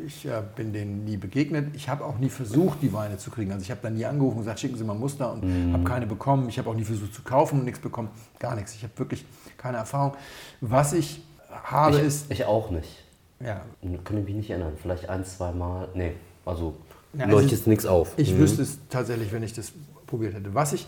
Ich 0.07 0.25
äh, 0.25 0.42
bin 0.57 0.73
denen 0.73 1.05
nie 1.05 1.16
begegnet. 1.16 1.75
Ich 1.75 1.88
habe 1.88 2.05
auch 2.05 2.18
nie 2.18 2.31
versucht, 2.31 2.83
die 2.83 2.92
Weine 2.92 3.18
zu 3.18 3.31
kriegen. 3.31 3.53
Also 3.53 3.62
ich 3.62 3.70
habe 3.70 3.81
da 3.83 3.90
nie 3.90 4.05
angerufen 4.05 4.38
und 4.38 4.42
gesagt, 4.44 4.61
schicken 4.61 4.77
Sie 4.77 4.85
mal 4.85 4.94
Muster 4.94 5.33
und 5.33 5.44
mm. 5.44 5.73
habe 5.75 5.85
keine 5.85 6.07
bekommen. 6.07 6.49
Ich 6.49 6.59
habe 6.59 6.70
auch 6.70 6.75
nie 6.75 6.85
versucht 6.85 7.14
zu 7.14 7.23
kaufen 7.23 7.61
und 7.61 7.64
nichts 7.66 7.81
bekommen. 7.81 8.09
Gar 8.38 8.57
nichts. 8.57 8.75
Ich 8.75 8.83
habe 8.83 8.92
wirklich 8.96 9.25
keine 9.59 9.77
Erfahrung. 9.77 10.14
Was 10.61 10.94
ich 10.94 11.23
habe 11.62 11.99
ich, 11.99 12.05
ist... 12.05 12.31
Ich 12.31 12.44
auch 12.44 12.70
nicht. 12.70 13.05
Ja. 13.40 13.62
Kann 14.05 14.18
ich 14.18 14.25
mich 14.25 14.35
nicht 14.35 14.51
erinnern. 14.51 14.73
Vielleicht 14.81 15.09
ein, 15.09 15.25
zwei 15.25 15.53
Mal. 15.53 15.88
Nee, 15.94 16.12
also 16.44 16.77
ja, 17.12 17.25
also 17.25 17.38
leuchtet 17.38 17.66
nichts 17.66 17.87
auf. 17.87 18.12
Ich 18.16 18.33
mhm. 18.33 18.38
wüsste 18.38 18.62
es 18.62 18.79
tatsächlich, 18.88 19.33
wenn 19.33 19.42
ich 19.42 19.53
das 19.53 19.73
probiert 20.07 20.35
hätte. 20.35 20.55
Was 20.55 20.73
ich 20.73 20.87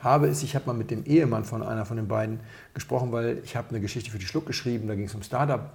habe, 0.00 0.26
ist, 0.28 0.42
ich 0.42 0.54
habe 0.54 0.66
mal 0.66 0.74
mit 0.74 0.90
dem 0.90 1.04
Ehemann 1.04 1.44
von 1.44 1.62
einer 1.62 1.86
von 1.86 1.96
den 1.96 2.08
beiden 2.08 2.40
gesprochen, 2.74 3.12
weil 3.12 3.40
ich 3.44 3.56
habe 3.56 3.70
eine 3.70 3.80
Geschichte 3.80 4.10
für 4.10 4.18
die 4.18 4.26
Schluck 4.26 4.46
geschrieben. 4.46 4.88
Da 4.88 4.94
ging 4.94 5.06
es 5.06 5.14
um 5.14 5.22
Startup 5.22 5.70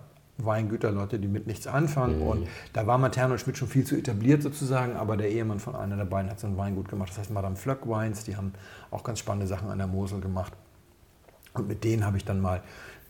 Weingüter, 0.45 0.91
Leute, 0.91 1.19
die 1.19 1.27
mit 1.27 1.47
nichts 1.47 1.67
anfangen. 1.67 2.19
Mhm. 2.19 2.27
Und 2.27 2.47
da 2.73 2.87
war 2.87 2.97
Materno 2.97 3.37
Schmidt 3.37 3.57
schon 3.57 3.67
viel 3.67 3.85
zu 3.85 3.95
etabliert 3.95 4.41
sozusagen, 4.43 4.95
aber 4.95 5.17
der 5.17 5.29
Ehemann 5.29 5.59
von 5.59 5.75
einer 5.75 5.97
der 5.97 6.05
beiden 6.05 6.29
hat 6.29 6.39
so 6.39 6.47
ein 6.47 6.57
Weingut 6.57 6.89
gemacht. 6.89 7.09
Das 7.09 7.19
heißt 7.19 7.31
Madame 7.31 7.55
Flöck 7.55 7.85
Wines, 7.85 8.23
die 8.23 8.35
haben 8.35 8.53
auch 8.91 9.03
ganz 9.03 9.19
spannende 9.19 9.47
Sachen 9.47 9.69
an 9.69 9.77
der 9.77 9.87
Mosel 9.87 10.21
gemacht. 10.21 10.53
Und 11.53 11.67
mit 11.67 11.83
denen 11.83 12.05
habe 12.05 12.17
ich 12.17 12.25
dann 12.25 12.41
mal 12.41 12.61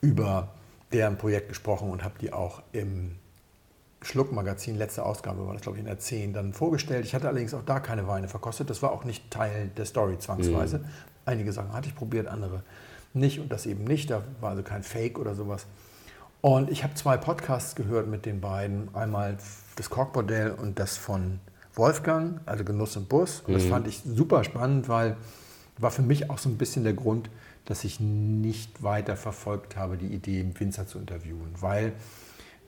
über 0.01 0.49
deren 0.91 1.17
Projekt 1.17 1.49
gesprochen 1.49 1.91
und 1.91 2.03
habe 2.03 2.15
die 2.19 2.33
auch 2.33 2.63
im 2.71 3.15
Schluck-Magazin, 4.01 4.77
letzte 4.77 5.05
Ausgabe 5.05 5.45
war 5.45 5.53
das, 5.53 5.61
glaube 5.61 5.77
ich, 5.77 5.81
in 5.81 5.87
der 5.87 5.99
10, 5.99 6.33
dann 6.33 6.53
vorgestellt. 6.53 7.05
Ich 7.05 7.13
hatte 7.13 7.27
allerdings 7.27 7.53
auch 7.53 7.65
da 7.65 7.79
keine 7.79 8.07
Weine 8.07 8.29
verkostet. 8.29 8.69
Das 8.69 8.81
war 8.81 8.91
auch 8.91 9.03
nicht 9.03 9.29
Teil 9.29 9.69
der 9.75 9.85
Story 9.85 10.17
zwangsweise. 10.17 10.79
Mhm. 10.79 10.85
Einige 11.25 11.51
Sachen 11.51 11.73
hatte 11.73 11.89
ich 11.89 11.95
probiert, 11.95 12.27
andere 12.27 12.63
nicht 13.13 13.39
und 13.39 13.51
das 13.51 13.65
eben 13.65 13.83
nicht. 13.83 14.09
Da 14.09 14.23
war 14.39 14.51
also 14.51 14.63
kein 14.63 14.83
Fake 14.83 15.19
oder 15.19 15.35
sowas. 15.35 15.65
Und 16.41 16.69
ich 16.69 16.83
habe 16.83 16.93
zwei 16.93 17.17
Podcasts 17.17 17.75
gehört 17.75 18.07
mit 18.07 18.25
den 18.25 18.39
beiden. 18.39 18.93
Einmal 18.95 19.37
das 19.75 19.89
Korkbordell 19.89 20.51
und 20.51 20.79
das 20.79 20.95
von 20.95 21.39
Wolfgang, 21.73 22.39
also 22.45 22.63
Genuss 22.63 22.95
und 22.97 23.09
Bus. 23.09 23.41
Und 23.41 23.53
das 23.53 23.65
mhm. 23.65 23.69
fand 23.69 23.87
ich 23.87 24.01
super 24.03 24.43
spannend, 24.43 24.87
weil 24.87 25.17
war 25.77 25.91
für 25.91 26.01
mich 26.01 26.29
auch 26.29 26.37
so 26.37 26.49
ein 26.49 26.57
bisschen 26.57 26.83
der 26.83 26.93
Grund, 26.93 27.29
dass 27.65 27.83
ich 27.83 27.99
nicht 27.99 28.83
weiter 28.83 29.15
verfolgt 29.15 29.77
habe, 29.77 29.97
die 29.97 30.07
Idee, 30.07 30.45
Winzer 30.57 30.87
zu 30.87 30.99
interviewen. 30.99 31.53
Weil 31.59 31.93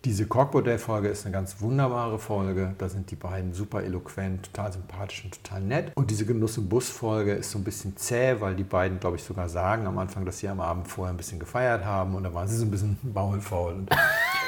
diese 0.03 0.25
Korkbordell-Folge 0.25 1.09
ist 1.09 1.25
eine 1.25 1.33
ganz 1.33 1.61
wunderbare 1.61 2.17
Folge. 2.17 2.73
Da 2.79 2.89
sind 2.89 3.11
die 3.11 3.15
beiden 3.15 3.53
super 3.53 3.83
eloquent, 3.83 4.51
total 4.51 4.73
sympathisch 4.73 5.23
und 5.23 5.43
total 5.43 5.61
nett. 5.61 5.91
Und 5.93 6.09
diese 6.09 6.25
Genuss 6.25 6.57
im 6.57 6.69
Bus-Folge 6.69 7.33
ist 7.33 7.51
so 7.51 7.59
ein 7.59 7.63
bisschen 7.63 7.95
zäh, 7.97 8.37
weil 8.39 8.55
die 8.55 8.63
beiden, 8.63 8.99
glaube 8.99 9.17
ich, 9.17 9.23
sogar 9.23 9.47
sagen 9.47 9.85
am 9.85 9.99
Anfang, 9.99 10.25
dass 10.25 10.39
sie 10.39 10.47
am 10.47 10.59
Abend 10.59 10.87
vorher 10.87 11.13
ein 11.13 11.17
bisschen 11.17 11.39
gefeiert 11.39 11.85
haben 11.85 12.15
und 12.15 12.23
da 12.23 12.33
waren 12.33 12.47
sie 12.47 12.57
so 12.57 12.65
ein 12.65 12.71
bisschen 12.71 12.97
maulfaul. 13.13 13.73
Und, 13.73 13.89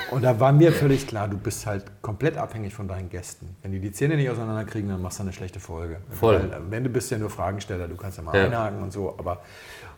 und 0.09 0.23
da 0.23 0.39
war 0.39 0.51
mir 0.51 0.71
völlig 0.71 1.05
klar, 1.05 1.27
du 1.27 1.37
bist 1.37 1.67
halt 1.67 1.85
komplett 2.01 2.35
abhängig 2.35 2.73
von 2.73 2.87
deinen 2.87 3.09
Gästen. 3.09 3.55
Wenn 3.61 3.73
die 3.73 3.79
die 3.79 3.91
Zähne 3.91 4.15
nicht 4.15 4.31
auseinanderkriegen, 4.31 4.89
dann 4.89 5.03
machst 5.03 5.19
du 5.19 5.23
eine 5.23 5.33
schlechte 5.33 5.59
Folge. 5.59 5.97
Voll. 6.09 6.39
Weil 6.39 6.53
am 6.55 6.73
Ende 6.73 6.89
bist 6.89 7.11
du 7.11 7.15
ja 7.15 7.19
nur 7.19 7.29
Fragensteller, 7.29 7.87
du 7.87 7.95
kannst 7.95 8.17
ja 8.17 8.23
mal 8.23 8.35
ja. 8.35 8.45
einhaken 8.45 8.81
und 8.81 8.91
so. 8.91 9.13
Aber 9.19 9.43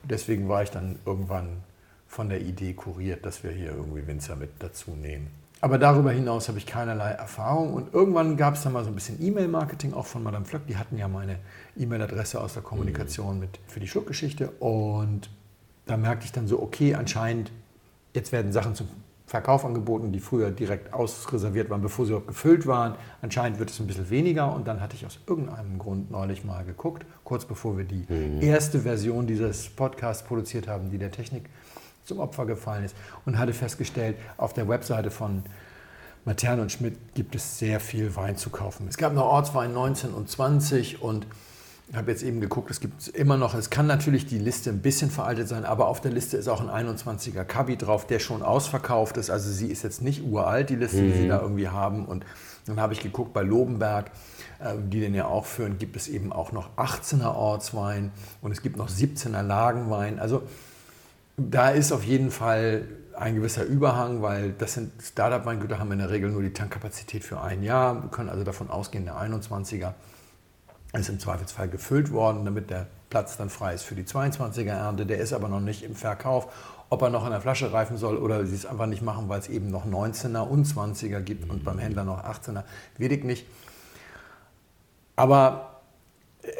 deswegen 0.03 0.49
war 0.49 0.63
ich 0.63 0.71
dann 0.71 0.99
irgendwann 1.05 1.63
von 2.09 2.27
der 2.27 2.41
Idee 2.41 2.73
kuriert, 2.73 3.25
dass 3.25 3.43
wir 3.43 3.51
hier 3.51 3.69
irgendwie 3.69 4.05
Winzer 4.05 4.35
mit 4.35 4.49
dazu 4.59 4.91
nehmen. 4.91 5.44
Aber 5.65 5.80
darüber 5.80 6.12
hinaus 6.12 6.47
habe 6.47 6.60
ich 6.60 6.67
keinerlei 6.67 7.10
Erfahrung. 7.10 7.73
Und 7.73 7.91
irgendwann 7.91 8.38
gab 8.38 8.54
es 8.54 8.62
dann 8.62 8.73
mal 8.73 8.84
so 8.84 8.91
ein 8.91 8.93
bisschen 8.93 9.19
E-Mail-Marketing 9.19 9.95
auch 9.95 10.06
von 10.06 10.21
Madame 10.21 10.45
Flöck. 10.45 10.67
Die 10.67 10.78
hatten 10.78 10.95
ja 10.95 11.08
meine 11.08 11.39
E-Mail-Adresse 11.75 12.39
aus 12.39 12.54
der 12.54 12.62
Kommunikation 12.62 13.39
mit 13.39 13.58
für 13.65 13.80
die 13.80 13.88
Schluckgeschichte. 13.88 14.51
Und 14.60 15.28
da 15.88 15.97
merkte 15.97 16.28
ich 16.28 16.32
dann 16.32 16.45
so, 16.45 16.62
okay, 16.62 16.93
anscheinend, 16.93 17.51
jetzt 18.13 18.32
werden 18.32 18.51
Sachen 18.51 18.75
zum 18.75 18.88
Verkauf 19.25 19.65
angeboten, 19.65 20.12
die 20.12 20.19
früher 20.19 20.51
direkt 20.51 20.93
ausreserviert 20.93 21.71
waren, 21.71 21.82
bevor 21.82 22.06
sie 22.06 22.12
überhaupt 22.12 22.28
gefüllt 22.28 22.67
waren. 22.67 22.93
Anscheinend 23.23 23.58
wird 23.58 23.71
es 23.71 23.80
ein 23.80 23.88
bisschen 23.88 24.12
weniger. 24.12 24.54
Und 24.54 24.67
dann 24.67 24.82
hatte 24.82 24.95
ich 24.95 25.04
aus 25.04 25.17
irgendeinem 25.25 25.80
Grund 25.80 26.12
neulich 26.12 26.43
mal 26.43 26.63
geguckt, 26.63 27.08
kurz 27.23 27.43
bevor 27.43 27.75
wir 27.75 27.86
die 27.86 28.06
mhm. 28.08 28.39
erste 28.39 28.82
Version 28.82 29.25
dieses 29.25 29.67
Podcasts 29.69 30.23
produziert 30.28 30.67
haben, 30.67 30.91
die 30.91 30.99
der 30.99 31.10
Technik 31.10 31.49
zum 32.05 32.19
Opfer 32.19 32.45
gefallen 32.45 32.85
ist 32.85 32.95
und 33.25 33.37
hatte 33.37 33.53
festgestellt, 33.53 34.15
auf 34.37 34.53
der 34.53 34.67
Webseite 34.67 35.11
von 35.11 35.43
Matern 36.23 36.59
und 36.59 36.71
Schmidt 36.71 36.97
gibt 37.13 37.35
es 37.35 37.59
sehr 37.59 37.79
viel 37.79 38.15
Wein 38.15 38.37
zu 38.37 38.49
kaufen. 38.49 38.87
Es 38.87 38.97
gab 38.97 39.13
noch 39.13 39.25
Ortswein 39.25 39.73
19 39.73 40.11
und 40.11 40.29
20 40.29 41.01
und 41.01 41.27
ich 41.87 41.95
habe 41.95 42.09
jetzt 42.09 42.23
eben 42.23 42.41
geguckt, 42.41 42.71
es 42.71 42.79
gibt 42.79 43.09
immer 43.09 43.37
noch, 43.37 43.53
es 43.53 43.69
kann 43.69 43.85
natürlich 43.85 44.25
die 44.25 44.39
Liste 44.39 44.71
ein 44.71 44.79
bisschen 44.79 45.11
veraltet 45.11 45.47
sein, 45.47 45.65
aber 45.65 45.87
auf 45.87 46.01
der 46.01 46.11
Liste 46.11 46.35
ist 46.35 46.47
auch 46.47 46.67
ein 46.67 46.87
21er 46.87 47.43
Kabi 47.43 47.77
drauf, 47.77 48.07
der 48.07 48.17
schon 48.17 48.41
ausverkauft 48.41 49.17
ist. 49.17 49.29
Also 49.29 49.51
sie 49.51 49.67
ist 49.67 49.83
jetzt 49.83 50.01
nicht 50.01 50.23
uralt, 50.23 50.71
die 50.71 50.77
Liste, 50.77 50.97
mhm. 50.97 51.11
die 51.11 51.17
sie 51.17 51.23
mhm. 51.25 51.29
da 51.29 51.41
irgendwie 51.41 51.67
haben. 51.67 52.05
Und 52.05 52.25
dann 52.65 52.79
habe 52.79 52.93
ich 52.93 53.01
geguckt, 53.01 53.33
bei 53.33 53.43
Lobenberg, 53.43 54.07
äh, 54.59 54.73
die 54.83 54.99
den 54.99 55.13
ja 55.13 55.25
auch 55.27 55.45
führen, 55.45 55.77
gibt 55.77 55.95
es 55.95 56.07
eben 56.07 56.33
auch 56.33 56.51
noch 56.51 56.75
18er 56.75 57.35
Ortswein 57.35 58.11
und 58.41 58.51
es 58.51 58.63
gibt 58.63 58.77
noch 58.77 58.89
17er 58.89 59.43
Lagenwein. 59.43 60.17
Also 60.17 60.41
da 61.37 61.69
ist 61.69 61.91
auf 61.91 62.03
jeden 62.03 62.31
Fall 62.31 62.87
ein 63.13 63.35
gewisser 63.35 63.63
Überhang, 63.63 64.21
weil 64.21 64.53
das 64.53 64.73
sind 64.73 64.91
Startup-Weingüter 65.01 65.79
haben 65.79 65.91
in 65.91 65.99
der 65.99 66.09
Regel 66.09 66.29
nur 66.29 66.41
die 66.41 66.53
Tankkapazität 66.53 67.23
für 67.23 67.41
ein 67.41 67.63
Jahr. 67.63 68.03
Wir 68.03 68.09
können 68.09 68.29
also 68.29 68.43
davon 68.43 68.69
ausgehen, 68.69 69.05
der 69.05 69.15
21er 69.15 69.93
ist 70.93 71.09
im 71.09 71.19
Zweifelsfall 71.19 71.67
gefüllt 71.67 72.11
worden, 72.11 72.45
damit 72.45 72.69
der 72.69 72.87
Platz 73.09 73.37
dann 73.37 73.49
frei 73.49 73.73
ist 73.73 73.83
für 73.83 73.95
die 73.95 74.03
22er 74.03 74.71
Ernte. 74.71 75.05
Der 75.05 75.19
ist 75.19 75.33
aber 75.33 75.47
noch 75.47 75.59
nicht 75.59 75.83
im 75.83 75.95
Verkauf. 75.95 76.47
Ob 76.89 77.01
er 77.01 77.09
noch 77.09 77.25
in 77.25 77.31
der 77.31 77.41
Flasche 77.41 77.73
reifen 77.73 77.97
soll 77.97 78.17
oder 78.17 78.45
sie 78.45 78.55
es 78.55 78.65
einfach 78.65 78.85
nicht 78.85 79.01
machen, 79.01 79.27
weil 79.27 79.39
es 79.39 79.49
eben 79.49 79.71
noch 79.71 79.85
19er 79.85 80.41
und 80.41 80.67
20er 80.67 81.19
gibt 81.21 81.49
und 81.49 81.63
beim 81.63 81.79
Händler 81.79 82.03
noch 82.03 82.23
18er, 82.23 82.63
weiß 82.97 83.11
ich 83.11 83.23
nicht. 83.23 83.47
Aber 85.15 85.81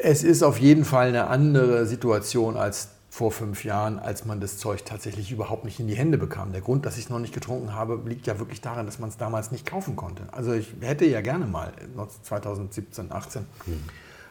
es 0.02 0.24
ist 0.24 0.42
auf 0.42 0.58
jeden 0.58 0.84
Fall 0.84 1.08
eine 1.08 1.28
andere 1.28 1.86
Situation 1.86 2.56
als 2.56 2.88
vor 3.16 3.32
fünf 3.32 3.64
Jahren, 3.64 3.98
als 3.98 4.26
man 4.26 4.40
das 4.40 4.58
Zeug 4.58 4.84
tatsächlich 4.84 5.32
überhaupt 5.32 5.64
nicht 5.64 5.80
in 5.80 5.88
die 5.88 5.94
Hände 5.94 6.18
bekam. 6.18 6.52
Der 6.52 6.60
Grund, 6.60 6.84
dass 6.84 6.98
ich 6.98 7.04
es 7.04 7.10
noch 7.10 7.18
nicht 7.18 7.32
getrunken 7.32 7.72
habe, 7.72 7.98
liegt 8.04 8.26
ja 8.26 8.38
wirklich 8.38 8.60
daran, 8.60 8.84
dass 8.84 8.98
man 8.98 9.08
es 9.08 9.16
damals 9.16 9.52
nicht 9.52 9.64
kaufen 9.64 9.96
konnte. 9.96 10.24
Also 10.32 10.52
ich 10.52 10.74
hätte 10.82 11.06
ja 11.06 11.22
gerne 11.22 11.46
mal 11.46 11.72
2017, 12.24 13.10
18 13.10 13.46
hm. 13.64 13.82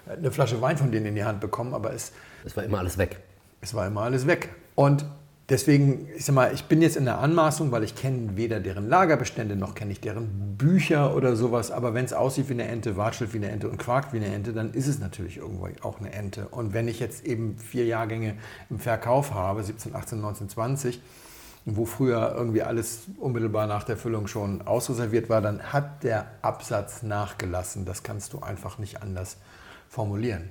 eine 0.07 0.31
Flasche 0.31 0.61
Wein 0.61 0.77
von 0.77 0.91
denen 0.91 1.07
in 1.07 1.15
die 1.15 1.23
Hand 1.23 1.39
bekommen, 1.39 1.73
aber 1.73 1.93
es... 1.93 2.11
Es 2.43 2.55
war 2.55 2.63
immer 2.63 2.77
alles 2.77 2.99
weg. 2.99 3.21
Es 3.59 3.73
war 3.73 3.87
immer 3.87 4.01
alles 4.01 4.27
weg. 4.27 4.53
Und 4.75 5.03
Deswegen, 5.47 6.07
ich 6.15 6.25
sag 6.25 6.33
mal, 6.33 6.51
ich 6.55 6.65
bin 6.65 6.81
jetzt 6.81 6.97
in 6.97 7.05
der 7.05 7.19
Anmaßung, 7.19 7.71
weil 7.71 7.83
ich 7.83 7.93
kenne 7.93 8.35
weder 8.35 8.59
deren 8.59 8.89
Lagerbestände 8.89 9.55
noch 9.55 9.75
kenne 9.75 9.91
ich 9.91 10.01
deren 10.01 10.57
Bücher 10.57 11.15
oder 11.15 11.35
sowas. 11.35 11.69
Aber 11.69 11.93
wenn 11.93 12.03
es 12.03 12.13
aussieht 12.13 12.49
wie 12.49 12.53
eine 12.53 12.67
Ente, 12.67 12.97
watschelt 12.97 13.31
wie 13.33 13.37
eine 13.37 13.49
Ente 13.49 13.69
und 13.69 13.77
quakt 13.77 14.11
wie 14.11 14.17
eine 14.17 14.33
Ente, 14.33 14.53
dann 14.53 14.73
ist 14.73 14.87
es 14.87 14.97
natürlich 14.97 15.37
irgendwo 15.37 15.69
auch 15.83 15.99
eine 15.99 16.11
Ente. 16.13 16.47
Und 16.47 16.73
wenn 16.73 16.87
ich 16.87 16.99
jetzt 16.99 17.27
eben 17.27 17.59
vier 17.59 17.85
Jahrgänge 17.85 18.37
im 18.71 18.79
Verkauf 18.79 19.35
habe, 19.35 19.63
17, 19.63 19.95
18, 19.95 20.19
19, 20.19 20.49
20, 20.49 21.01
wo 21.65 21.85
früher 21.85 22.33
irgendwie 22.35 22.63
alles 22.63 23.01
unmittelbar 23.19 23.67
nach 23.67 23.83
der 23.83 23.97
Füllung 23.97 24.25
schon 24.25 24.63
ausreserviert 24.63 25.29
war, 25.29 25.41
dann 25.41 25.61
hat 25.61 26.03
der 26.03 26.25
Absatz 26.41 27.03
nachgelassen. 27.03 27.85
Das 27.85 28.01
kannst 28.01 28.33
du 28.33 28.39
einfach 28.39 28.79
nicht 28.79 29.03
anders 29.03 29.37
formulieren 29.89 30.49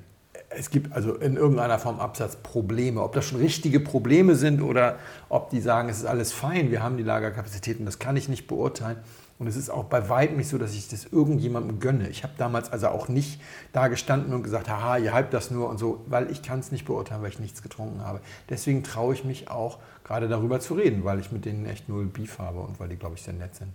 es 0.56 0.70
gibt 0.70 0.92
also 0.92 1.14
in 1.14 1.36
irgendeiner 1.36 1.78
Form 1.78 2.00
Absatzprobleme. 2.00 3.02
Ob 3.02 3.12
das 3.12 3.26
schon 3.26 3.38
richtige 3.38 3.80
Probleme 3.80 4.34
sind 4.34 4.62
oder 4.62 4.98
ob 5.28 5.50
die 5.50 5.60
sagen, 5.60 5.88
es 5.88 5.98
ist 5.98 6.06
alles 6.06 6.32
fein, 6.32 6.70
wir 6.70 6.82
haben 6.82 6.96
die 6.96 7.02
Lagerkapazitäten, 7.02 7.84
das 7.84 7.98
kann 7.98 8.16
ich 8.16 8.28
nicht 8.28 8.46
beurteilen. 8.46 8.98
Und 9.38 9.48
es 9.48 9.56
ist 9.56 9.68
auch 9.68 9.84
bei 9.84 10.08
weitem 10.08 10.36
nicht 10.36 10.48
so, 10.48 10.58
dass 10.58 10.74
ich 10.74 10.88
das 10.88 11.06
irgendjemandem 11.06 11.80
gönne. 11.80 12.08
Ich 12.08 12.22
habe 12.22 12.34
damals 12.38 12.72
also 12.72 12.88
auch 12.88 13.08
nicht 13.08 13.40
da 13.72 13.88
gestanden 13.88 14.32
und 14.32 14.44
gesagt, 14.44 14.68
haha, 14.68 14.96
ihr 14.98 15.14
hypt 15.14 15.34
das 15.34 15.50
nur 15.50 15.68
und 15.68 15.78
so, 15.78 16.04
weil 16.06 16.30
ich 16.30 16.42
kann 16.42 16.60
es 16.60 16.70
nicht 16.70 16.84
beurteilen, 16.84 17.20
weil 17.22 17.30
ich 17.30 17.40
nichts 17.40 17.60
getrunken 17.60 18.02
habe. 18.02 18.20
Deswegen 18.48 18.84
traue 18.84 19.12
ich 19.12 19.24
mich 19.24 19.50
auch 19.50 19.78
gerade 20.04 20.28
darüber 20.28 20.60
zu 20.60 20.74
reden, 20.74 21.04
weil 21.04 21.18
ich 21.18 21.32
mit 21.32 21.44
denen 21.44 21.66
echt 21.66 21.88
null 21.88 22.06
Beef 22.06 22.38
habe 22.38 22.60
und 22.60 22.78
weil 22.78 22.88
die, 22.88 22.96
glaube 22.96 23.16
ich, 23.16 23.22
sehr 23.22 23.34
nett 23.34 23.56
sind 23.56 23.70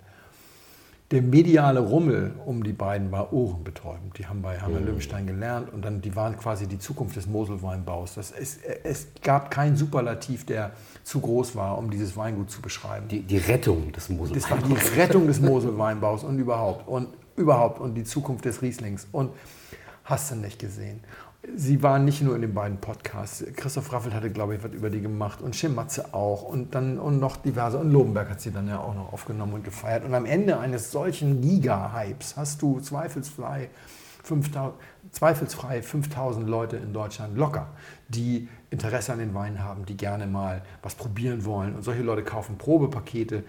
der 1.11 1.23
mediale 1.23 1.79
Rummel 1.79 2.33
um 2.45 2.63
die 2.63 2.73
beiden 2.73 3.11
war 3.11 3.33
ohrenbetäubend. 3.33 4.17
Die 4.19 4.27
haben 4.27 4.43
bei 4.43 4.59
mhm. 4.59 4.85
Löwenstein 4.85 5.25
gelernt 5.25 5.73
und 5.73 5.83
dann 5.83 6.01
die 6.01 6.15
waren 6.15 6.37
quasi 6.37 6.67
die 6.67 6.77
Zukunft 6.77 7.15
des 7.15 7.25
Moselweinbaus. 7.25 8.13
Das, 8.13 8.31
es, 8.31 8.59
es 8.83 9.07
gab 9.23 9.49
keinen 9.49 9.75
Superlativ, 9.75 10.45
der 10.45 10.71
zu 11.03 11.19
groß 11.19 11.55
war, 11.55 11.79
um 11.79 11.89
dieses 11.89 12.15
Weingut 12.15 12.51
zu 12.51 12.61
beschreiben. 12.61 13.07
Die, 13.07 13.21
die 13.21 13.37
Rettung 13.37 13.91
des 13.91 14.09
Moselweinbaus. 14.09 14.43
Das 14.43 14.51
war 14.51 14.79
die 14.79 14.99
Rettung 14.99 15.25
des 15.25 15.41
Moselweinbaus 15.41 16.23
und 16.23 16.37
überhaupt 16.37 16.87
und 16.87 17.07
überhaupt 17.35 17.79
und 17.79 17.95
die 17.95 18.03
Zukunft 18.03 18.45
des 18.45 18.61
Rieslings 18.61 19.07
und 19.11 19.31
hast 20.03 20.31
du 20.31 20.35
nicht 20.35 20.59
gesehen. 20.59 20.99
Sie 21.55 21.81
waren 21.81 22.03
nicht 22.03 22.21
nur 22.21 22.35
in 22.35 22.41
den 22.41 22.53
beiden 22.53 22.79
Podcasts. 22.79 23.45
Christoph 23.55 23.93
Raffelt 23.93 24.13
hatte, 24.13 24.29
glaube 24.29 24.55
ich, 24.55 24.63
was 24.63 24.73
über 24.73 24.89
die 24.89 24.99
gemacht 24.99 25.41
und 25.41 25.55
Schematze 25.55 26.13
auch 26.13 26.43
und 26.43 26.75
dann 26.75 26.99
und 26.99 27.19
noch 27.19 27.37
diverse. 27.37 27.77
Und 27.77 27.91
Lobenberg 27.91 28.29
hat 28.29 28.41
sie 28.41 28.51
dann 28.51 28.67
ja 28.67 28.79
auch 28.79 28.93
noch 28.93 29.13
aufgenommen 29.13 29.53
und 29.53 29.63
gefeiert. 29.63 30.03
Und 30.03 30.13
am 30.13 30.25
Ende 30.25 30.59
eines 30.59 30.91
solchen 30.91 31.39
Giga-Hypes 31.39 32.35
hast 32.35 32.61
du 32.61 32.81
zweifelsfrei 32.81 33.69
5000, 34.23 34.75
zweifelsfrei 35.11 35.81
5000 35.81 36.47
Leute 36.47 36.75
in 36.75 36.91
Deutschland 36.91 37.37
locker, 37.37 37.67
die 38.09 38.49
Interesse 38.69 39.13
an 39.13 39.19
den 39.19 39.33
Weinen 39.33 39.63
haben, 39.63 39.85
die 39.85 39.95
gerne 39.95 40.27
mal 40.27 40.61
was 40.83 40.95
probieren 40.95 41.45
wollen. 41.45 41.73
Und 41.73 41.83
solche 41.83 42.01
Leute 42.01 42.23
kaufen 42.23 42.57
Probepakete. 42.57 43.45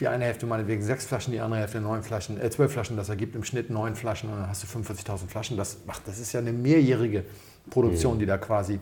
Die 0.00 0.08
eine 0.08 0.24
Hälfte 0.24 0.46
meinetwegen 0.46 0.82
sechs 0.82 1.06
Flaschen, 1.06 1.32
die 1.32 1.40
andere 1.40 1.60
Hälfte 1.60 1.80
neun 1.80 2.02
Flaschen, 2.02 2.40
äh, 2.40 2.50
zwölf 2.50 2.72
Flaschen. 2.72 2.96
Das 2.96 3.08
ergibt 3.08 3.36
im 3.36 3.44
Schnitt 3.44 3.70
neun 3.70 3.94
Flaschen 3.94 4.28
und 4.30 4.40
dann 4.40 4.48
hast 4.48 4.62
du 4.62 4.66
45.000 4.66 5.28
Flaschen. 5.28 5.56
Das, 5.56 5.78
ach, 5.86 6.00
das 6.04 6.18
ist 6.18 6.32
ja 6.32 6.40
eine 6.40 6.52
mehrjährige 6.52 7.24
Produktion, 7.70 8.18
die 8.18 8.26
da 8.26 8.36
quasi 8.38 8.80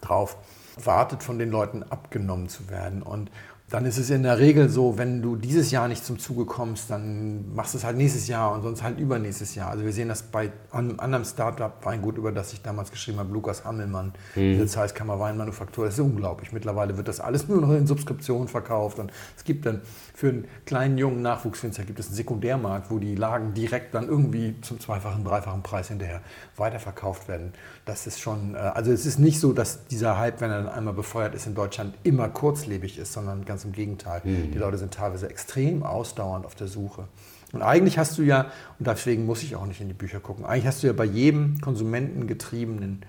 drauf 0.00 0.36
wartet, 0.82 1.22
von 1.22 1.38
den 1.38 1.50
Leuten 1.50 1.82
abgenommen 1.82 2.48
zu 2.48 2.68
werden. 2.68 3.02
Und, 3.02 3.30
dann 3.68 3.84
ist 3.84 3.98
es 3.98 4.10
in 4.10 4.22
der 4.22 4.38
Regel 4.38 4.68
so, 4.68 4.96
wenn 4.96 5.22
du 5.22 5.34
dieses 5.34 5.72
Jahr 5.72 5.88
nicht 5.88 6.04
zum 6.04 6.20
Zuge 6.20 6.44
kommst, 6.44 6.88
dann 6.88 7.52
machst 7.52 7.74
du 7.74 7.78
es 7.78 7.84
halt 7.84 7.96
nächstes 7.96 8.28
Jahr 8.28 8.52
und 8.52 8.62
sonst 8.62 8.84
halt 8.84 9.00
übernächstes 9.00 9.56
Jahr. 9.56 9.70
Also 9.70 9.84
wir 9.84 9.92
sehen 9.92 10.08
das 10.08 10.22
bei 10.22 10.52
einem 10.70 11.00
anderen 11.00 11.24
Startup, 11.24 11.72
Weingut, 11.84 12.16
über 12.16 12.30
das 12.30 12.52
ich 12.52 12.62
damals 12.62 12.92
geschrieben 12.92 13.18
habe, 13.18 13.32
Lukas 13.32 13.64
Hammelmann, 13.64 14.12
mhm. 14.36 14.52
diese 14.52 14.66
Zeisskammer 14.68 15.18
Weinmanufaktur. 15.18 15.86
Das 15.86 15.94
ist 15.94 16.00
unglaublich. 16.00 16.52
Mittlerweile 16.52 16.96
wird 16.96 17.08
das 17.08 17.18
alles 17.18 17.48
nur 17.48 17.60
noch 17.60 17.72
in 17.72 17.88
Subskription 17.88 18.46
verkauft 18.46 19.00
und 19.00 19.12
es 19.36 19.42
gibt 19.42 19.66
dann 19.66 19.80
für 20.16 20.30
einen 20.30 20.48
kleinen 20.64 20.96
jungen 20.96 21.20
Nachwuchswinzer 21.20 21.84
gibt 21.84 22.00
es 22.00 22.06
einen 22.06 22.14
Sekundärmarkt, 22.14 22.90
wo 22.90 22.98
die 22.98 23.14
Lagen 23.14 23.52
direkt 23.52 23.94
dann 23.94 24.08
irgendwie 24.08 24.58
zum 24.62 24.80
zweifachen, 24.80 25.24
dreifachen 25.24 25.62
Preis 25.62 25.88
hinterher 25.88 26.22
weiterverkauft 26.56 27.28
werden. 27.28 27.52
Das 27.84 28.06
ist 28.06 28.18
schon, 28.18 28.54
äh, 28.54 28.58
also 28.58 28.92
es 28.92 29.04
ist 29.04 29.18
nicht 29.18 29.38
so, 29.38 29.52
dass 29.52 29.86
dieser 29.88 30.18
Hype, 30.18 30.40
wenn 30.40 30.50
er 30.50 30.62
dann 30.62 30.72
einmal 30.72 30.94
befeuert 30.94 31.34
ist 31.34 31.46
in 31.46 31.54
Deutschland, 31.54 31.94
immer 32.02 32.30
kurzlebig 32.30 32.96
ist, 32.96 33.12
sondern 33.12 33.44
ganz 33.44 33.66
im 33.66 33.72
Gegenteil. 33.72 34.22
Mhm. 34.24 34.52
Die 34.52 34.58
Leute 34.58 34.78
sind 34.78 34.94
teilweise 34.94 35.28
extrem 35.28 35.82
ausdauernd 35.82 36.46
auf 36.46 36.54
der 36.54 36.68
Suche. 36.68 37.08
Und 37.52 37.60
eigentlich 37.60 37.98
hast 37.98 38.16
du 38.16 38.22
ja, 38.22 38.46
und 38.78 38.86
deswegen 38.86 39.26
muss 39.26 39.42
ich 39.42 39.54
auch 39.54 39.66
nicht 39.66 39.82
in 39.82 39.88
die 39.88 39.94
Bücher 39.94 40.20
gucken, 40.20 40.46
eigentlich 40.46 40.66
hast 40.66 40.82
du 40.82 40.86
ja 40.86 40.94
bei 40.94 41.04
jedem 41.04 41.60
konsumentengetriebenen 41.60 43.04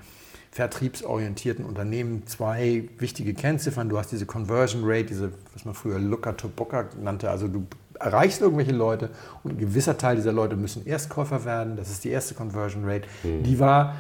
vertriebsorientierten 0.58 1.64
Unternehmen 1.64 2.26
zwei 2.26 2.90
wichtige 2.98 3.36
Kennziffern. 3.36 3.90
Du 3.90 4.00
hast 4.00 4.12
diese 4.12 4.26
Conversion 4.26 4.82
Rate, 4.86 5.06
diese, 5.06 5.32
was 5.54 5.66
man 5.66 5.76
früher 5.76 6.00
Looker 6.00 6.36
to 6.36 6.48
Booker 6.48 6.86
nannte. 7.00 7.30
Also 7.30 7.48
du 7.48 7.68
erreichst 8.00 8.42
irgendwelche 8.42 8.72
Leute 8.72 9.12
und 9.44 9.52
ein 9.52 9.58
gewisser 9.60 10.00
Teil 10.00 10.16
dieser 10.16 10.32
Leute 10.32 10.56
müssen 10.56 10.84
Erstkäufer 10.88 11.46
werden. 11.46 11.78
Das 11.78 11.92
ist 11.92 12.04
die 12.04 12.10
erste 12.10 12.34
Conversion 12.34 12.86
Rate. 12.86 13.08
Mhm. 13.24 13.44
Die 13.44 13.60
war 13.60 13.98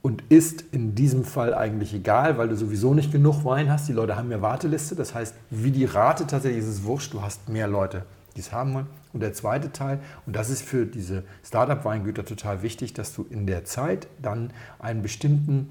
und 0.00 0.22
ist 0.28 0.62
in 0.70 0.94
diesem 0.94 1.24
Fall 1.24 1.52
eigentlich 1.52 1.92
egal, 1.92 2.38
weil 2.38 2.50
du 2.50 2.56
sowieso 2.56 2.94
nicht 2.94 3.10
genug 3.10 3.44
Wein 3.44 3.68
hast. 3.68 3.88
Die 3.88 3.92
Leute 3.92 4.14
haben 4.14 4.30
ja 4.30 4.40
Warteliste. 4.40 4.94
Das 4.94 5.12
heißt, 5.12 5.34
wie 5.50 5.72
die 5.72 5.86
Rate 5.86 6.28
tatsächlich 6.28 6.62
ist, 6.62 6.68
ist 6.68 6.78
es 6.78 6.84
wurscht. 6.84 7.14
Du 7.14 7.22
hast 7.22 7.48
mehr 7.48 7.66
Leute, 7.66 8.04
die 8.36 8.40
es 8.40 8.52
haben 8.52 8.74
wollen. 8.74 8.86
Und 9.12 9.24
der 9.24 9.32
zweite 9.32 9.72
Teil, 9.72 9.98
und 10.24 10.36
das 10.36 10.50
ist 10.50 10.62
für 10.62 10.86
diese 10.86 11.24
Startup-Weingüter 11.42 12.24
total 12.24 12.62
wichtig, 12.62 12.94
dass 12.94 13.12
du 13.12 13.26
in 13.28 13.48
der 13.48 13.64
Zeit 13.64 14.06
dann 14.22 14.52
einen 14.78 15.02
bestimmten 15.02 15.70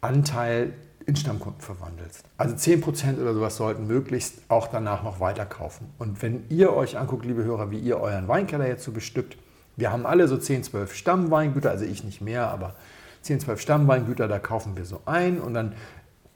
Anteil 0.00 0.72
in 1.06 1.16
Stammkunden 1.16 1.60
verwandelst. 1.62 2.24
Also 2.36 2.54
10% 2.54 3.20
oder 3.20 3.32
sowas 3.32 3.56
sollten 3.56 3.86
möglichst 3.86 4.42
auch 4.48 4.66
danach 4.66 5.02
noch 5.02 5.20
weiterkaufen. 5.20 5.88
Und 5.98 6.22
wenn 6.22 6.44
ihr 6.50 6.74
euch 6.74 6.98
anguckt, 6.98 7.24
liebe 7.24 7.44
Hörer, 7.44 7.70
wie 7.70 7.78
ihr 7.78 7.98
euren 7.98 8.28
Weinkeller 8.28 8.66
jetzt 8.66 8.84
so 8.84 8.92
bestückt, 8.92 9.38
wir 9.76 9.90
haben 9.90 10.04
alle 10.04 10.28
so 10.28 10.36
10, 10.36 10.64
12 10.64 10.94
Stammweingüter, 10.94 11.70
also 11.70 11.84
ich 11.84 12.04
nicht 12.04 12.20
mehr, 12.20 12.48
aber 12.48 12.74
10, 13.22 13.40
12 13.40 13.60
Stammweingüter, 13.60 14.28
da 14.28 14.38
kaufen 14.38 14.76
wir 14.76 14.84
so 14.84 15.00
ein 15.06 15.40
und 15.40 15.54
dann 15.54 15.72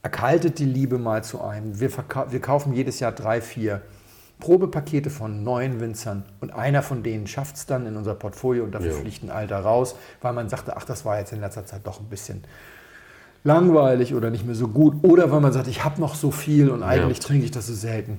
erkaltet 0.02 0.58
die 0.58 0.64
Liebe 0.64 0.96
mal 0.98 1.22
zu 1.22 1.42
einem. 1.42 1.78
Wir, 1.78 1.90
wir 2.30 2.40
kaufen 2.40 2.72
jedes 2.72 2.98
Jahr 2.98 3.12
drei, 3.12 3.40
vier 3.40 3.82
Probepakete 4.40 5.10
von 5.10 5.44
neuen 5.44 5.80
Winzern 5.80 6.24
und 6.40 6.52
einer 6.52 6.82
von 6.82 7.02
denen 7.02 7.26
schafft 7.26 7.56
es 7.56 7.66
dann 7.66 7.86
in 7.86 7.96
unser 7.96 8.14
Portfolio 8.14 8.64
und 8.64 8.72
dafür 8.72 8.92
ja. 8.92 8.98
fliegt 8.98 9.22
ein 9.22 9.30
Alter 9.30 9.60
raus, 9.60 9.96
weil 10.20 10.32
man 10.32 10.48
sagte, 10.48 10.76
ach, 10.76 10.84
das 10.84 11.04
war 11.04 11.18
jetzt 11.18 11.32
in 11.32 11.40
letzter 11.40 11.66
Zeit 11.66 11.86
doch 11.86 12.00
ein 12.00 12.06
bisschen 12.06 12.42
langweilig 13.44 14.14
oder 14.14 14.30
nicht 14.30 14.46
mehr 14.46 14.54
so 14.54 14.68
gut 14.68 15.02
oder 15.02 15.30
weil 15.30 15.40
man 15.40 15.52
sagt, 15.52 15.66
ich 15.66 15.84
habe 15.84 16.00
noch 16.00 16.14
so 16.14 16.30
viel 16.30 16.70
und 16.70 16.82
eigentlich 16.82 17.18
ja. 17.18 17.24
trinke 17.24 17.44
ich 17.44 17.50
das 17.50 17.66
so 17.66 17.74
selten. 17.74 18.18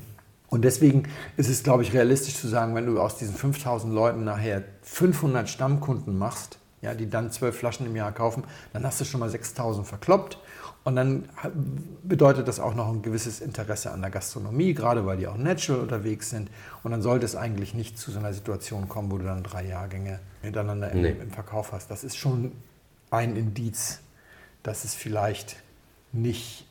Und 0.49 0.63
deswegen 0.63 1.03
ist 1.35 1.49
es, 1.49 1.63
glaube 1.63 1.81
ich, 1.81 1.93
realistisch 1.93 2.35
zu 2.35 2.47
sagen, 2.47 2.75
wenn 2.75 2.85
du 2.85 2.99
aus 2.99 3.17
diesen 3.17 3.33
5000 3.33 3.91
Leuten 3.91 4.23
nachher 4.23 4.63
500 4.83 5.49
Stammkunden 5.49 6.15
machst, 6.15 6.59
ja, 6.83 6.93
die 6.93 7.09
dann 7.09 7.31
zwölf 7.31 7.57
Flaschen 7.57 7.87
im 7.87 7.95
Jahr 7.95 8.11
kaufen, 8.11 8.43
dann 8.71 8.83
hast 8.83 9.01
du 9.01 9.05
schon 9.05 9.19
mal 9.19 9.29
6000 9.29 9.87
verkloppt. 9.87 10.37
Und 10.83 10.97
dann 10.97 11.29
bedeutet 12.03 12.47
das 12.47 12.59
auch 12.59 12.75
noch 12.75 12.89
ein 12.89 13.01
gewisses 13.01 13.39
Interesse 13.39 13.89
an 13.91 14.01
der 14.01 14.11
Gastronomie, 14.11 14.73
gerade 14.73 15.05
weil 15.05 15.17
die 15.17 15.27
auch 15.27 15.37
natural 15.37 15.81
unterwegs 15.81 16.29
sind. 16.29 16.51
Und 16.83 16.91
dann 16.91 17.01
sollte 17.01 17.25
es 17.25 17.35
eigentlich 17.35 17.73
nicht 17.73 17.97
zu 17.97 18.11
so 18.11 18.19
einer 18.19 18.33
Situation 18.33 18.89
kommen, 18.89 19.09
wo 19.09 19.17
du 19.17 19.23
dann 19.23 19.41
drei 19.41 19.65
Jahrgänge 19.65 20.19
miteinander 20.43 20.91
im, 20.91 21.01
nee. 21.01 21.15
im 21.19 21.31
Verkauf 21.31 21.71
hast. 21.71 21.89
Das 21.89 22.03
ist 22.03 22.17
schon 22.17 22.51
ein 23.09 23.35
Indiz 23.37 24.02
dass 24.63 24.85
es 24.85 24.95
vielleicht 24.95 25.57
nicht 26.11 26.65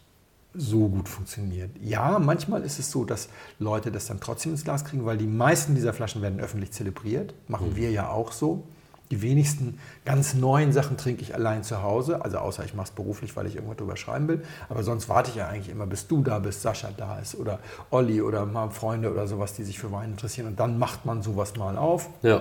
so 0.55 0.89
gut 0.89 1.09
funktioniert. 1.09 1.71
Ja, 1.81 2.19
manchmal 2.19 2.63
ist 2.63 2.79
es 2.79 2.91
so, 2.91 3.05
dass 3.05 3.29
Leute 3.59 3.91
das 3.91 4.07
dann 4.07 4.21
trotzdem 4.21 4.53
ins 4.53 4.65
Glas 4.65 4.85
kriegen, 4.85 5.05
weil 5.07 5.17
die 5.17 5.27
meisten 5.27 5.75
dieser 5.75 5.93
Flaschen 5.93 6.21
werden 6.21 6.41
öffentlich 6.41 6.73
zelebriert. 6.73 7.35
Machen 7.49 7.71
mhm. 7.71 7.77
wir 7.77 7.91
ja 7.91 8.11
auch 8.11 8.33
so. 8.33 8.65
Die 9.11 9.21
wenigsten 9.21 9.79
ganz 10.07 10.33
neuen 10.33 10.73
Sachen 10.73 10.97
trinke 10.97 11.21
ich 11.21 11.35
allein 11.35 11.65
zu 11.65 11.83
Hause, 11.83 12.25
also 12.25 12.39
außer 12.39 12.65
ich 12.65 12.73
mache 12.73 12.87
es 12.87 12.91
beruflich, 12.93 13.37
weil 13.37 13.47
ich 13.47 13.57
irgendwas 13.57 13.77
drüber 13.77 13.97
schreiben 13.97 14.27
will. 14.27 14.43
Aber 14.71 14.83
sonst 14.83 15.09
warte 15.11 15.31
ich 15.31 15.37
ja 15.37 15.49
eigentlich 15.49 15.69
immer, 15.69 15.87
bis 15.87 16.07
du 16.07 16.23
da 16.23 16.39
bist, 16.39 16.63
Sascha 16.63 16.89
da 16.97 17.19
ist 17.19 17.35
oder 17.35 17.59
Olli 17.91 18.23
oder 18.23 18.47
mal 18.47 18.71
Freunde 18.71 19.13
oder 19.13 19.27
sowas, 19.27 19.53
die 19.53 19.65
sich 19.65 19.79
für 19.79 19.93
Wein 19.93 20.13
interessieren. 20.13 20.47
Und 20.47 20.61
dann 20.61 20.79
macht 20.79 21.05
man 21.05 21.23
sowas 21.23 21.57
mal 21.57 21.77
auf. 21.77 22.09
Ja. 22.23 22.41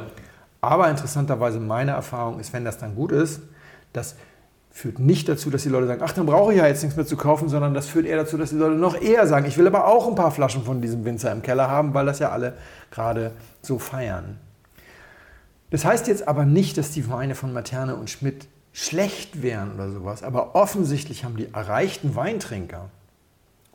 Aber 0.61 0.89
interessanterweise 0.89 1.59
meine 1.59 1.91
Erfahrung 1.91 2.39
ist, 2.39 2.53
wenn 2.53 2.63
das 2.63 2.77
dann 2.77 2.95
gut 2.95 3.11
ist, 3.11 3.41
dass 3.91 4.15
führt 4.71 4.99
nicht 4.99 5.27
dazu, 5.27 5.49
dass 5.49 5.63
die 5.63 5.69
Leute 5.69 5.87
sagen, 5.87 6.01
ach, 6.03 6.13
dann 6.13 6.25
brauche 6.25 6.53
ich 6.53 6.59
ja 6.59 6.65
jetzt 6.65 6.81
nichts 6.81 6.95
mehr 6.95 7.05
zu 7.05 7.17
kaufen, 7.17 7.49
sondern 7.49 7.73
das 7.73 7.87
führt 7.87 8.05
eher 8.05 8.17
dazu, 8.17 8.37
dass 8.37 8.51
die 8.51 8.55
Leute 8.55 8.75
noch 8.75 8.99
eher 8.99 9.27
sagen, 9.27 9.45
ich 9.45 9.57
will 9.57 9.67
aber 9.67 9.87
auch 9.87 10.07
ein 10.07 10.15
paar 10.15 10.31
Flaschen 10.31 10.63
von 10.63 10.81
diesem 10.81 11.03
Winzer 11.03 11.31
im 11.31 11.41
Keller 11.41 11.69
haben, 11.69 11.93
weil 11.93 12.05
das 12.05 12.19
ja 12.19 12.29
alle 12.29 12.53
gerade 12.89 13.31
so 13.61 13.79
feiern. 13.79 14.37
Das 15.69 15.85
heißt 15.85 16.07
jetzt 16.07 16.27
aber 16.27 16.45
nicht, 16.45 16.77
dass 16.77 16.91
die 16.91 17.09
Weine 17.09 17.35
von 17.35 17.53
Materne 17.53 17.95
und 17.95 18.09
Schmidt 18.09 18.47
schlecht 18.73 19.41
wären 19.41 19.73
oder 19.73 19.91
sowas, 19.91 20.23
aber 20.23 20.55
offensichtlich 20.55 21.25
haben 21.25 21.35
die 21.35 21.53
erreichten 21.53 22.15
Weintrinker 22.15 22.89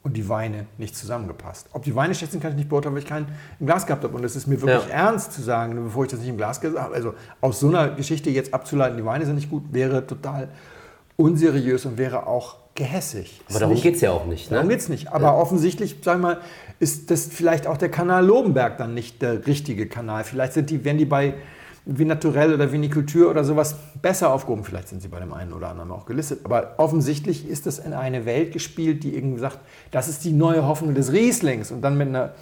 und 0.03 0.17
die 0.17 0.29
Weine 0.29 0.67
nicht 0.79 0.97
zusammengepasst. 0.97 1.69
Ob 1.73 1.83
die 1.83 1.95
Weine 1.95 2.15
schlecht 2.15 2.33
sind, 2.33 2.41
kann 2.41 2.53
ich 2.53 2.57
nicht 2.57 2.69
beurteilen, 2.69 2.95
weil 2.95 3.03
ich 3.03 3.09
keinen 3.09 3.27
im 3.59 3.67
Glas 3.67 3.87
gehabt 3.87 4.05
habe. 4.05 4.17
Und 4.17 4.25
es 4.25 4.37
ist 4.37 4.47
mir 4.47 4.61
wirklich 4.63 4.89
ja. 4.89 5.07
ernst 5.09 5.33
zu 5.33 5.43
sagen, 5.43 5.75
bevor 5.83 6.05
ich 6.05 6.11
das 6.11 6.21
nicht 6.21 6.29
im 6.29 6.37
Glas 6.37 6.61
gesagt 6.61 6.81
habe. 6.81 6.95
Also 6.95 7.15
aus 7.41 7.61
so 7.61 7.69
einer 7.69 7.91
Geschichte 7.91 8.31
jetzt 8.31 8.55
abzuleiten, 8.55 8.97
die 8.97 9.05
Weine 9.05 9.27
sind 9.27 9.35
nicht 9.35 9.51
gut, 9.51 9.65
wäre 9.73 10.07
total 10.07 10.49
unseriös 11.17 11.87
und 11.87 11.99
wäre 11.99 12.27
auch 12.27 12.57
gehässig. 12.75 13.41
Aber 13.49 13.61
darum 13.61 13.81
geht 13.81 13.97
es 13.97 14.01
ja 14.03 14.13
auch 14.13 14.27
nicht. 14.27 14.51
Ne? 14.51 14.57
Darum 14.57 14.69
geht 14.69 14.81
es 14.81 14.89
nicht. 14.89 15.13
Aber 15.13 15.27
ja. 15.27 15.35
offensichtlich, 15.35 15.97
sag 16.03 16.21
mal, 16.21 16.41
ist 16.79 17.11
das 17.11 17.27
vielleicht 17.27 17.67
auch 17.67 17.79
der 17.79 17.91
Kanal 17.91 18.25
Lobenberg 18.25 18.77
dann 18.79 18.95
nicht 18.95 19.23
der 19.23 19.47
richtige 19.47 19.89
Kanal. 19.89 20.25
Vielleicht 20.25 20.53
sind 20.53 20.71
die, 20.71 20.85
wenn 20.85 20.99
die 20.99 21.07
bei 21.07 21.35
Vinaturell 21.89 22.53
oder 22.53 22.73
Vinikultur 22.73 23.31
oder 23.31 23.45
sowas 23.45 23.77
besser 24.03 24.33
aufgehoben. 24.33 24.65
Vielleicht 24.65 24.89
sind 24.89 25.01
sie 25.01 25.09
bei 25.09 25.21
dem 25.21 25.33
einen 25.33 25.53
oder 25.53 25.69
anderen 25.69 25.93
auch 25.93 26.05
gelistet. 26.05 26.41
Aber 26.45 26.75
offensichtlich 26.79 27.49
ist 27.49 27.65
das 27.65 27.79
in 27.79 27.93
eine 27.93 28.27
Welt 28.27 28.53
gespielt, 28.53 29.05
die 29.05 29.15
irgendwie 29.15 29.41
sagt, 29.41 29.61
das 29.93 30.09
ist 30.09 30.25
die 30.25 30.33
neue 30.33 30.67
Hoffnung 30.67 30.95
des 30.95 31.13
Rieslings. 31.13 31.71
Und 31.71 31.83
dann 31.83 31.97
mit 31.97 32.09
einer 32.09 32.35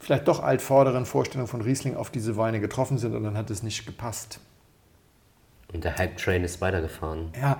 vielleicht 0.00 0.26
doch 0.26 0.42
altvorderen 0.42 1.04
Vorstellung 1.04 1.46
von 1.46 1.60
Riesling 1.60 1.94
auf 1.94 2.10
diese 2.10 2.36
Weine 2.36 2.58
getroffen 2.58 2.98
sind 2.98 3.14
und 3.14 3.22
dann 3.22 3.36
hat 3.36 3.50
es 3.50 3.62
nicht 3.62 3.86
gepasst. 3.86 4.40
Und 5.72 5.84
der 5.84 5.96
Hype-Train 5.96 6.42
ist 6.42 6.60
weitergefahren. 6.60 7.32
Ja, 7.40 7.58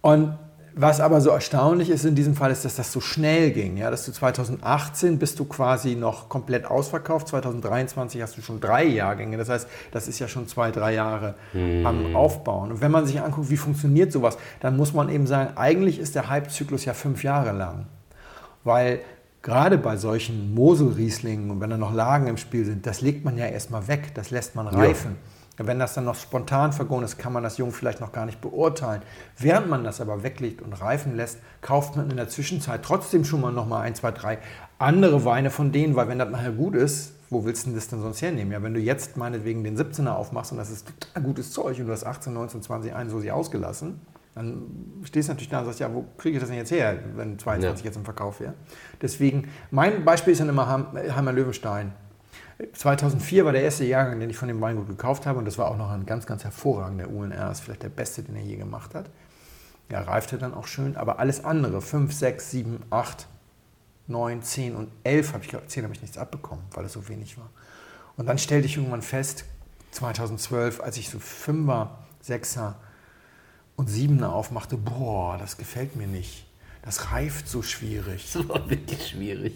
und 0.00 0.34
was 0.80 1.00
aber 1.00 1.20
so 1.20 1.30
erstaunlich 1.30 1.90
ist 1.90 2.04
in 2.04 2.14
diesem 2.14 2.36
Fall, 2.36 2.52
ist, 2.52 2.64
dass 2.64 2.76
das 2.76 2.92
so 2.92 3.00
schnell 3.00 3.50
ging. 3.50 3.76
Ja? 3.78 3.90
Dass 3.90 4.06
du 4.06 4.12
2018 4.12 5.18
bist 5.18 5.40
du 5.40 5.44
quasi 5.44 5.96
noch 5.96 6.28
komplett 6.28 6.66
ausverkauft, 6.66 7.26
2023 7.26 8.22
hast 8.22 8.36
du 8.36 8.42
schon 8.42 8.60
drei 8.60 8.84
Jahrgänge. 8.84 9.36
Das 9.36 9.48
heißt, 9.48 9.66
das 9.90 10.06
ist 10.06 10.20
ja 10.20 10.28
schon 10.28 10.46
zwei, 10.46 10.70
drei 10.70 10.94
Jahre 10.94 11.34
hm. 11.50 11.84
am 11.84 12.14
Aufbauen. 12.14 12.70
Und 12.70 12.80
wenn 12.80 12.92
man 12.92 13.06
sich 13.06 13.20
anguckt, 13.20 13.50
wie 13.50 13.56
funktioniert 13.56 14.12
sowas, 14.12 14.38
dann 14.60 14.76
muss 14.76 14.94
man 14.94 15.08
eben 15.08 15.26
sagen, 15.26 15.56
eigentlich 15.56 15.98
ist 15.98 16.14
der 16.14 16.28
Hype-Zyklus 16.28 16.84
ja 16.84 16.94
fünf 16.94 17.24
Jahre 17.24 17.50
lang. 17.50 17.86
Weil 18.62 19.00
gerade 19.42 19.78
bei 19.78 19.96
solchen 19.96 20.54
Mosel-Rieslingen 20.54 21.50
und 21.50 21.60
wenn 21.60 21.70
da 21.70 21.76
noch 21.76 21.92
Lagen 21.92 22.28
im 22.28 22.36
Spiel 22.36 22.64
sind, 22.64 22.86
das 22.86 23.00
legt 23.00 23.24
man 23.24 23.36
ja 23.36 23.46
erstmal 23.46 23.88
weg, 23.88 24.14
das 24.14 24.30
lässt 24.30 24.54
man 24.54 24.68
reifen. 24.68 25.16
Ja. 25.16 25.37
Wenn 25.58 25.78
das 25.78 25.94
dann 25.94 26.04
noch 26.04 26.14
spontan 26.14 26.72
vergoren 26.72 27.04
ist, 27.04 27.18
kann 27.18 27.32
man 27.32 27.42
das 27.42 27.58
Jung 27.58 27.72
vielleicht 27.72 28.00
noch 28.00 28.12
gar 28.12 28.26
nicht 28.26 28.40
beurteilen. 28.40 29.02
Während 29.36 29.68
man 29.68 29.84
das 29.84 30.00
aber 30.00 30.22
weglegt 30.22 30.62
und 30.62 30.72
reifen 30.72 31.16
lässt, 31.16 31.38
kauft 31.60 31.96
man 31.96 32.10
in 32.10 32.16
der 32.16 32.28
Zwischenzeit 32.28 32.82
trotzdem 32.82 33.24
schon 33.24 33.40
mal 33.40 33.52
noch 33.52 33.66
mal 33.66 33.80
ein, 33.80 33.94
zwei, 33.94 34.12
drei 34.12 34.38
andere 34.78 35.24
Weine 35.24 35.50
von 35.50 35.72
denen, 35.72 35.96
weil 35.96 36.08
wenn 36.08 36.18
das 36.18 36.30
nachher 36.30 36.52
gut 36.52 36.74
ist, 36.74 37.14
wo 37.30 37.44
willst 37.44 37.66
du 37.66 37.72
das 37.72 37.88
denn 37.88 38.00
sonst 38.00 38.22
hernehmen? 38.22 38.52
Ja, 38.52 38.62
wenn 38.62 38.72
du 38.72 38.80
jetzt 38.80 39.16
meinetwegen 39.16 39.64
den 39.64 39.76
17er 39.76 40.10
aufmachst 40.10 40.52
und 40.52 40.58
das 40.58 40.70
ist 40.70 40.88
total 41.00 41.22
gutes 41.22 41.52
Zeug 41.52 41.78
und 41.78 41.86
du 41.86 41.92
hast 41.92 42.04
18, 42.04 42.32
19, 42.32 42.62
20, 42.62 42.94
21 42.94 43.32
ausgelassen, 43.32 44.00
dann 44.34 44.62
stehst 45.02 45.28
du 45.28 45.32
natürlich 45.32 45.50
da 45.50 45.58
und 45.58 45.64
sagst, 45.66 45.80
ja, 45.80 45.92
wo 45.92 46.04
kriege 46.16 46.36
ich 46.36 46.40
das 46.40 46.48
denn 46.48 46.58
jetzt 46.58 46.70
her, 46.70 46.96
wenn 47.16 47.38
22 47.38 47.84
ja. 47.84 47.88
jetzt 47.88 47.96
im 47.96 48.04
Verkauf 48.04 48.40
wäre? 48.40 48.54
Deswegen, 49.02 49.48
mein 49.70 50.04
Beispiel 50.04 50.32
ist 50.32 50.38
dann 50.38 50.48
immer 50.48 50.68
Heimer 50.94 51.32
Löwenstein 51.32 51.92
2004 52.72 53.44
war 53.44 53.52
der 53.52 53.62
erste 53.62 53.84
Jahrgang, 53.84 54.18
den 54.18 54.30
ich 54.30 54.36
von 54.36 54.48
dem 54.48 54.60
Weingut 54.60 54.88
gekauft 54.88 55.26
habe 55.26 55.38
und 55.38 55.44
das 55.44 55.58
war 55.58 55.70
auch 55.70 55.76
noch 55.76 55.90
ein 55.90 56.06
ganz, 56.06 56.26
ganz 56.26 56.42
hervorragender 56.42 57.08
UNR, 57.08 57.50
ist 57.52 57.60
vielleicht 57.60 57.84
der 57.84 57.88
beste, 57.88 58.22
den 58.22 58.34
er 58.34 58.42
je 58.42 58.56
gemacht 58.56 58.94
hat. 58.94 59.10
Ja, 59.90 60.02
reifte 60.02 60.38
dann 60.38 60.54
auch 60.54 60.66
schön, 60.66 60.96
aber 60.96 61.18
alles 61.18 61.44
andere, 61.44 61.80
5, 61.80 62.12
6, 62.12 62.50
7, 62.50 62.82
8, 62.90 63.26
9, 64.08 64.42
10 64.42 64.74
und 64.74 64.90
11 65.04 65.32
habe 65.32 65.44
ich, 65.44 65.56
10 65.66 65.84
habe 65.84 65.94
ich 65.94 66.02
nichts 66.02 66.18
abbekommen, 66.18 66.64
weil 66.72 66.84
es 66.84 66.92
so 66.92 67.08
wenig 67.08 67.38
war. 67.38 67.48
Und 68.16 68.26
dann 68.26 68.38
stellte 68.38 68.66
ich 68.66 68.76
irgendwann 68.76 69.02
fest, 69.02 69.44
2012, 69.92 70.80
als 70.80 70.96
ich 70.96 71.08
so 71.08 71.18
5er, 71.18 71.88
6er 72.26 72.74
und 73.76 73.88
7er 73.88 74.26
aufmachte, 74.26 74.76
boah, 74.76 75.38
das 75.38 75.56
gefällt 75.56 75.96
mir 75.96 76.08
nicht. 76.08 76.46
Das 76.82 77.12
reift 77.12 77.48
so 77.48 77.62
schwierig. 77.62 78.32
Das 78.32 78.48
war 78.48 78.68
wirklich 78.68 79.10
schwierig. 79.10 79.54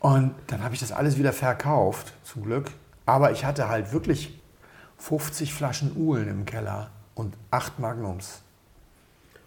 Und 0.00 0.34
dann 0.48 0.62
habe 0.62 0.74
ich 0.74 0.80
das 0.80 0.92
alles 0.92 1.18
wieder 1.18 1.32
verkauft, 1.32 2.12
zum 2.24 2.42
Glück. 2.44 2.70
Aber 3.06 3.32
ich 3.32 3.44
hatte 3.44 3.68
halt 3.68 3.92
wirklich 3.92 4.40
50 4.98 5.52
Flaschen 5.52 5.96
Uhlen 5.96 6.28
im 6.28 6.44
Keller 6.44 6.90
und 7.14 7.34
8 7.50 7.78
Magnums. 7.78 8.40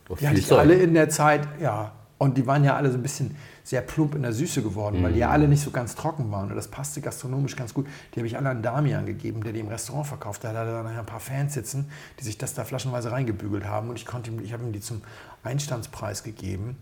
Oh, 0.09 0.15
Die 0.15 0.28
hatte 0.28 0.39
ich 0.39 0.51
alle 0.51 0.75
in 0.75 0.93
der 0.93 1.09
Zeit, 1.09 1.47
ja. 1.59 1.91
Und 2.19 2.36
die 2.38 2.47
waren 2.47 2.63
ja 2.63 2.75
alle 2.75 2.89
so 2.89 2.97
ein 2.97 3.03
bisschen 3.03 3.36
sehr 3.63 3.82
plump 3.82 4.15
in 4.15 4.23
der 4.23 4.34
Süße 4.34 4.63
geworden, 4.63 5.03
weil 5.03 5.09
die 5.11 5.17
Mhm. 5.17 5.21
ja 5.21 5.30
alle 5.30 5.47
nicht 5.47 5.61
so 5.61 5.69
ganz 5.69 5.93
trocken 5.93 6.32
waren. 6.32 6.49
Und 6.49 6.55
das 6.55 6.67
passte 6.67 6.99
gastronomisch 7.01 7.55
ganz 7.55 7.73
gut. 7.75 7.86
Die 8.15 8.19
habe 8.19 8.25
ich 8.28 8.38
alle 8.38 8.49
an 8.49 8.63
Damian 8.63 9.05
gegeben, 9.05 9.43
der 9.43 9.53
die 9.53 9.59
im 9.59 9.67
Restaurant 9.67 10.07
verkauft 10.07 10.43
hat. 10.43 10.55
Da 10.55 10.59
hatte 10.61 10.71
er 10.71 10.84
nachher 10.84 10.99
ein 11.01 11.05
paar 11.05 11.19
Fans 11.19 11.53
sitzen, 11.53 11.91
die 12.19 12.23
sich 12.23 12.38
das 12.39 12.55
da 12.55 12.63
flaschenweise 12.63 13.11
reingebügelt 13.11 13.65
haben. 13.65 13.89
Und 13.89 13.97
ich, 13.97 14.05
konnte 14.07 14.32
ihm, 14.32 14.39
ich 14.43 14.51
habe 14.53 14.63
ihm 14.63 14.71
die 14.71 14.80
zum 14.80 15.01
Einstandspreis 15.43 16.23
gegeben. 16.23 16.78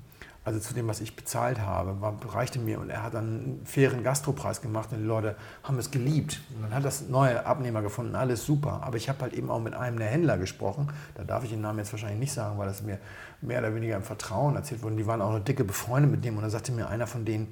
Also 0.45 0.59
zu 0.59 0.75
dem, 0.75 0.87
was 0.87 1.01
ich 1.01 1.15
bezahlt 1.15 1.59
habe, 1.59 1.99
war, 2.01 2.15
reichte 2.29 2.59
mir. 2.59 2.79
Und 2.79 2.91
er 2.91 3.01
hat 3.01 3.15
dann 3.15 3.25
einen 3.25 3.61
fairen 3.65 4.03
Gastropreis 4.03 4.61
gemacht 4.61 4.89
und 4.91 4.99
die 4.99 5.03
Leute 5.03 5.35
haben 5.63 5.79
es 5.79 5.89
geliebt. 5.89 6.39
Und 6.55 6.61
dann 6.61 6.75
hat 6.75 6.85
das 6.85 7.09
neue 7.09 7.47
Abnehmer 7.47 7.81
gefunden, 7.81 8.15
alles 8.15 8.45
super. 8.45 8.81
Aber 8.83 8.95
ich 8.95 9.09
habe 9.09 9.21
halt 9.21 9.33
eben 9.33 9.49
auch 9.49 9.59
mit 9.59 9.73
einem 9.73 9.97
der 9.97 10.07
Händler 10.07 10.37
gesprochen. 10.37 10.91
Da 11.15 11.23
darf 11.23 11.43
ich 11.43 11.49
den 11.49 11.61
Namen 11.61 11.79
jetzt 11.79 11.91
wahrscheinlich 11.93 12.19
nicht 12.19 12.31
sagen, 12.31 12.59
weil 12.59 12.67
das 12.67 12.83
mir 12.83 12.99
mehr 13.41 13.57
oder 13.57 13.73
weniger 13.73 13.95
im 13.95 14.03
Vertrauen 14.03 14.55
erzählt 14.55 14.83
wurde. 14.83 14.95
Die 14.95 15.07
waren 15.07 15.19
auch 15.19 15.31
noch 15.31 15.43
dicke 15.43 15.63
befreundet 15.63 16.11
mit 16.11 16.23
dem. 16.23 16.37
Und 16.37 16.43
da 16.43 16.49
sagte 16.51 16.71
mir 16.71 16.89
einer 16.89 17.07
von 17.07 17.25
denen, 17.25 17.47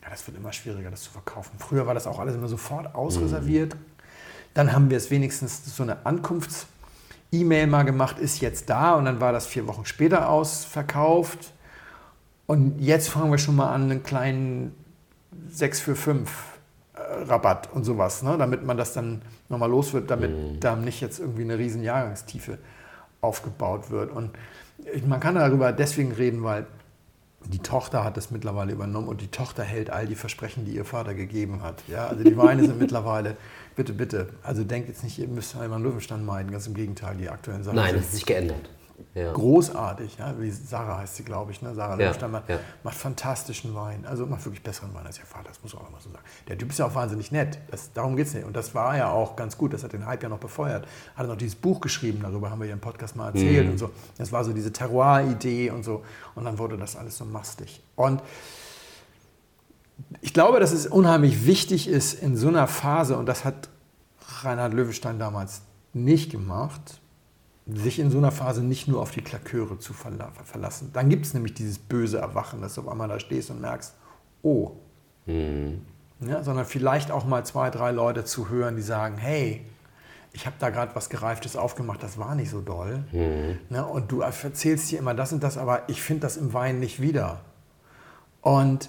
ja, 0.00 0.08
das 0.08 0.24
wird 0.28 0.36
immer 0.36 0.52
schwieriger, 0.52 0.92
das 0.92 1.02
zu 1.02 1.10
verkaufen. 1.10 1.50
Früher 1.58 1.88
war 1.88 1.94
das 1.94 2.06
auch 2.06 2.20
alles 2.20 2.36
immer 2.36 2.46
sofort 2.46 2.94
ausreserviert. 2.94 3.74
Dann 4.54 4.72
haben 4.72 4.90
wir 4.90 4.96
es 4.96 5.10
wenigstens 5.10 5.76
so 5.76 5.82
eine 5.82 6.06
Ankunfts-E-Mail 6.06 7.66
mal 7.66 7.82
gemacht, 7.82 8.20
ist 8.20 8.40
jetzt 8.40 8.70
da. 8.70 8.94
Und 8.94 9.06
dann 9.06 9.20
war 9.20 9.32
das 9.32 9.48
vier 9.48 9.66
Wochen 9.66 9.84
später 9.84 10.28
ausverkauft. 10.28 11.52
Und 12.48 12.80
jetzt 12.80 13.10
fangen 13.10 13.30
wir 13.30 13.36
schon 13.36 13.56
mal 13.56 13.74
an, 13.74 13.82
einen 13.82 14.02
kleinen 14.02 14.74
6 15.50 15.80
für 15.80 15.94
5 15.94 16.30
äh, 16.94 17.00
Rabatt 17.24 17.70
und 17.70 17.84
sowas, 17.84 18.22
ne? 18.22 18.36
damit 18.38 18.64
man 18.64 18.78
das 18.78 18.94
dann 18.94 19.20
nochmal 19.50 19.68
los 19.68 19.92
wird, 19.92 20.10
damit 20.10 20.64
da 20.64 20.74
nicht 20.74 21.02
jetzt 21.02 21.20
irgendwie 21.20 21.42
eine 21.42 21.58
riesen 21.58 21.82
Jahrgangstiefe 21.82 22.56
aufgebaut 23.20 23.90
wird. 23.90 24.10
Und 24.10 24.30
man 25.06 25.20
kann 25.20 25.34
darüber 25.34 25.72
deswegen 25.72 26.12
reden, 26.12 26.42
weil 26.42 26.66
die 27.44 27.58
Tochter 27.58 28.02
hat 28.02 28.16
das 28.16 28.30
mittlerweile 28.30 28.72
übernommen 28.72 29.08
und 29.08 29.20
die 29.20 29.28
Tochter 29.28 29.62
hält 29.62 29.90
all 29.90 30.06
die 30.06 30.14
Versprechen, 30.14 30.64
die 30.64 30.72
ihr 30.72 30.86
Vater 30.86 31.12
gegeben 31.12 31.62
hat. 31.62 31.82
Ja, 31.86 32.06
also 32.06 32.24
die 32.24 32.36
Weine 32.38 32.64
sind 32.64 32.78
mittlerweile, 32.78 33.36
bitte, 33.76 33.92
bitte, 33.92 34.30
also 34.42 34.64
denkt 34.64 34.88
jetzt 34.88 35.04
nicht, 35.04 35.18
ihr 35.18 35.28
müsst 35.28 35.54
Heimann 35.54 35.82
Löwenstein 35.82 36.24
meiden, 36.24 36.50
ganz 36.50 36.66
im 36.66 36.72
Gegenteil, 36.72 37.14
die 37.18 37.28
aktuellen 37.28 37.62
Sachen 37.62 37.76
Nein, 37.76 37.94
das 37.94 38.04
hat 38.04 38.12
sich 38.12 38.24
geändert. 38.24 38.70
Ja. 39.14 39.32
großartig. 39.32 40.16
Ja? 40.18 40.34
Wie 40.38 40.50
Sarah 40.50 40.98
heißt 40.98 41.16
sie, 41.16 41.22
glaube 41.24 41.52
ich. 41.52 41.62
Ne? 41.62 41.74
Sarah 41.74 41.92
Ja, 41.92 41.96
Löwenstein 41.96 42.30
macht, 42.30 42.48
ja. 42.48 42.58
macht 42.82 42.96
fantastischen 42.96 43.74
Wein. 43.74 44.04
Also 44.06 44.26
macht 44.26 44.44
wirklich 44.44 44.62
besseren 44.62 44.92
Wein 44.94 45.06
als 45.06 45.18
ihr 45.18 45.24
Vater, 45.24 45.48
das 45.48 45.62
muss 45.62 45.74
man 45.74 45.84
auch 45.84 45.90
mal 45.90 46.00
so 46.00 46.10
sagen. 46.10 46.24
Der 46.48 46.58
Typ 46.58 46.70
ist 46.70 46.78
ja 46.78 46.86
auch 46.86 46.94
wahnsinnig 46.94 47.30
nett. 47.32 47.58
Das, 47.70 47.92
darum 47.92 48.16
geht 48.16 48.26
es 48.26 48.34
nicht. 48.34 48.44
Und 48.46 48.54
das 48.56 48.74
war 48.74 48.96
ja 48.96 49.10
auch 49.10 49.36
ganz 49.36 49.56
gut. 49.56 49.72
Das 49.72 49.84
hat 49.84 49.92
den 49.92 50.06
Hype 50.06 50.22
ja 50.22 50.28
noch 50.28 50.38
befeuert. 50.38 50.86
Hat 51.16 51.26
noch 51.26 51.36
dieses 51.36 51.54
Buch 51.56 51.80
geschrieben, 51.80 52.20
darüber 52.22 52.50
haben 52.50 52.60
wir 52.60 52.66
ja 52.66 52.74
im 52.74 52.80
Podcast 52.80 53.16
mal 53.16 53.28
erzählt 53.28 53.66
Mhm. 53.66 53.72
und 53.72 53.78
so. 53.78 53.90
Das 54.18 54.32
war 54.32 54.44
so 54.44 54.52
diese 54.52 54.72
Terroir-Idee 54.72 55.70
und 55.70 55.84
so. 55.84 56.02
Und 56.34 56.44
dann 56.44 56.58
wurde 56.58 56.76
das 56.76 56.96
alles 56.96 57.16
so 57.16 57.24
mastig. 57.24 57.82
Und 57.96 58.22
ich 60.20 60.32
glaube, 60.32 60.60
dass 60.60 60.72
es 60.72 60.86
unheimlich 60.86 61.44
wichtig 61.46 61.88
ist 61.88 62.14
in 62.14 62.36
so 62.36 62.48
einer 62.48 62.66
Phase, 62.68 63.16
und 63.16 63.26
das 63.26 63.44
hat 63.44 63.68
Reinhard 64.42 64.72
Löwenstein 64.74 65.18
damals 65.18 65.62
nicht 65.92 66.30
gemacht, 66.30 67.00
sich 67.74 67.98
in 67.98 68.10
so 68.10 68.18
einer 68.18 68.30
Phase 68.30 68.62
nicht 68.62 68.88
nur 68.88 69.00
auf 69.00 69.10
die 69.10 69.20
Klaköre 69.20 69.78
zu 69.78 69.92
verla 69.92 70.32
verlassen. 70.44 70.90
Dann 70.92 71.08
gibt 71.08 71.26
es 71.26 71.34
nämlich 71.34 71.54
dieses 71.54 71.78
böse 71.78 72.18
Erwachen, 72.18 72.62
dass 72.62 72.74
du 72.74 72.80
auf 72.80 72.88
einmal 72.88 73.08
da 73.08 73.20
stehst 73.20 73.50
und 73.50 73.60
merkst, 73.60 73.94
oh. 74.42 74.72
Ja, 76.20 76.42
sondern 76.42 76.64
vielleicht 76.64 77.10
auch 77.10 77.24
mal 77.26 77.44
zwei, 77.44 77.70
drei 77.70 77.90
Leute 77.90 78.24
zu 78.24 78.48
hören, 78.48 78.76
die 78.76 78.82
sagen, 78.82 79.18
hey, 79.18 79.64
ich 80.32 80.46
habe 80.46 80.56
da 80.58 80.70
gerade 80.70 80.94
was 80.94 81.10
Gereiftes 81.10 81.56
aufgemacht, 81.56 82.02
das 82.02 82.18
war 82.18 82.34
nicht 82.34 82.50
so 82.50 82.60
doll. 82.60 83.04
Ne, 83.68 83.84
und 83.84 84.10
du 84.10 84.20
erzählst 84.20 84.90
dir 84.90 84.98
immer 84.98 85.14
das 85.14 85.32
und 85.32 85.42
das, 85.42 85.58
aber 85.58 85.88
ich 85.88 86.00
finde 86.02 86.22
das 86.22 86.36
im 86.36 86.52
Wein 86.52 86.80
nicht 86.80 87.00
wieder. 87.00 87.40
Und 88.40 88.88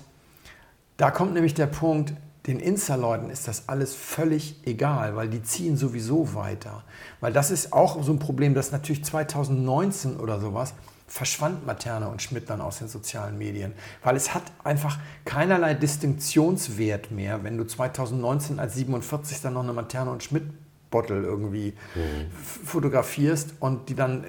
da 0.98 1.12
kommt 1.12 1.34
nämlich 1.34 1.54
der 1.54 1.68
Punkt, 1.68 2.14
den 2.50 2.60
Insta-Leuten 2.60 3.30
ist 3.30 3.48
das 3.48 3.70
alles 3.70 3.94
völlig 3.94 4.56
egal, 4.66 5.16
weil 5.16 5.30
die 5.30 5.42
ziehen 5.44 5.78
sowieso 5.78 6.34
weiter. 6.34 6.84
Weil 7.22 7.32
das 7.32 7.52
ist 7.52 7.72
auch 7.74 8.02
so 8.04 8.12
ein 8.12 8.20
Problem, 8.20 8.54
dass 8.56 8.72
natürlich 8.72 9.04
2019 9.06 10.18
oder 10.18 10.40
sowas 10.40 10.74
verschwand 11.08 11.66
Materne 11.66 12.08
und 12.08 12.22
Schmidt 12.22 12.50
dann 12.50 12.62
aus 12.62 12.80
den 12.80 12.88
sozialen 12.88 13.38
Medien. 13.38 13.74
Weil 14.04 14.16
es 14.16 14.34
hat 14.34 14.44
einfach 14.64 14.98
keinerlei 15.26 15.74
Distinktionswert 15.74 17.12
mehr, 17.12 17.44
wenn 17.44 17.58
du 17.58 17.66
2019 17.66 18.60
als 18.60 18.76
47 18.76 19.42
dann 19.42 19.54
noch 19.54 19.64
eine 19.64 19.74
Materne 19.74 20.12
und 20.12 20.24
Schmidt 20.24 20.44
Bottle 20.92 21.22
irgendwie 21.22 21.74
f- 21.96 22.60
fotografierst 22.66 23.54
und 23.60 23.90
die 23.90 23.96
dann, 23.96 24.24
äh, 24.24 24.28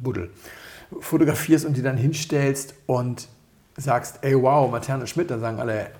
Buddel, 0.00 0.30
fotografierst 1.00 1.64
und 1.64 1.76
die 1.76 1.82
dann 1.82 1.96
hinstellst 1.96 2.74
und 2.86 3.28
sagst, 3.76 4.18
ey 4.22 4.40
wow, 4.40 4.70
Materne 4.70 5.06
Schmidt, 5.06 5.30
dann 5.30 5.40
sagen 5.40 5.58
alle, 5.60 5.90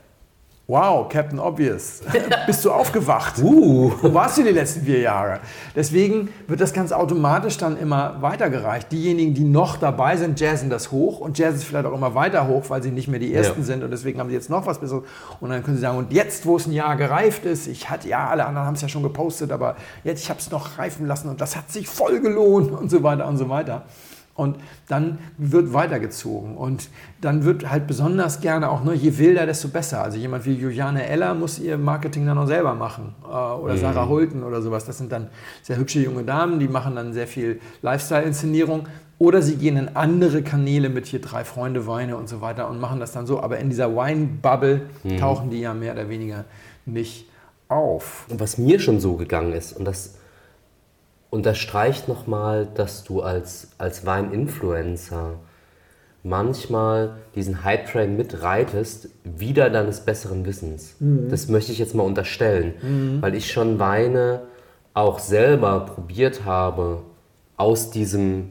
wow, 0.68 1.06
Captain 1.08 1.38
Obvious, 1.38 2.00
bist 2.46 2.64
du 2.64 2.70
aufgewacht? 2.70 3.38
Uh. 3.42 3.92
Wo 4.00 4.14
warst 4.14 4.38
du 4.38 4.42
die 4.42 4.50
letzten 4.50 4.82
vier 4.82 5.00
Jahre? 5.00 5.40
Deswegen 5.76 6.30
wird 6.46 6.60
das 6.60 6.72
ganz 6.72 6.92
automatisch 6.92 7.58
dann 7.58 7.76
immer 7.76 8.16
weitergereicht. 8.22 8.90
Diejenigen, 8.90 9.34
die 9.34 9.44
noch 9.44 9.76
dabei 9.76 10.16
sind, 10.16 10.40
jazzen 10.40 10.70
das 10.70 10.90
hoch 10.90 11.20
und 11.20 11.38
jazzen 11.38 11.56
es 11.56 11.64
vielleicht 11.64 11.86
auch 11.86 11.92
immer 11.92 12.14
weiter 12.14 12.46
hoch, 12.46 12.64
weil 12.68 12.82
sie 12.82 12.90
nicht 12.90 13.08
mehr 13.08 13.20
die 13.20 13.34
Ersten 13.34 13.60
Ja. 13.60 13.66
sind 13.66 13.84
und 13.84 13.90
deswegen 13.90 14.18
haben 14.18 14.28
sie 14.28 14.34
jetzt 14.34 14.50
noch 14.50 14.64
was 14.66 14.78
Besseres. 14.78 15.02
Und 15.40 15.50
dann 15.50 15.62
können 15.62 15.76
sie 15.76 15.82
sagen, 15.82 15.98
und 15.98 16.12
jetzt, 16.12 16.46
wo 16.46 16.56
es 16.56 16.66
ein 16.66 16.72
Jahr 16.72 16.96
gereift 16.96 17.44
ist, 17.44 17.66
ich 17.66 17.90
hatte, 17.90 18.08
ja, 18.08 18.28
alle 18.28 18.46
anderen 18.46 18.66
haben 18.66 18.74
es 18.74 18.80
ja 18.82 18.88
schon 18.88 19.02
gepostet, 19.02 19.52
aber 19.52 19.76
jetzt, 20.04 20.22
ich 20.22 20.30
habe 20.30 20.40
es 20.40 20.50
noch 20.50 20.78
reifen 20.78 21.06
lassen 21.06 21.28
und 21.28 21.40
das 21.40 21.56
hat 21.56 21.70
sich 21.70 21.88
voll 21.88 22.20
gelohnt 22.20 22.70
und 22.80 22.90
so 22.90 23.02
weiter 23.02 23.26
und 23.26 23.36
so 23.36 23.48
weiter. 23.48 23.82
Und 24.34 24.56
dann 24.88 25.18
wird 25.36 25.74
weitergezogen. 25.74 26.56
Und 26.56 26.88
dann 27.20 27.44
wird 27.44 27.68
halt 27.70 27.86
besonders 27.86 28.40
gerne 28.40 28.70
auch, 28.70 28.82
ne, 28.82 28.94
je 28.94 29.18
wilder, 29.18 29.44
desto 29.44 29.68
besser. 29.68 30.02
Also 30.02 30.16
jemand 30.16 30.46
wie 30.46 30.54
Juliane 30.54 31.06
Eller 31.06 31.34
muss 31.34 31.58
ihr 31.58 31.76
Marketing 31.76 32.24
dann 32.26 32.38
auch 32.38 32.46
selber 32.46 32.74
machen. 32.74 33.14
Äh, 33.24 33.34
oder 33.34 33.76
Sarah 33.76 34.08
Hulten 34.08 34.42
oder 34.42 34.62
sowas. 34.62 34.86
Das 34.86 34.96
sind 34.96 35.12
dann 35.12 35.28
sehr 35.62 35.76
hübsche 35.76 36.00
junge 36.00 36.24
Damen, 36.24 36.58
die 36.58 36.68
machen 36.68 36.96
dann 36.96 37.12
sehr 37.12 37.26
viel 37.26 37.60
Lifestyle-Inszenierung. 37.82 38.88
Oder 39.18 39.42
sie 39.42 39.56
gehen 39.56 39.76
in 39.76 39.94
andere 39.94 40.42
Kanäle 40.42 40.88
mit 40.88 41.06
hier 41.06 41.20
drei 41.20 41.44
Freunde, 41.44 41.86
Weine 41.86 42.16
und 42.16 42.28
so 42.28 42.40
weiter 42.40 42.68
und 42.68 42.80
machen 42.80 42.98
das 42.98 43.12
dann 43.12 43.26
so. 43.26 43.40
Aber 43.40 43.58
in 43.58 43.68
dieser 43.68 43.94
Wine-Bubble 43.94 44.82
tauchen 45.20 45.50
die 45.50 45.60
ja 45.60 45.74
mehr 45.74 45.92
oder 45.92 46.08
weniger 46.08 46.44
nicht 46.86 47.28
auf. 47.68 48.26
Und 48.30 48.40
was 48.40 48.58
mir 48.58 48.80
schon 48.80 48.98
so 48.98 49.14
gegangen 49.14 49.52
ist, 49.52 49.74
und 49.74 49.84
das 49.84 50.14
unterstreicht 51.32 52.08
nochmal, 52.08 52.68
dass 52.74 53.04
du 53.04 53.22
als, 53.22 53.68
als 53.78 54.04
Wein-Influencer 54.04 55.30
manchmal 56.22 57.16
diesen 57.34 57.64
Hype-Train 57.64 58.16
mitreitest, 58.18 59.08
wieder 59.24 59.70
deines 59.70 60.00
besseren 60.00 60.44
Wissens. 60.44 60.94
Das 61.00 61.48
möchte 61.48 61.72
ich 61.72 61.78
jetzt 61.78 61.94
mal 61.94 62.02
unterstellen, 62.02 63.18
weil 63.22 63.34
ich 63.34 63.50
schon 63.50 63.78
Weine 63.78 64.42
auch 64.92 65.18
selber 65.18 65.80
probiert 65.86 66.44
habe 66.44 67.02
aus 67.56 67.90
diesem 67.90 68.50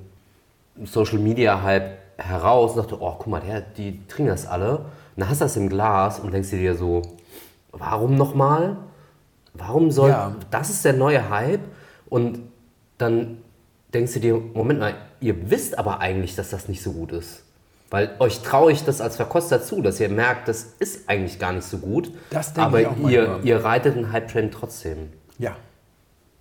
Social-Media-Hype 0.84 1.98
heraus 2.18 2.72
und 2.72 2.78
dachte, 2.78 2.98
oh, 3.00 3.14
guck 3.16 3.28
mal, 3.28 3.42
der, 3.42 3.62
die 3.62 4.00
trinken 4.08 4.32
das 4.32 4.48
alle. 4.48 4.78
Und 4.80 4.86
dann 5.18 5.30
hast 5.30 5.40
du 5.42 5.46
das 5.46 5.56
im 5.56 5.70
Glas 5.70 6.20
und 6.20 6.34
denkst 6.34 6.50
dir 6.50 6.74
so, 6.76 7.04
warum 7.72 8.16
nochmal? 8.16 8.76
Warum 9.54 9.92
soll, 9.92 10.10
Ja. 10.10 10.36
das 10.50 10.72
ist 10.72 10.84
der 10.84 10.94
neue 10.94 11.30
Hype? 11.30 11.62
Und 12.10 12.40
dann 13.02 13.38
denkst 13.94 14.14
du 14.14 14.20
dir, 14.20 14.42
Moment 14.54 14.80
mal, 14.80 14.96
ihr 15.20 15.50
wisst 15.50 15.78
aber 15.78 16.00
eigentlich, 16.00 16.36
dass 16.36 16.50
das 16.50 16.68
nicht 16.68 16.82
so 16.82 16.94
gut 16.94 17.12
ist. 17.12 17.44
Weil 17.90 18.12
euch 18.20 18.42
traue 18.42 18.72
ich 18.72 18.86
das 18.86 19.02
als 19.02 19.18
Verkoster 19.18 19.62
zu, 19.62 19.82
dass 19.82 20.00
ihr 20.00 20.08
merkt, 20.08 20.48
das 20.48 20.76
ist 20.80 21.10
eigentlich 21.10 21.40
gar 21.40 21.52
nicht 21.52 21.66
so 21.66 21.78
gut. 21.78 22.12
Das 22.30 22.54
denke 22.54 22.68
aber 22.68 22.82
ich 22.82 22.88
auch 22.88 23.10
ihr, 23.10 23.28
manchmal. 23.28 23.46
ihr 23.46 23.64
reitet 23.64 23.98
einen 23.98 24.12
Hype-Train 24.14 24.50
trotzdem. 24.50 25.10
Ja. 25.38 25.58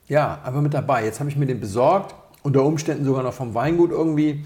Ja, 0.06 0.40
aber 0.44 0.60
mit 0.60 0.74
dabei. 0.74 1.04
Jetzt 1.04 1.18
habe 1.18 1.28
ich 1.28 1.36
mir 1.36 1.46
den 1.46 1.58
besorgt, 1.58 2.14
unter 2.42 2.62
Umständen 2.62 3.04
sogar 3.04 3.24
noch 3.24 3.32
vom 3.34 3.54
Weingut 3.54 3.90
irgendwie 3.90 4.44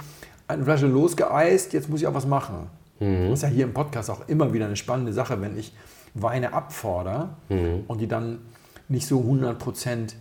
eine 0.48 0.64
Flasche 0.64 0.86
losgeeist. 0.86 1.74
Jetzt 1.74 1.90
muss 1.90 2.00
ich 2.00 2.06
auch 2.06 2.14
was 2.14 2.26
machen. 2.26 2.70
Das 3.00 3.32
ist 3.32 3.42
ja 3.42 3.48
hier 3.48 3.64
im 3.64 3.74
Podcast 3.74 4.08
auch 4.08 4.28
immer 4.28 4.52
wieder 4.52 4.64
eine 4.66 4.76
spannende 4.76 5.12
Sache, 5.12 5.40
wenn 5.42 5.58
ich 5.58 5.74
Weine 6.14 6.52
abfordere 6.52 7.30
und 7.88 8.00
die 8.00 8.06
dann 8.06 8.38
nicht 8.88 9.06
so 9.06 9.20
100% 9.20 10.14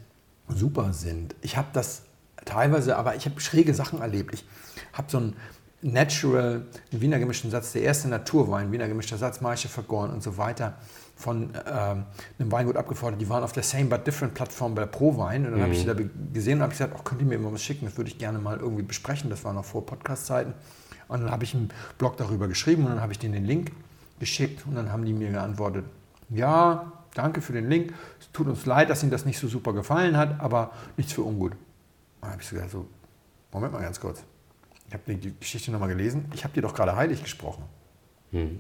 super 0.48 0.94
sind. 0.94 1.36
Ich 1.42 1.58
habe 1.58 1.68
das 1.74 2.04
teilweise, 2.46 2.98
aber 2.98 3.16
ich 3.16 3.26
habe 3.26 3.40
schräge 3.40 3.74
Sachen 3.74 4.02
erlebt. 4.02 4.34
Ich 4.34 4.46
habe 4.94 5.10
so 5.10 5.20
ein 5.20 5.36
Natural, 5.82 6.66
einen 6.92 7.02
Wiener 7.02 7.20
gemischten 7.20 7.52
Satz, 7.52 7.74
der 7.74 7.82
erste 7.82 8.08
Naturwein, 8.08 8.72
Wiener 8.72 8.88
gemischter 8.88 9.18
Satz, 9.18 9.42
Maische 9.42 9.68
vergoren 9.68 10.12
und 10.12 10.24
so 10.24 10.38
weiter, 10.38 10.76
von 11.16 11.50
ähm, 11.68 12.06
einem 12.40 12.52
Weingut 12.52 12.78
abgefordert. 12.78 13.20
Die 13.20 13.28
waren 13.28 13.44
auf 13.44 13.52
der 13.52 13.64
Same 13.64 13.86
but 13.86 14.08
Different 14.08 14.34
Plattform 14.34 14.76
bei 14.76 14.82
der 14.84 14.88
Pro-Wein. 14.88 15.46
Und 15.46 15.52
dann 15.52 15.62
habe 15.62 15.74
ich 15.74 15.82
die 15.82 15.86
da 15.86 15.94
gesehen 16.34 16.58
und 16.58 16.64
habe 16.64 16.72
gesagt, 16.72 16.96
oh, 16.98 17.04
könnt 17.04 17.22
ihr 17.22 17.28
mir 17.28 17.38
mal 17.38 17.52
was 17.52 17.62
schicken, 17.62 17.86
das 17.86 17.98
würde 17.98 18.10
ich 18.10 18.18
gerne 18.18 18.40
mal 18.40 18.58
irgendwie 18.58 18.84
besprechen. 18.84 19.30
Das 19.30 19.44
war 19.44 19.54
noch 19.54 19.66
vor 19.66 19.86
Podcast-Zeiten. 19.86 20.54
Und 21.10 21.22
dann 21.22 21.32
habe 21.32 21.44
ich 21.44 21.54
einen 21.54 21.70
Blog 21.98 22.16
darüber 22.16 22.48
geschrieben 22.48 22.86
und 22.86 22.92
dann 22.92 23.02
habe 23.02 23.12
ich 23.12 23.20
denen 23.20 23.34
den 23.34 23.46
Link 23.46 23.72
geschickt 24.20 24.66
und 24.66 24.76
dann 24.76 24.92
haben 24.92 25.04
die 25.04 25.14
mir 25.14 25.32
geantwortet, 25.32 25.84
ja, 26.30 26.93
danke 27.14 27.42
für 27.42 27.54
den 27.54 27.70
Link. 27.70 27.94
Es 28.20 28.32
tut 28.32 28.48
uns 28.48 28.66
leid, 28.66 28.90
dass 28.90 29.04
Ihnen 29.04 29.12
das 29.12 29.26
nicht 29.26 29.40
so 29.40 29.48
super 29.48 29.74
gefallen 29.74 30.18
hat, 30.18 30.40
aber 30.40 30.72
nichts 30.98 31.14
für 31.14 31.24
ungut. 31.24 31.54
Dann 32.22 32.32
habe 32.32 32.42
ich 32.42 32.48
so 32.48 32.56
gedacht, 32.56 32.72
so, 32.72 32.88
Moment 33.52 33.74
mal 33.74 33.82
ganz 33.82 34.00
kurz. 34.00 34.24
Ich 34.88 34.94
habe 34.94 35.16
die 35.16 35.34
Geschichte 35.40 35.72
nochmal 35.72 35.90
gelesen. 35.90 36.26
Ich 36.34 36.44
habe 36.44 36.54
dir 36.54 36.62
doch 36.62 36.74
gerade 36.74 36.96
heilig 36.96 37.24
gesprochen. 37.24 37.64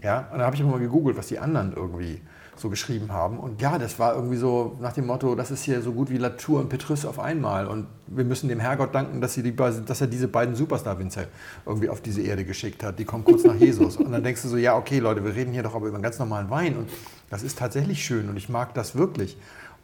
Ja, 0.04 0.30
und 0.32 0.38
dann 0.38 0.44
habe 0.44 0.56
ich 0.56 0.64
mal 0.64 0.80
gegoogelt, 0.80 1.18
was 1.18 1.28
die 1.28 1.40
anderen 1.40 1.74
irgendwie 1.74 2.22
so 2.56 2.70
geschrieben 2.70 3.12
haben. 3.12 3.40
Und 3.40 3.62
ja, 3.62 3.78
das 3.78 4.00
war 4.00 4.16
irgendwie 4.16 4.38
so 4.38 4.78
nach 4.82 4.94
dem 4.94 5.08
Motto, 5.08 5.36
das 5.36 5.52
ist 5.52 5.64
hier 5.64 5.82
so 5.82 5.92
gut 5.92 6.10
wie 6.10 6.18
Latour 6.18 6.60
und 6.60 6.70
Petrus 6.70 7.06
auf 7.06 7.20
einmal. 7.20 7.68
Und 7.68 7.88
wir 8.08 8.26
müssen 8.26 8.48
dem 8.48 8.60
Herrgott 8.60 8.94
danken, 8.94 9.22
dass, 9.22 9.34
sie 9.34 9.44
die, 9.44 9.56
dass 9.56 10.02
er 10.02 10.08
diese 10.08 10.28
beiden 10.28 10.56
Superstar-Winzer 10.56 11.26
irgendwie 11.66 11.90
auf 11.90 12.02
diese 12.02 12.22
Erde 12.22 12.46
geschickt 12.46 12.84
hat. 12.84 13.00
Die 13.00 13.06
kommen 13.06 13.24
kurz 13.24 13.44
nach 13.44 13.56
Jesus. 13.60 13.98
Und 13.98 14.12
dann 14.12 14.24
denkst 14.24 14.42
du 14.44 14.48
so, 14.48 14.58
ja, 14.58 14.78
okay, 14.78 15.00
Leute, 15.00 15.24
wir 15.24 15.36
reden 15.36 15.52
hier 15.52 15.64
doch 15.64 15.76
aber 15.76 15.88
über 15.88 15.96
einen 15.96 16.04
ganz 16.04 16.20
normalen 16.20 16.50
Wein. 16.50 16.78
Und 16.78 16.90
das 17.30 17.44
ist 17.44 17.58
tatsächlich 17.58 18.06
schön 18.06 18.30
und 18.30 18.38
ich 18.38 18.50
mag 18.50 18.74
das 18.74 18.96
wirklich. 18.96 19.38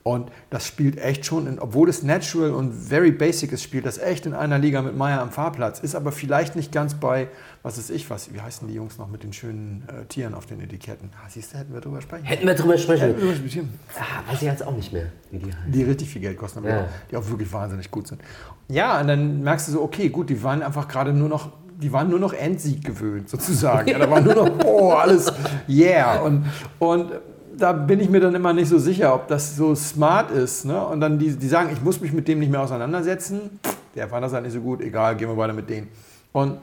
Und 0.04 0.32
das 0.50 0.66
spielt 0.66 0.98
echt 0.98 1.26
schon, 1.26 1.46
in, 1.46 1.60
obwohl 1.60 1.90
es 1.90 2.04
natural 2.04 2.52
und 2.52 2.72
very 2.72 3.12
basic 3.12 3.52
ist, 3.52 3.62
spielt 3.64 3.86
das 3.86 3.98
echt 3.98 4.26
in 4.26 4.34
einer 4.34 4.58
Liga 4.58 4.82
mit 4.82 4.96
Meier 4.98 5.22
am 5.22 5.30
Fahrplatz. 5.30 5.80
Ist 5.80 5.94
aber 5.94 6.12
vielleicht 6.14 6.56
nicht 6.56 6.72
ganz 6.72 6.94
bei, 6.94 7.28
was 7.64 7.78
ist 7.78 7.90
ich, 7.90 8.10
was, 8.10 8.34
wie 8.34 8.40
heißen 8.40 8.68
die 8.68 8.74
Jungs 8.74 8.98
noch 8.98 9.10
mit 9.10 9.24
den 9.24 9.34
schönen 9.34 9.84
äh, 9.90 10.06
Tieren 10.06 10.34
auf 10.34 10.46
den 10.46 10.62
Etiketten? 10.62 11.10
Ah, 11.16 11.28
siehst 11.30 11.54
du, 11.54 11.58
hätten 11.58 11.74
wir 11.74 11.82
drüber 11.82 12.02
sprechen. 12.02 12.24
Hätten 12.26 12.48
wir 12.48 12.56
drüber 12.56 12.78
sprechen. 12.78 13.02
Hätten 13.02 13.18
wir 13.18 13.26
drüber 13.34 13.36
sprechen. 13.36 13.80
Ah, 14.00 14.32
weiß 14.32 14.42
ich 14.42 14.48
jetzt 14.48 14.66
auch 14.66 14.76
nicht 14.76 14.94
mehr, 14.94 15.08
wie 15.32 15.40
die 15.40 15.54
heißen. 15.54 15.72
Die 15.72 15.84
richtig 15.84 16.10
viel 16.10 16.22
Geld 16.22 16.38
kosten, 16.38 16.60
aber 16.60 16.70
Ja. 16.70 16.88
die 17.12 17.18
auch 17.18 17.28
wirklich 17.30 17.52
wahnsinnig 17.52 17.92
gut 17.92 18.08
sind. 18.08 18.22
Ja, 18.70 19.02
und 19.02 19.08
dann 19.08 19.42
merkst 19.44 19.68
du 19.68 19.74
so, 19.74 19.82
okay, 19.82 20.08
gut, 20.10 20.30
die 20.30 20.42
waren 20.42 20.64
einfach 20.64 20.88
gerade 20.88 21.12
nur 21.14 21.28
noch, 21.28 21.50
die 21.78 21.92
waren 21.92 22.10
nur 22.10 22.20
noch 22.20 22.34
Endsieg 22.34 22.84
gewöhnt, 22.86 23.30
sozusagen. 23.30 23.88
Ja, 23.92 24.00
da 24.00 24.10
war 24.10 24.22
nur 24.22 24.36
noch, 24.36 24.66
oh, 24.66 24.92
alles, 24.94 25.32
yeah. 25.68 26.20
Und, 26.22 26.46
und 26.80 27.12
da 27.60 27.74
bin 27.74 28.00
ich 28.00 28.10
mir 28.10 28.20
dann 28.20 28.36
immer 28.36 28.54
nicht 28.54 28.70
so 28.70 28.80
sicher, 28.80 29.14
ob 29.14 29.28
das 29.28 29.56
so 29.56 29.76
smart 29.76 30.32
ist. 30.32 30.66
Ne? 30.66 30.84
Und 30.86 31.02
dann 31.02 31.20
die, 31.20 31.36
die 31.36 31.48
sagen, 31.48 31.70
ich 31.72 31.82
muss 31.82 32.02
mich 32.02 32.14
mit 32.14 32.28
dem 32.28 32.40
nicht 32.40 32.52
mehr 32.52 32.62
auseinandersetzen. 32.62 33.60
Der 33.96 34.08
fand 34.08 34.24
das 34.24 34.34
halt 34.34 34.44
nicht 34.44 34.54
so 34.54 34.62
gut, 34.62 34.82
egal, 34.82 35.16
gehen 35.16 35.30
wir 35.30 35.38
weiter 35.38 35.54
mit 35.54 35.70
denen. 35.70 35.90
Und 36.32 36.60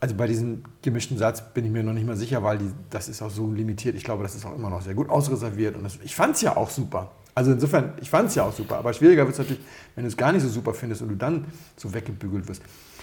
also 0.00 0.14
bei 0.14 0.26
diesem 0.26 0.62
gemischten 0.80 1.18
Satz 1.18 1.42
bin 1.42 1.66
ich 1.66 1.70
mir 1.70 1.82
noch 1.82 1.92
nicht 1.92 2.06
mal 2.06 2.16
sicher, 2.16 2.42
weil 2.42 2.58
die, 2.58 2.70
das 2.88 3.08
ist 3.08 3.20
auch 3.20 3.30
so 3.30 3.50
limitiert. 3.52 3.94
Ich 3.96 4.04
glaube, 4.04 4.22
das 4.22 4.34
ist 4.34 4.46
auch 4.46 4.54
immer 4.54 4.70
noch 4.70 4.80
sehr 4.80 4.94
gut 4.94 5.10
ausreserviert. 5.10 5.76
Und 5.76 5.84
das, 5.84 5.98
ich 6.02 6.14
fand 6.14 6.36
es 6.36 6.40
ja 6.40 6.56
auch 6.56 6.70
super. 6.70 7.10
Also 7.34 7.52
insofern, 7.52 7.92
ich 8.00 8.10
fand 8.10 8.28
es 8.28 8.34
ja 8.34 8.44
auch 8.44 8.52
super. 8.52 8.78
Aber 8.78 8.92
schwieriger 8.92 9.24
wird 9.24 9.32
es 9.34 9.38
natürlich, 9.38 9.62
wenn 9.94 10.04
du 10.04 10.08
es 10.08 10.16
gar 10.16 10.32
nicht 10.32 10.42
so 10.42 10.48
super 10.48 10.72
findest 10.72 11.02
und 11.02 11.08
du 11.08 11.16
dann 11.16 11.44
so 11.76 11.92
weggebügelt 11.92 12.48
wirst. 12.48 12.62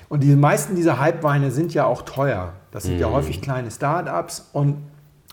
Und 0.09 0.23
die 0.23 0.35
meisten 0.35 0.75
dieser 0.75 0.99
Hype-Weine 0.99 1.51
sind 1.51 1.73
ja 1.73 1.85
auch 1.85 2.01
teuer. 2.01 2.53
Das 2.71 2.83
sind 2.83 2.97
ja 2.97 3.11
häufig 3.11 3.41
kleine 3.41 3.69
Start-ups. 3.69 4.49
Und, 4.53 4.77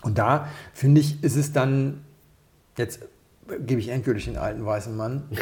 und 0.05 0.17
da, 0.17 0.47
finde 0.73 1.01
ich, 1.01 1.23
ist 1.23 1.35
es 1.35 1.51
dann, 1.51 2.01
jetzt 2.77 2.99
gebe 3.65 3.81
ich 3.81 3.89
endgültig 3.89 4.25
den 4.25 4.37
alten 4.37 4.65
weißen 4.65 4.95
Mann. 4.95 5.23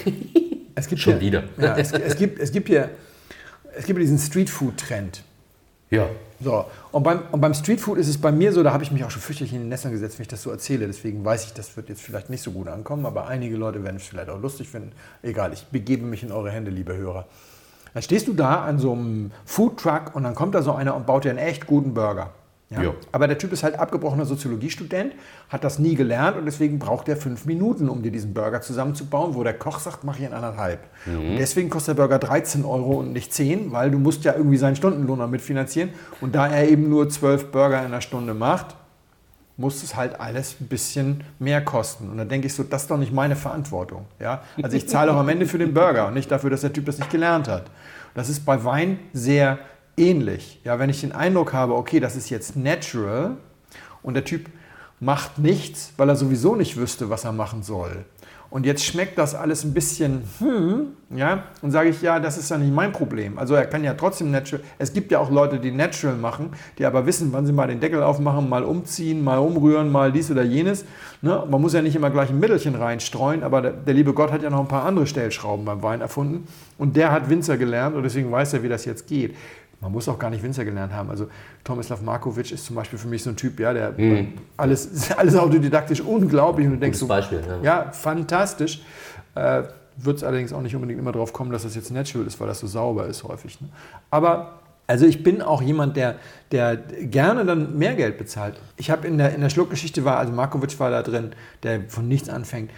Es 0.75 0.87
gibt 0.87 1.01
Schon 1.01 1.19
hier, 1.19 1.21
wieder. 1.21 1.43
Ja, 1.59 1.77
es, 1.77 1.91
es, 1.91 2.15
gibt, 2.15 2.39
es 2.39 2.51
gibt 2.51 2.67
hier 2.67 2.89
es 3.75 3.85
gibt 3.85 3.99
diesen 3.99 4.17
Streetfood-Trend. 4.17 5.23
Ja. 5.89 6.07
So, 6.39 6.65
und 6.91 7.03
beim, 7.03 7.21
und 7.31 7.39
beim 7.39 7.53
Streetfood 7.53 7.97
ist 7.97 8.07
es 8.07 8.17
bei 8.17 8.31
mir 8.31 8.51
so, 8.51 8.63
da 8.63 8.73
habe 8.73 8.83
ich 8.83 8.91
mich 8.91 9.03
auch 9.03 9.11
schon 9.11 9.21
fürchterlich 9.21 9.53
in 9.53 9.59
den 9.59 9.69
Nestern 9.69 9.91
gesetzt, 9.91 10.17
wenn 10.17 10.23
ich 10.23 10.27
das 10.27 10.41
so 10.41 10.49
erzähle. 10.49 10.87
Deswegen 10.87 11.23
weiß 11.23 11.45
ich, 11.45 11.53
das 11.53 11.77
wird 11.77 11.89
jetzt 11.89 12.01
vielleicht 12.01 12.29
nicht 12.29 12.41
so 12.41 12.51
gut 12.51 12.67
ankommen, 12.67 13.05
aber 13.05 13.27
einige 13.27 13.55
Leute 13.55 13.83
werden 13.83 13.97
es 13.97 14.03
vielleicht 14.03 14.29
auch 14.29 14.41
lustig 14.41 14.67
finden. 14.67 14.91
Egal, 15.21 15.53
ich 15.53 15.65
begebe 15.67 16.03
mich 16.03 16.23
in 16.23 16.31
eure 16.31 16.51
Hände, 16.51 16.71
liebe 16.71 16.97
Hörer. 16.97 17.27
Dann 17.93 18.03
stehst 18.03 18.27
du 18.27 18.33
da 18.33 18.63
an 18.63 18.79
so 18.79 18.93
einem 18.93 19.31
Foodtruck 19.45 20.15
und 20.15 20.23
dann 20.23 20.33
kommt 20.33 20.55
da 20.55 20.63
so 20.63 20.73
einer 20.73 20.95
und 20.95 21.05
baut 21.05 21.25
dir 21.25 21.29
einen 21.29 21.37
echt 21.37 21.67
guten 21.67 21.93
Burger. 21.93 22.31
Ja? 22.73 22.81
Ja. 22.81 22.93
Aber 23.11 23.27
der 23.27 23.37
Typ 23.37 23.51
ist 23.51 23.63
halt 23.63 23.79
abgebrochener 23.79 24.25
Soziologiestudent, 24.25 25.13
hat 25.49 25.63
das 25.63 25.79
nie 25.79 25.95
gelernt 25.95 26.37
und 26.37 26.45
deswegen 26.45 26.79
braucht 26.79 27.07
er 27.07 27.17
fünf 27.17 27.45
Minuten, 27.45 27.89
um 27.89 28.03
dir 28.03 28.11
diesen 28.11 28.33
Burger 28.33 28.61
zusammenzubauen, 28.61 29.35
wo 29.35 29.43
der 29.43 29.53
Koch 29.53 29.79
sagt, 29.79 30.03
mach 30.03 30.17
ich 30.17 30.25
in 30.25 30.33
anderthalb. 30.33 30.79
Und 31.05 31.37
deswegen 31.37 31.69
kostet 31.69 31.97
der 31.97 32.01
Burger 32.03 32.19
13 32.19 32.65
Euro 32.65 32.99
und 32.99 33.13
nicht 33.13 33.33
10, 33.33 33.71
weil 33.71 33.91
du 33.91 33.99
musst 33.99 34.23
ja 34.25 34.33
irgendwie 34.33 34.57
seinen 34.57 34.75
Stundenlohn 34.75 35.19
damit 35.19 35.41
finanzieren. 35.41 35.89
Und 36.21 36.35
da 36.35 36.47
er 36.47 36.67
eben 36.67 36.89
nur 36.89 37.09
12 37.09 37.51
Burger 37.51 37.79
in 37.79 37.85
einer 37.85 38.01
Stunde 38.01 38.33
macht, 38.33 38.75
muss 39.55 39.83
es 39.83 39.95
halt 39.95 40.19
alles 40.19 40.55
ein 40.59 40.67
bisschen 40.67 41.23
mehr 41.39 41.63
kosten. 41.63 42.09
Und 42.09 42.17
dann 42.17 42.27
denke 42.27 42.47
ich 42.47 42.53
so, 42.53 42.63
das 42.63 42.83
ist 42.83 42.91
doch 42.91 42.97
nicht 42.97 43.13
meine 43.13 43.35
Verantwortung. 43.35 44.05
Ja? 44.19 44.41
Also 44.61 44.75
ich 44.75 44.89
zahle 44.89 45.13
auch 45.13 45.17
am 45.17 45.29
Ende 45.29 45.45
für 45.45 45.59
den 45.59 45.73
Burger 45.73 46.07
und 46.07 46.15
nicht 46.15 46.31
dafür, 46.31 46.49
dass 46.49 46.61
der 46.61 46.73
Typ 46.73 46.85
das 46.85 46.97
nicht 46.97 47.11
gelernt 47.11 47.47
hat. 47.47 47.65
Das 48.15 48.29
ist 48.29 48.45
bei 48.45 48.63
Wein 48.63 48.99
sehr 49.13 49.59
ähnlich. 49.97 50.61
Ja, 50.63 50.79
wenn 50.79 50.89
ich 50.89 51.01
den 51.01 51.11
Eindruck 51.11 51.53
habe, 51.53 51.75
okay, 51.75 51.99
das 51.99 52.15
ist 52.15 52.29
jetzt 52.29 52.55
natural 52.55 53.37
und 54.01 54.13
der 54.13 54.25
Typ 54.25 54.49
macht 54.99 55.37
nichts, 55.37 55.93
weil 55.97 56.09
er 56.09 56.15
sowieso 56.15 56.55
nicht 56.55 56.77
wüsste, 56.77 57.09
was 57.09 57.25
er 57.25 57.31
machen 57.31 57.63
soll. 57.63 58.05
Und 58.53 58.67
jetzt 58.67 58.85
schmeckt 58.85 59.17
das 59.17 59.33
alles 59.33 59.63
ein 59.63 59.73
bisschen, 59.73 60.21
hm, 60.37 60.89
ja, 61.09 61.45
und 61.63 61.71
sage 61.71 61.89
ich, 61.89 62.03
ja, 62.03 62.19
das 62.19 62.37
ist 62.37 62.51
ja 62.51 62.57
nicht 62.59 62.71
mein 62.71 62.91
Problem. 62.91 63.39
Also 63.39 63.55
er 63.55 63.65
kann 63.65 63.83
ja 63.83 63.95
trotzdem 63.95 64.29
natural, 64.29 64.63
es 64.77 64.93
gibt 64.93 65.11
ja 65.11 65.17
auch 65.17 65.31
Leute, 65.31 65.57
die 65.57 65.71
natural 65.71 66.15
machen, 66.17 66.51
die 66.77 66.85
aber 66.85 67.07
wissen, 67.07 67.33
wann 67.33 67.47
sie 67.47 67.51
mal 67.51 67.67
den 67.67 67.79
Deckel 67.79 68.03
aufmachen, 68.03 68.47
mal 68.47 68.63
umziehen, 68.63 69.23
mal 69.23 69.39
umrühren, 69.39 69.91
mal 69.91 70.11
dies 70.11 70.29
oder 70.29 70.43
jenes. 70.43 70.85
Ne? 71.23 71.43
Man 71.49 71.61
muss 71.61 71.73
ja 71.73 71.81
nicht 71.81 71.95
immer 71.95 72.11
gleich 72.11 72.29
ein 72.29 72.39
Mittelchen 72.39 72.75
reinstreuen, 72.75 73.41
aber 73.41 73.63
der, 73.63 73.71
der 73.71 73.95
liebe 73.95 74.13
Gott 74.13 74.31
hat 74.31 74.43
ja 74.43 74.51
noch 74.51 74.59
ein 74.59 74.67
paar 74.67 74.85
andere 74.85 75.07
Stellschrauben 75.07 75.65
beim 75.65 75.81
Wein 75.81 76.01
erfunden 76.01 76.47
und 76.77 76.95
der 76.95 77.11
hat 77.11 77.31
Winzer 77.31 77.57
gelernt 77.57 77.95
und 77.95 78.03
deswegen 78.03 78.31
weiß 78.31 78.53
er, 78.53 78.61
wie 78.61 78.69
das 78.69 78.85
jetzt 78.85 79.07
geht. 79.07 79.33
Man 79.83 79.91
muss 79.91 80.07
auch 80.07 80.17
gar 80.17 80.29
nicht 80.29 80.41
Winzer 80.41 80.63
gelernt 80.63 80.93
haben. 80.93 81.09
Also 81.09 81.27
Tomislav 81.63 82.01
Markovic 82.01 82.51
ist 82.51 82.65
zum 82.65 82.75
Beispiel 82.77 82.97
für 82.97 83.09
mich 83.09 83.21
so 83.21 83.29
ein 83.29 83.35
Typ, 83.35 83.59
ja, 83.59 83.73
der 83.73 83.93
alles, 84.57 85.11
alles 85.17 85.35
autodidaktisch 85.35 86.01
unglaublich 86.01 86.65
und 86.65 86.73
du 86.73 86.79
denkst 86.79 86.97
so, 86.97 87.07
Beispiel, 87.07 87.43
ja. 87.47 87.61
ja, 87.61 87.91
fantastisch. 87.91 88.81
Äh, 89.35 89.63
Wird 89.97 90.17
es 90.17 90.23
allerdings 90.23 90.53
auch 90.53 90.61
nicht 90.61 90.73
unbedingt 90.73 90.99
immer 90.99 91.11
darauf 91.11 91.33
kommen, 91.33 91.51
dass 91.51 91.63
das 91.63 91.75
jetzt 91.75 91.91
natural 91.91 92.25
ist, 92.25 92.39
weil 92.39 92.47
das 92.47 92.59
so 92.59 92.67
sauber 92.67 93.07
ist 93.07 93.23
häufig. 93.23 93.59
Ne? 93.61 93.67
Aber 94.09 94.59
also 94.87 95.05
ich 95.05 95.23
bin 95.23 95.41
auch 95.41 95.61
jemand, 95.61 95.95
der, 95.95 96.15
der 96.51 96.75
gerne 96.77 97.45
dann 97.45 97.77
mehr 97.77 97.95
Geld 97.95 98.17
bezahlt. 98.17 98.59
Ich 98.77 98.91
habe 98.91 99.07
in 99.07 99.17
der, 99.17 99.33
in 99.33 99.41
der 99.41 99.49
Schluckgeschichte 99.49 100.03
war, 100.03 100.17
also 100.17 100.33
Markovic 100.33 100.79
war 100.79 100.91
da 100.91 101.01
drin, 101.01 101.31
der 101.63 101.81
von 101.87 102.07
nichts 102.07 102.29
anfängt. 102.29 102.71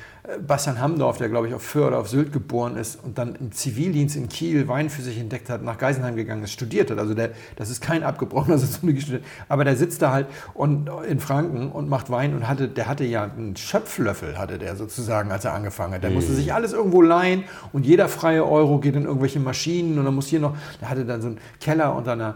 Bastian 0.46 0.80
Hamdorf, 0.80 1.18
der 1.18 1.30
glaube 1.30 1.48
ich 1.48 1.54
auf 1.54 1.62
Föhr 1.62 1.88
oder 1.88 2.00
auf 2.00 2.10
Sylt 2.10 2.34
geboren 2.34 2.78
ist 2.78 3.04
und 3.04 3.18
dann 3.18 3.36
im 3.36 3.52
Zivildienst 3.52 4.16
in 4.16 4.28
Kiel 4.30 4.68
Wein 4.68 4.90
für 4.90 5.02
sich 5.02 5.20
entdeckt 5.20 5.50
hat, 5.50 5.64
nach 5.64 5.78
Geisenheim 5.78 6.16
gegangen 6.16 6.44
ist, 6.44 6.52
studiert 6.52 6.90
hat. 6.90 6.98
Also 6.98 7.14
der, 7.14 7.32
das 7.56 7.70
ist 7.70 7.82
kein 7.82 8.04
abgebrochener 8.04 8.58
Soziologiestudent, 8.60 9.24
aber 9.50 9.64
der 9.64 9.76
sitzt 9.76 10.02
da 10.02 10.12
halt 10.12 10.28
und, 10.54 10.90
in 11.08 11.20
Franken 11.20 11.72
und 11.72 11.90
macht 11.90 12.10
Wein 12.10 12.34
und 12.34 12.48
hatte, 12.48 12.68
der 12.68 12.88
hatte 12.88 13.04
ja 13.04 13.24
einen 13.24 13.56
Schöpflöffel, 13.56 14.38
hatte 14.38 14.58
der 14.58 14.76
sozusagen, 14.76 15.32
als 15.32 15.46
er 15.46 15.54
angefangen 15.54 15.94
hat. 15.94 16.04
Der 16.04 16.12
musste 16.12 16.34
sich 16.34 16.54
alles 16.54 16.74
irgendwo 16.74 17.02
leihen 17.02 17.44
und 17.72 17.86
jeder 17.86 18.08
freie 18.08 18.46
Euro 18.46 18.80
geht 18.80 18.96
in 18.96 19.06
irgendwelche 19.06 19.40
Maschinen 19.40 19.98
und 20.00 20.06
dann 20.06 20.16
muss 20.16 20.28
hier 20.28 20.40
noch, 20.40 20.56
der 20.82 20.90
hatte 20.90 21.06
dann 21.06 21.22
so 21.22 21.28
einen 21.28 21.40
Keller 21.60 21.96
unter 21.96 22.14
einer 22.14 22.36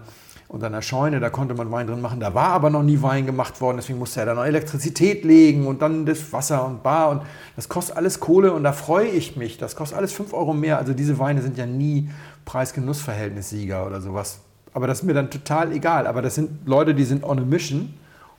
unter 0.50 0.66
einer 0.66 0.82
Scheune, 0.82 1.20
da 1.20 1.30
konnte 1.30 1.54
man 1.54 1.72
Wein 1.72 1.86
drin 1.86 2.02
machen. 2.02 2.20
Da 2.20 2.34
war 2.34 2.50
aber 2.50 2.72
noch 2.72 2.82
nie 2.82 3.02
Wein 3.04 3.28
gemacht 3.28 3.62
worden, 3.62 3.78
deswegen 3.78 4.00
musste 4.00 4.20
er 4.20 4.26
da 4.26 4.34
noch 4.34 4.45
Elektrizität 4.45 5.24
legen 5.24 5.68
und 5.68 5.82
dann 5.82 6.08
das 6.08 6.34
Wasser 6.34 6.66
und 6.66 6.82
Bar 6.82 7.12
und 7.12 7.22
das 7.56 7.70
kostet 7.70 7.95
alles 7.95 8.20
Kohle 8.20 8.52
und 8.52 8.64
da 8.64 8.74
freue 8.74 9.08
ich 9.08 9.38
mich. 9.38 9.60
Das 9.60 9.76
kostet 9.76 9.97
alles 9.97 10.12
5 10.12 10.34
Euro 10.34 10.54
mehr. 10.54 10.80
Also 10.80 10.93
diese 10.93 11.20
Weine 11.20 11.43
sind 11.43 11.58
ja 11.58 11.68
nie 11.68 12.10
Preis-Genuss-Verhältnis-Sieger 12.45 13.86
oder 13.86 14.02
sowas. 14.02 14.39
Aber 14.74 14.88
das 14.88 15.00
ist 15.00 15.04
mir 15.04 15.14
dann 15.14 15.30
total 15.30 15.72
egal. 15.72 16.08
Aber 16.08 16.24
das 16.24 16.36
sind 16.36 16.68
Leute, 16.68 16.95
die 16.95 17.04
sind 17.04 17.24
on 17.24 17.38
a 17.38 17.43
mission 17.43 17.93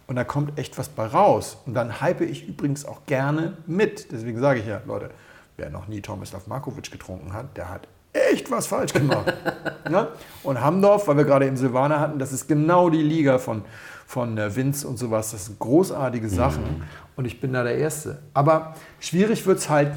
und 0.08 0.16
da 0.16 0.24
kommt 0.24 0.58
echt 0.58 0.78
was 0.78 0.88
bei 0.88 1.06
raus. 1.06 1.58
Und 1.64 1.74
dann 1.74 2.00
hype 2.00 2.22
ich 2.22 2.48
übrigens 2.48 2.84
auch 2.84 3.06
gerne 3.06 3.56
mit. 3.68 4.11
Deswegen 4.11 4.40
sage 4.40 4.58
ich 4.58 4.66
ja, 4.66 4.80
Leute, 4.84 5.11
wer 5.56 5.70
noch 5.70 5.86
nie 5.86 6.00
Tomislav 6.00 6.48
Markovic 6.48 6.90
getrunken 6.90 7.32
hat, 7.32 7.56
der 7.56 7.68
hat 7.68 7.86
echt 8.12 8.50
was 8.50 8.66
falsch 8.66 8.92
gemacht. 8.92 9.32
ne? 9.90 10.08
Und 10.42 10.61
Hamdorf, 10.61 11.06
weil 11.08 11.16
wir 11.16 11.24
gerade 11.24 11.46
eben 11.46 11.56
Silvaner 11.56 12.00
hatten, 12.00 12.18
das 12.18 12.32
ist 12.32 12.48
genau 12.48 12.90
die 12.90 13.02
Liga 13.02 13.38
von, 13.38 13.62
von 14.06 14.36
äh, 14.38 14.54
Vince 14.54 14.86
und 14.86 14.98
sowas. 14.98 15.30
Das 15.30 15.46
sind 15.46 15.58
großartige 15.58 16.28
Sachen 16.28 16.84
und 17.16 17.24
ich 17.24 17.40
bin 17.40 17.52
da 17.52 17.62
der 17.62 17.76
Erste. 17.76 18.18
Aber 18.34 18.74
schwierig 18.98 19.46
wird 19.46 19.58
es 19.58 19.68
halt, 19.68 19.92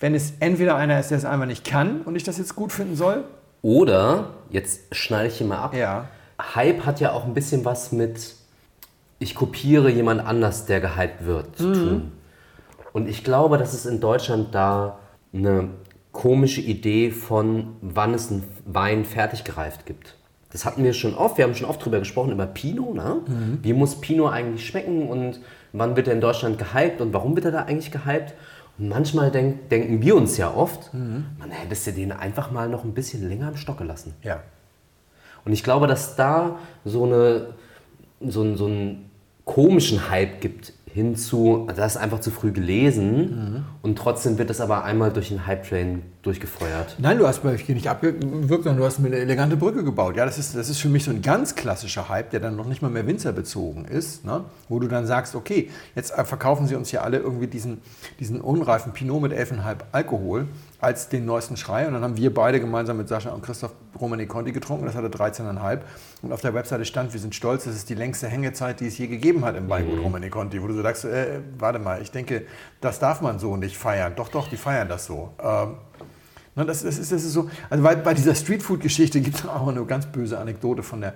wenn 0.00 0.14
es 0.14 0.34
entweder 0.40 0.76
einer 0.76 0.98
ist, 1.00 1.10
der 1.10 1.18
es 1.18 1.24
einfach 1.24 1.46
nicht 1.46 1.64
kann 1.64 2.02
und 2.02 2.14
ich 2.14 2.24
das 2.24 2.38
jetzt 2.38 2.54
gut 2.54 2.72
finden 2.72 2.96
soll. 2.96 3.24
Oder, 3.62 4.30
jetzt 4.50 4.94
schneide 4.94 5.28
ich 5.28 5.38
hier 5.38 5.46
mal 5.46 5.58
ab. 5.58 5.74
Ja. 5.74 6.06
Hype 6.54 6.86
hat 6.86 7.00
ja 7.00 7.12
auch 7.12 7.24
ein 7.24 7.34
bisschen 7.34 7.64
was 7.64 7.90
mit, 7.90 8.34
ich 9.18 9.34
kopiere 9.34 9.90
jemand 9.90 10.24
anders, 10.24 10.66
der 10.66 10.80
gehypt 10.80 11.24
wird, 11.24 11.56
zu 11.56 11.72
tun. 11.72 12.12
Und 12.92 13.08
ich 13.08 13.24
glaube, 13.24 13.58
dass 13.58 13.74
es 13.74 13.86
in 13.86 14.00
Deutschland 14.00 14.54
da 14.54 15.00
eine 15.32 15.70
komische 16.18 16.60
Idee 16.60 17.12
von, 17.12 17.76
wann 17.80 18.12
es 18.12 18.28
einen 18.28 18.42
Wein 18.66 19.04
fertig 19.04 19.44
gereift 19.44 19.86
gibt. 19.86 20.16
Das 20.50 20.64
hatten 20.64 20.82
wir 20.82 20.92
schon 20.92 21.14
oft. 21.14 21.38
Wir 21.38 21.44
haben 21.44 21.54
schon 21.54 21.68
oft 21.68 21.84
drüber 21.84 22.00
gesprochen, 22.00 22.32
über 22.32 22.46
Pinot. 22.46 22.92
Ne? 22.92 23.20
Wie 23.62 23.72
muss 23.72 24.00
Pinot 24.00 24.32
eigentlich 24.32 24.66
schmecken 24.66 25.08
und 25.08 25.38
wann 25.72 25.94
wird 25.94 26.08
er 26.08 26.14
in 26.14 26.20
Deutschland 26.20 26.58
gehypt 26.58 27.00
und 27.00 27.12
warum 27.12 27.36
wird 27.36 27.44
er 27.44 27.52
da 27.52 27.62
eigentlich 27.62 27.92
gehypt? 27.92 28.34
Und 28.78 28.88
manchmal 28.88 29.30
denk, 29.30 29.68
denken 29.68 30.02
wir 30.02 30.16
uns 30.16 30.36
ja 30.38 30.52
oft, 30.52 30.92
man 31.38 31.50
hättest 31.50 31.86
du 31.86 31.92
den 31.92 32.10
einfach 32.10 32.50
mal 32.50 32.68
noch 32.68 32.82
ein 32.82 32.94
bisschen 32.94 33.28
länger 33.28 33.50
im 33.50 33.56
Stock 33.56 33.78
gelassen. 33.78 34.12
Ja. 34.24 34.42
Und 35.44 35.52
ich 35.52 35.62
glaube, 35.62 35.86
dass 35.86 36.16
da 36.16 36.58
so, 36.84 37.04
eine, 37.04 37.50
so, 38.20 38.40
einen, 38.40 38.56
so 38.56 38.66
einen 38.66 39.08
komischen 39.44 40.10
Hype 40.10 40.40
gibt 40.40 40.72
hinzu, 40.98 41.66
das 41.74 41.94
ist 41.94 41.96
einfach 41.96 42.20
zu 42.20 42.30
früh 42.30 42.52
gelesen 42.52 43.64
und 43.82 43.96
trotzdem 43.96 44.36
wird 44.38 44.50
das 44.50 44.60
aber 44.60 44.84
einmal 44.84 45.12
durch 45.12 45.28
den 45.28 45.46
Hype-Train 45.46 46.02
durchgefeuert. 46.22 46.96
Nein, 46.98 47.18
du 47.18 47.26
hast 47.26 47.42
hier 47.42 47.74
nicht 47.74 47.88
abgewirkt, 47.88 48.64
sondern 48.64 48.76
du 48.76 48.84
hast 48.84 48.98
mir 48.98 49.06
eine 49.06 49.16
elegante 49.16 49.56
Brücke 49.56 49.84
gebaut. 49.84 50.16
Ja, 50.16 50.24
das 50.24 50.38
ist, 50.38 50.56
das 50.56 50.68
ist 50.68 50.78
für 50.78 50.88
mich 50.88 51.04
so 51.04 51.10
ein 51.10 51.22
ganz 51.22 51.54
klassischer 51.54 52.08
Hype, 52.08 52.30
der 52.30 52.40
dann 52.40 52.56
noch 52.56 52.66
nicht 52.66 52.82
mal 52.82 52.90
mehr 52.90 53.06
winzerbezogen 53.06 53.84
ist, 53.84 54.24
ne? 54.24 54.44
wo 54.68 54.78
du 54.78 54.88
dann 54.88 55.06
sagst, 55.06 55.34
okay, 55.34 55.70
jetzt 55.94 56.10
äh, 56.16 56.24
verkaufen 56.24 56.66
sie 56.66 56.74
uns 56.74 56.90
ja 56.92 57.02
alle 57.02 57.18
irgendwie 57.18 57.46
diesen, 57.46 57.80
diesen 58.20 58.40
unreifen 58.40 58.92
Pinot 58.92 59.22
mit 59.22 59.32
11,5 59.32 59.76
Alkohol 59.92 60.48
als 60.80 61.08
den 61.08 61.24
neuesten 61.24 61.56
Schrei. 61.56 61.86
Und 61.86 61.94
dann 61.94 62.02
haben 62.02 62.16
wir 62.16 62.32
beide 62.32 62.60
gemeinsam 62.60 62.96
mit 62.96 63.08
Sascha 63.08 63.30
und 63.30 63.42
Christoph 63.42 63.72
Romani 64.00 64.26
Conti 64.26 64.52
getrunken. 64.52 64.86
Das 64.86 64.94
hatte 64.94 65.08
13,5. 65.08 65.80
Und 66.22 66.32
auf 66.32 66.40
der 66.40 66.54
Webseite 66.54 66.84
stand, 66.84 67.12
wir 67.12 67.20
sind 67.20 67.34
stolz, 67.34 67.64
das 67.64 67.74
ist 67.74 67.88
die 67.88 67.94
längste 67.94 68.28
Hängezeit, 68.28 68.80
die 68.80 68.86
es 68.86 68.98
je 68.98 69.08
gegeben 69.08 69.44
hat 69.44 69.56
im 69.56 69.68
Weingut 69.68 70.00
Romani 70.00 70.30
Conti. 70.30 70.62
Wo 70.62 70.68
du 70.68 70.74
so 70.74 70.82
sagst, 70.82 71.04
äh, 71.04 71.40
warte 71.58 71.78
mal, 71.78 72.00
ich 72.00 72.10
denke, 72.10 72.46
das 72.80 72.98
darf 72.98 73.20
man 73.20 73.38
so 73.38 73.56
nicht 73.56 73.76
feiern. 73.76 74.12
Doch, 74.14 74.28
doch, 74.28 74.48
die 74.48 74.56
feiern 74.56 74.88
das 74.88 75.06
so. 75.06 75.32
Ähm, 75.42 75.76
na, 76.54 76.64
das, 76.64 76.82
das, 76.82 76.98
ist, 76.98 77.12
das 77.12 77.24
ist 77.24 77.32
so, 77.32 77.50
also 77.70 77.84
bei, 77.84 77.94
bei 77.94 78.14
dieser 78.14 78.34
Streetfood-Geschichte 78.34 79.20
gibt 79.20 79.36
es 79.36 79.46
auch 79.46 79.68
eine 79.68 79.84
ganz 79.84 80.06
böse 80.06 80.38
Anekdote 80.38 80.82
von 80.82 81.00
der 81.00 81.14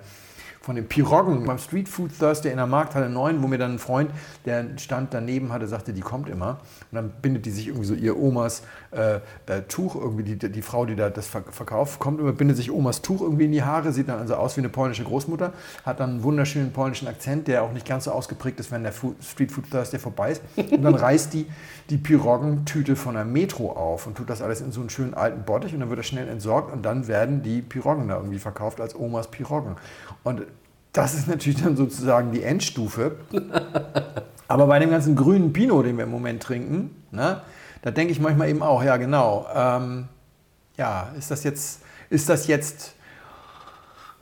von 0.63 0.77
den 0.77 0.87
Piroggen 0.87 1.43
beim 1.43 1.57
Street 1.57 1.89
Food 1.89 2.17
Thursday 2.17 2.49
in 2.49 2.55
der 2.55 2.67
Markthalle 2.67 3.09
9, 3.09 3.43
wo 3.43 3.47
mir 3.47 3.57
dann 3.57 3.73
ein 3.73 3.79
Freund, 3.79 4.09
der 4.45 4.65
Stand 4.77 5.13
daneben 5.13 5.51
hatte, 5.51 5.67
sagte, 5.67 5.91
die 5.91 5.99
kommt 5.99 6.29
immer. 6.29 6.61
Und 6.89 6.95
dann 6.95 7.11
bindet 7.21 7.45
die 7.45 7.51
sich 7.51 7.67
irgendwie 7.67 7.85
so 7.85 7.93
ihr 7.93 8.17
Omas 8.17 8.63
äh, 8.91 9.15
äh, 9.45 9.63
Tuch, 9.67 9.95
irgendwie 9.95 10.23
die, 10.23 10.49
die 10.49 10.61
Frau, 10.61 10.85
die 10.85 10.95
da 10.95 11.09
das 11.09 11.27
ver- 11.27 11.43
verkauft, 11.51 11.99
kommt 11.99 12.21
immer, 12.21 12.31
bindet 12.31 12.55
sich 12.55 12.71
Omas 12.71 13.01
Tuch 13.01 13.21
irgendwie 13.21 13.43
in 13.43 13.51
die 13.51 13.61
Haare, 13.61 13.91
sieht 13.91 14.07
dann 14.07 14.19
also 14.19 14.35
aus 14.35 14.55
wie 14.55 14.61
eine 14.61 14.69
polnische 14.69 15.03
Großmutter, 15.03 15.51
hat 15.85 15.99
dann 15.99 16.11
einen 16.11 16.23
wunderschönen 16.23 16.71
polnischen 16.71 17.09
Akzent, 17.09 17.49
der 17.49 17.63
auch 17.63 17.73
nicht 17.73 17.85
ganz 17.85 18.05
so 18.05 18.11
ausgeprägt 18.11 18.57
ist, 18.61 18.71
wenn 18.71 18.83
der 18.83 18.93
Food, 18.93 19.21
Street 19.21 19.51
Food 19.51 19.69
Thursday 19.69 19.99
vorbei 19.99 20.31
ist. 20.31 20.41
Und 20.55 20.81
dann 20.81 20.95
reißt 20.95 21.33
die 21.33 21.45
die 21.89 21.97
Piroggentüte 21.97 22.95
von 22.95 23.15
der 23.15 23.25
Metro 23.25 23.71
auf 23.71 24.07
und 24.07 24.15
tut 24.15 24.29
das 24.29 24.41
alles 24.41 24.61
in 24.61 24.71
so 24.71 24.79
einen 24.79 24.89
schönen 24.89 25.13
alten 25.13 25.43
Bottich 25.43 25.73
und 25.73 25.81
dann 25.81 25.89
wird 25.89 25.99
das 25.99 26.07
schnell 26.07 26.29
entsorgt 26.29 26.71
und 26.71 26.83
dann 26.83 27.07
werden 27.07 27.43
die 27.43 27.61
Piroggen 27.61 28.07
da 28.07 28.15
irgendwie 28.15 28.39
verkauft 28.39 28.79
als 28.79 28.95
Omas 28.95 29.29
Piroggen. 29.29 29.75
Und 30.23 30.43
das 30.93 31.15
ist 31.15 31.27
natürlich 31.27 31.61
dann 31.61 31.75
sozusagen 31.75 32.31
die 32.31 32.43
Endstufe. 32.43 33.15
Aber 34.47 34.67
bei 34.67 34.79
dem 34.79 34.91
ganzen 34.91 35.15
grünen 35.15 35.51
Pinot, 35.51 35.85
den 35.85 35.97
wir 35.97 36.03
im 36.03 36.11
Moment 36.11 36.43
trinken, 36.43 37.03
ne, 37.11 37.41
da 37.81 37.91
denke 37.91 38.13
ich 38.13 38.19
manchmal 38.19 38.49
eben 38.49 38.61
auch, 38.61 38.83
ja 38.83 38.97
genau, 38.97 39.47
ähm, 39.53 40.07
ja, 40.77 41.09
ist 41.17 41.31
das 41.31 41.43
jetzt, 41.43 41.81
ist 42.09 42.29
das 42.29 42.47
jetzt 42.47 42.93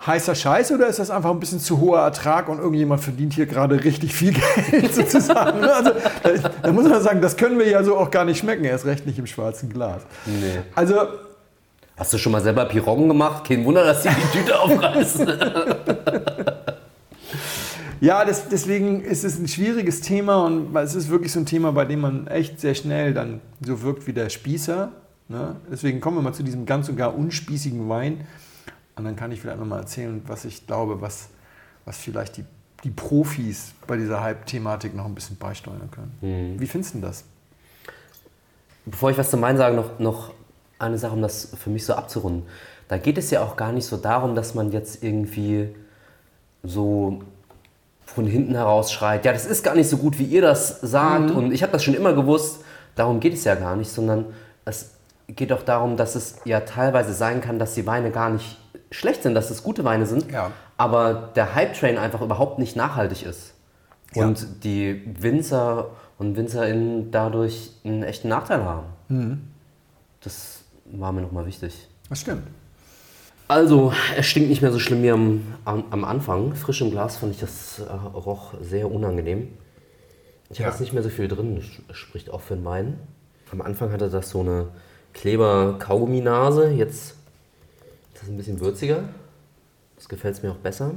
heißer 0.06 0.34
Scheiß 0.34 0.72
oder 0.72 0.88
ist 0.88 0.98
das 0.98 1.12
einfach 1.12 1.30
ein 1.30 1.40
bisschen 1.40 1.60
zu 1.60 1.80
hoher 1.80 2.00
Ertrag 2.00 2.50
und 2.50 2.58
irgendjemand 2.58 3.04
verdient 3.04 3.34
hier 3.34 3.46
gerade 3.46 3.84
richtig 3.84 4.16
viel 4.16 4.34
Geld 4.72 4.96
sozusagen? 4.96 5.60
ne? 5.60 5.72
Also, 5.74 5.92
da, 6.24 6.50
da 6.64 6.72
muss 6.72 6.88
man 6.88 7.02
sagen, 7.04 7.22
das 7.22 7.38
können 7.38 7.60
wir 7.60 7.68
ja 7.68 7.84
so 7.84 7.98
auch 7.98 8.10
gar 8.10 8.26
nicht 8.26 8.40
schmecken, 8.40 8.64
erst 8.64 8.86
recht 8.86 9.06
nicht 9.06 9.20
im 9.20 9.28
schwarzen 9.28 9.70
Glas. 9.70 10.02
Nee. 10.26 10.62
Also 10.74 10.96
Hast 11.98 12.14
du 12.14 12.18
schon 12.18 12.32
mal 12.32 12.42
selber 12.42 12.66
Piroggen 12.66 13.08
gemacht? 13.10 13.48
Kein 13.48 13.64
Wunder, 13.64 13.84
dass 13.84 14.02
die 14.02 14.10
die 14.10 14.40
Tüte 14.40 14.60
aufreißen. 14.60 15.28
Ja, 18.02 18.26
das, 18.26 18.50
deswegen 18.50 19.04
ist 19.04 19.24
es 19.24 19.38
ein 19.38 19.48
schwieriges 19.48 20.02
Thema 20.02 20.44
und 20.44 20.76
es 20.76 20.96
ist 20.96 21.10
wirklich 21.10 21.32
so 21.32 21.40
ein 21.40 21.46
Thema, 21.46 21.72
bei 21.72 21.86
dem 21.86 22.02
man 22.02 22.26
echt 22.26 22.60
sehr 22.60 22.74
schnell 22.74 23.14
dann 23.14 23.42
so 23.62 23.84
wirkt 23.84 24.08
wie 24.08 24.14
der 24.14 24.30
Spießer. 24.30 24.92
Ne? 25.28 25.56
Deswegen 25.72 26.02
kommen 26.02 26.18
wir 26.18 26.24
mal 26.24 26.34
zu 26.34 26.42
diesem 26.42 26.66
ganz 26.66 26.90
und 26.90 26.98
gar 26.98 27.16
unspießigen 27.16 27.88
Wein. 27.88 28.26
Und 28.96 29.06
dann 29.06 29.16
kann 29.16 29.32
ich 29.32 29.40
vielleicht 29.40 29.60
nochmal 29.60 29.82
erzählen, 29.82 30.20
was 30.26 30.46
ich 30.46 30.66
glaube, 30.66 31.00
was, 31.00 31.30
was 31.86 32.00
vielleicht 32.00 32.38
die, 32.38 32.46
die 32.84 32.90
Profis 32.90 33.74
bei 33.86 33.98
dieser 33.98 34.22
Hype-Thematik 34.24 34.96
noch 34.96 35.06
ein 35.06 35.14
bisschen 35.14 35.38
beisteuern 35.38 35.90
können. 35.92 36.56
Wie 36.60 36.66
findest 36.66 36.96
du 36.96 37.00
denn 37.00 37.08
das? 37.08 37.24
Bevor 38.84 39.12
ich 39.12 39.18
was 39.20 39.30
zu 39.30 39.38
meinen 39.38 39.58
sage, 39.58 39.76
noch, 39.76 40.00
noch 40.00 40.34
eine 40.80 40.98
Sache, 40.98 41.14
um 41.14 41.22
das 41.22 41.54
für 41.56 41.70
mich 41.70 41.86
so 41.86 41.94
abzurunden. 41.94 42.48
Da 42.88 42.98
geht 42.98 43.20
es 43.20 43.30
ja 43.30 43.44
auch 43.44 43.56
gar 43.56 43.72
nicht 43.72 43.86
so 43.86 43.96
darum, 43.96 44.34
dass 44.34 44.56
man 44.56 44.72
jetzt 44.72 45.04
irgendwie 45.04 45.70
so 46.64 47.22
von 48.14 48.26
hinten 48.26 48.56
heraus 48.56 48.92
schreit, 48.92 49.26
ja, 49.26 49.34
das 49.34 49.46
ist 49.46 49.64
gar 49.64 49.76
nicht 49.76 49.90
so 49.90 49.98
gut, 49.98 50.20
wie 50.20 50.26
ihr 50.26 50.42
das 50.42 50.82
sagt 50.82 51.32
und 51.32 51.52
ich 51.52 51.64
habe 51.64 51.72
das 51.72 51.84
schon 51.84 51.94
immer 51.94 52.14
gewusst. 52.14 52.64
Darum 52.96 53.20
geht 53.20 53.34
es 53.34 53.44
ja 53.46 53.56
gar 53.56 53.76
nicht, 53.76 53.90
sondern 53.92 54.26
es 54.66 54.92
geht 55.28 55.54
auch 55.54 55.64
darum, 55.64 55.96
dass 55.98 56.16
es 56.16 56.36
ja 56.46 56.60
teilweise 56.62 57.14
sein 57.14 57.40
kann, 57.42 57.58
dass 57.58 57.74
die 57.74 57.86
Weine 57.88 58.12
gar 58.12 58.30
nicht 58.30 58.60
schlecht 58.92 59.24
sind, 59.24 59.34
dass 59.34 59.50
es 59.50 59.64
gute 59.64 59.84
Weine 59.86 60.06
sind, 60.06 60.30
Ja. 60.32 60.52
aber 60.78 61.30
der 61.36 61.56
Hype-Train 61.56 61.98
einfach 61.98 62.22
überhaupt 62.22 62.60
nicht 62.60 62.76
nachhaltig 62.76 63.24
ist. 63.26 63.54
Ja. 64.14 64.26
Und 64.26 64.66
die 64.66 65.02
Winzer 65.20 65.92
und 66.18 66.36
WinzerInnen 66.36 67.12
dadurch 67.12 67.72
einen 67.86 68.04
echten 68.04 68.28
Nachteil 68.28 68.64
haben. 68.66 69.54
Das 70.22 70.60
war 70.86 71.12
mir 71.14 71.22
nochmal 71.22 71.46
wichtig. 71.46 71.88
Das 72.10 72.20
stimmt. 72.20 72.44
Also, 73.52 73.92
es 74.16 74.28
stinkt 74.28 74.48
nicht 74.48 74.62
mehr 74.62 74.72
so 74.72 74.80
schlimm 74.80 75.04
wie 75.04 75.12
am, 75.12 75.42
am, 75.66 75.84
am 75.90 76.06
Anfang. 76.06 76.56
Frisch 76.56 76.80
im 76.80 76.90
Glas 76.90 77.18
fand 77.18 77.34
ich 77.34 77.42
das 77.42 77.80
äh, 77.80 77.84
roch 77.92 78.54
sehr 78.62 78.90
unangenehm. 78.90 79.50
Ich 80.50 80.60
Ja. 80.60 80.64
habe 80.64 80.74
jetzt 80.74 80.80
nicht 80.80 80.94
mehr 80.94 81.04
so 81.04 81.10
viel 81.10 81.28
drin, 81.28 81.62
das 81.90 81.98
spricht 81.98 82.30
auch 82.30 82.40
für 82.40 82.56
den 82.56 82.64
Wein. 82.64 82.98
Am 83.52 83.60
Anfang 83.60 83.92
hatte 83.92 84.10
das 84.10 84.30
so 84.30 84.40
eine 84.40 84.70
Kleber-Kaugummi-Nase, 85.14 86.70
jetzt 86.70 87.18
ist 88.14 88.22
das 88.22 88.30
ein 88.30 88.38
bisschen 88.38 88.62
würziger. 88.62 89.04
Das 89.98 90.08
gefällt 90.08 90.36
es 90.36 90.44
mir 90.44 90.52
auch 90.52 90.56
besser. 90.64 90.94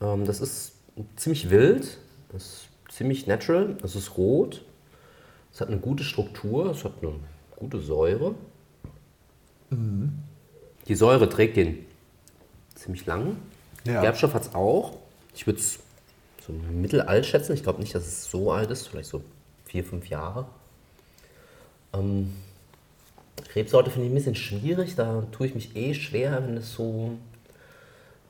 Ähm, 0.00 0.24
das 0.24 0.40
ist 0.40 0.72
ziemlich 1.16 1.50
wild, 1.50 1.98
das 2.32 2.44
ist 2.46 2.68
ziemlich 2.96 3.26
natural, 3.26 3.76
es 3.82 3.94
ist 3.94 4.16
rot, 4.16 4.64
es 5.52 5.60
hat 5.60 5.68
eine 5.68 5.76
gute 5.76 6.04
Struktur, 6.04 6.70
es 6.70 6.82
hat 6.82 6.94
eine 7.02 7.12
gute 7.56 7.78
Säure. 7.78 8.34
Die 10.88 10.94
Säure 10.94 11.28
trägt 11.28 11.58
den 11.58 11.89
ziemlich 12.90 13.06
lang. 13.06 13.36
Ja. 13.84 14.02
Gerbstoff 14.02 14.34
hat 14.34 14.42
es 14.42 14.54
auch. 14.54 14.96
Ich 15.34 15.46
würde 15.46 15.60
es 15.60 15.78
so 16.44 16.52
mittelalt 16.52 17.24
schätzen. 17.24 17.54
Ich 17.54 17.62
glaube 17.62 17.80
nicht, 17.80 17.94
dass 17.94 18.06
es 18.06 18.30
so 18.30 18.52
alt 18.52 18.70
ist, 18.70 18.88
vielleicht 18.88 19.08
so 19.08 19.22
vier, 19.64 19.84
fünf 19.84 20.08
Jahre. 20.08 20.46
Ähm, 21.94 22.32
Rebsorte 23.54 23.90
finde 23.90 24.06
ich 24.06 24.12
ein 24.12 24.16
bisschen 24.16 24.34
schwierig. 24.34 24.96
Da 24.96 25.22
tue 25.32 25.46
ich 25.46 25.54
mich 25.54 25.76
eh 25.76 25.94
schwer, 25.94 26.42
wenn 26.42 26.56
es 26.56 26.74
so 26.74 27.12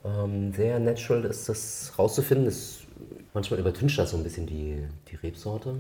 ähm, 0.05 0.53
sehr 0.53 0.79
natural 0.79 1.25
ist, 1.25 1.49
das 1.49 1.93
rauszufinden. 1.99 2.45
Das, 2.45 2.81
manchmal 3.33 3.61
übertüncht 3.61 3.99
das 3.99 4.11
so 4.11 4.19
ein 4.19 4.23
bisschen 4.23 4.47
die, 4.47 4.87
die 5.11 5.17
Rebsorte. 5.17 5.77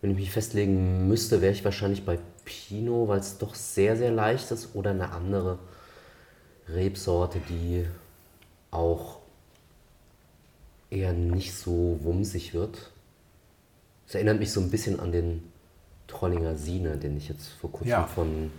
Wenn 0.00 0.12
ich 0.12 0.16
mich 0.16 0.30
festlegen 0.30 1.08
müsste, 1.08 1.42
wäre 1.42 1.52
ich 1.52 1.64
wahrscheinlich 1.64 2.04
bei 2.04 2.18
Pinot, 2.44 3.08
weil 3.08 3.18
es 3.18 3.38
doch 3.38 3.54
sehr, 3.54 3.96
sehr 3.96 4.12
leicht 4.12 4.50
ist. 4.52 4.74
Oder 4.74 4.90
eine 4.90 5.10
andere 5.10 5.58
Rebsorte, 6.72 7.40
die 7.48 7.86
auch 8.70 9.16
eher 10.90 11.12
nicht 11.12 11.54
so 11.54 11.98
wumsig 12.02 12.54
wird. 12.54 12.90
Es 14.06 14.14
erinnert 14.14 14.38
mich 14.38 14.52
so 14.52 14.60
ein 14.60 14.70
bisschen 14.70 15.00
an 15.00 15.12
den 15.12 15.42
Trollinger 16.06 16.56
Sine, 16.56 16.96
den 16.96 17.16
ich 17.16 17.28
jetzt 17.28 17.48
vor 17.60 17.70
kurzem 17.70 17.90
Ja. 17.90 18.04
von 18.06 18.50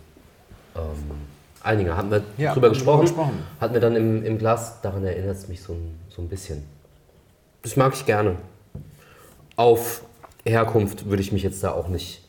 ähm, 0.76 1.12
Eininger, 1.64 1.97
hatten 1.97 2.12
wir 2.12 2.24
Ja, 2.38 2.53
drüber 2.53 2.53
haben 2.53 2.62
wir 2.62 2.70
gesprochen, 2.70 3.01
gesprochen. 3.01 3.43
hatten 3.60 3.74
wir 3.74 3.82
dann 3.82 3.95
im, 3.95 4.24
im 4.24 4.38
Glas, 4.38 4.82
daran 4.82 5.03
erinnert 5.03 5.36
es 5.36 5.47
mich 5.47 5.62
so 5.62 5.74
ein, 5.74 5.99
so 6.10 6.22
ein 6.22 6.30
bisschen. 6.30 6.64
Das 7.64 7.76
mag 7.76 7.93
ich 7.95 8.05
gerne. 8.05 8.38
Auf 9.55 10.03
Herkunft 10.45 11.05
würde 11.07 11.22
ich 11.22 11.32
mich 11.32 11.43
jetzt 11.43 11.64
da 11.64 11.72
auch 11.74 11.88
nicht 11.89 12.22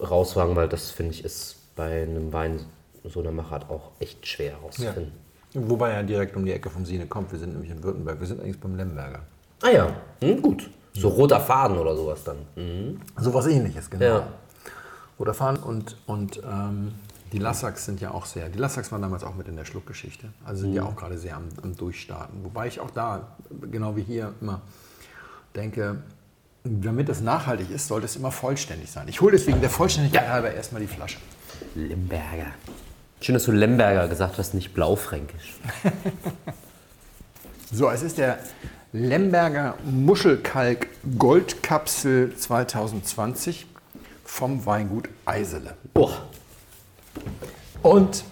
rauswagen, 0.00 0.56
weil 0.56 0.68
das 0.68 0.90
finde 0.90 1.12
ich 1.12 1.24
ist 1.24 1.56
bei 1.74 2.02
einem 2.02 2.32
Wein 2.32 2.60
so 3.08 3.20
einer 3.20 3.32
Machart 3.32 3.68
auch 3.70 3.92
echt 3.98 4.26
schwer 4.26 4.52
herauszufinden. 4.52 5.12
Wobei 5.54 5.90
er 5.90 6.02
direkt 6.02 6.36
um 6.36 6.44
die 6.44 6.52
Ecke 6.52 6.68
vom 6.68 6.84
Sine 6.84 7.06
kommt. 7.06 7.32
Wir 7.32 7.38
sind 7.38 7.52
nämlich 7.52 7.70
in 7.70 7.82
Württemberg. 7.82 8.20
Wir 8.20 8.26
sind 8.26 8.40
eigentlich 8.40 8.60
beim 8.60 8.76
Lemberger. 8.76 9.20
Ah 9.62 9.70
ja, 9.70 9.88
hm, 10.20 10.42
gut. 10.42 10.68
So 10.92 11.08
roter 11.08 11.40
Faden 11.40 11.78
oder 11.78 11.96
sowas 11.96 12.24
dann. 12.24 12.38
Mhm. 12.56 13.00
So 13.18 13.32
was 13.32 13.46
ähnliches, 13.46 13.88
genau. 13.88 14.04
Ja. 14.04 14.28
Oder 15.18 15.32
fahren 15.34 15.56
und, 15.56 15.96
und 16.06 16.42
ähm, 16.44 16.94
die 17.32 17.38
Lassaks 17.38 17.86
sind 17.86 18.00
ja 18.00 18.10
auch 18.10 18.26
sehr. 18.26 18.48
Die 18.48 18.58
Lassaks 18.58 18.92
waren 18.92 19.02
damals 19.02 19.24
auch 19.24 19.34
mit 19.34 19.48
in 19.48 19.56
der 19.56 19.64
Schluckgeschichte. 19.64 20.28
Also 20.44 20.62
sind 20.62 20.74
ja 20.74 20.84
auch 20.84 20.94
gerade 20.94 21.16
sehr 21.16 21.36
am, 21.36 21.48
am 21.62 21.74
Durchstarten. 21.74 22.44
Wobei 22.44 22.66
ich 22.66 22.80
auch 22.80 22.90
da, 22.90 23.28
genau 23.70 23.96
wie 23.96 24.02
hier, 24.02 24.34
immer 24.40 24.60
denke, 25.54 26.02
damit 26.64 27.08
es 27.08 27.20
nachhaltig 27.20 27.70
ist, 27.70 27.88
sollte 27.88 28.06
es 28.06 28.16
immer 28.16 28.30
vollständig 28.30 28.90
sein. 28.90 29.08
Ich 29.08 29.20
hole 29.20 29.32
deswegen 29.32 29.60
der 29.60 29.70
Vollständigkeit 29.70 30.28
halber 30.28 30.52
erstmal 30.52 30.80
die 30.80 30.88
Flasche. 30.88 31.18
Lemberger. 31.74 32.52
Schön, 33.20 33.34
dass 33.34 33.44
du 33.44 33.52
Lemberger 33.52 34.08
gesagt 34.08 34.38
hast, 34.38 34.54
nicht 34.54 34.74
Blaufränkisch. 34.74 35.54
So, 37.72 37.90
es 37.90 38.02
ist 38.02 38.18
der 38.18 38.38
Lemberger 38.92 39.74
Muschelkalk 39.84 40.86
Goldkapsel 41.18 42.32
2020 42.36 43.66
vom 44.24 44.64
Weingut 44.66 45.08
Eisele. 45.24 45.74
Oh, 45.94 46.12
Und 47.82 48.22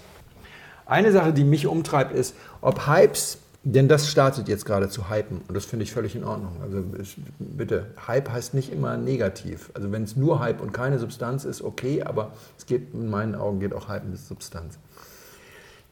eine 0.87 1.11
Sache, 1.11 1.32
die 1.32 1.43
mich 1.43 1.66
umtreibt, 1.66 2.12
ist, 2.12 2.37
ob 2.61 2.87
Hypes, 2.87 3.39
denn 3.65 3.89
das 3.89 4.11
startet 4.11 4.47
jetzt 4.47 4.67
gerade 4.67 4.91
zu 4.91 5.09
hypen 5.09 5.41
und 5.49 5.55
das 5.55 5.65
finde 5.65 5.85
ich 5.85 5.93
völlig 5.93 6.15
in 6.15 6.23
Ordnung. 6.23 6.53
Also 6.62 6.83
bitte, 7.39 7.87
Hype 8.07 8.31
heißt 8.31 8.53
nicht 8.53 8.71
immer 8.71 8.99
negativ. 8.99 9.71
Also 9.73 9.91
wenn 9.91 10.03
es 10.03 10.17
nur 10.17 10.41
Hype 10.41 10.61
und 10.61 10.73
keine 10.73 10.99
Substanz 10.99 11.45
ist, 11.45 11.62
okay, 11.62 12.03
aber 12.03 12.33
es 12.59 12.67
geht 12.67 12.93
in 12.93 13.09
meinen 13.09 13.35
Augen 13.35 13.61
geht 13.61 13.73
auch 13.73 13.89
Hype 13.89 14.05
mit 14.05 14.19
Substanz. 14.19 14.79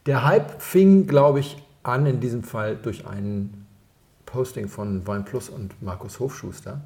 Der 0.05 0.23
Hype 0.23 0.61
fing, 0.61 1.07
glaube 1.07 1.39
ich, 1.39 1.57
an 1.81 2.05
in 2.05 2.19
diesem 2.19 2.43
Fall 2.43 2.75
durch 2.75 3.07
ein 3.07 3.65
Posting 4.27 4.67
von 4.67 5.07
Wein 5.07 5.25
Plus 5.25 5.49
und 5.49 5.81
Markus 5.81 6.19
Hofschuster. 6.19 6.81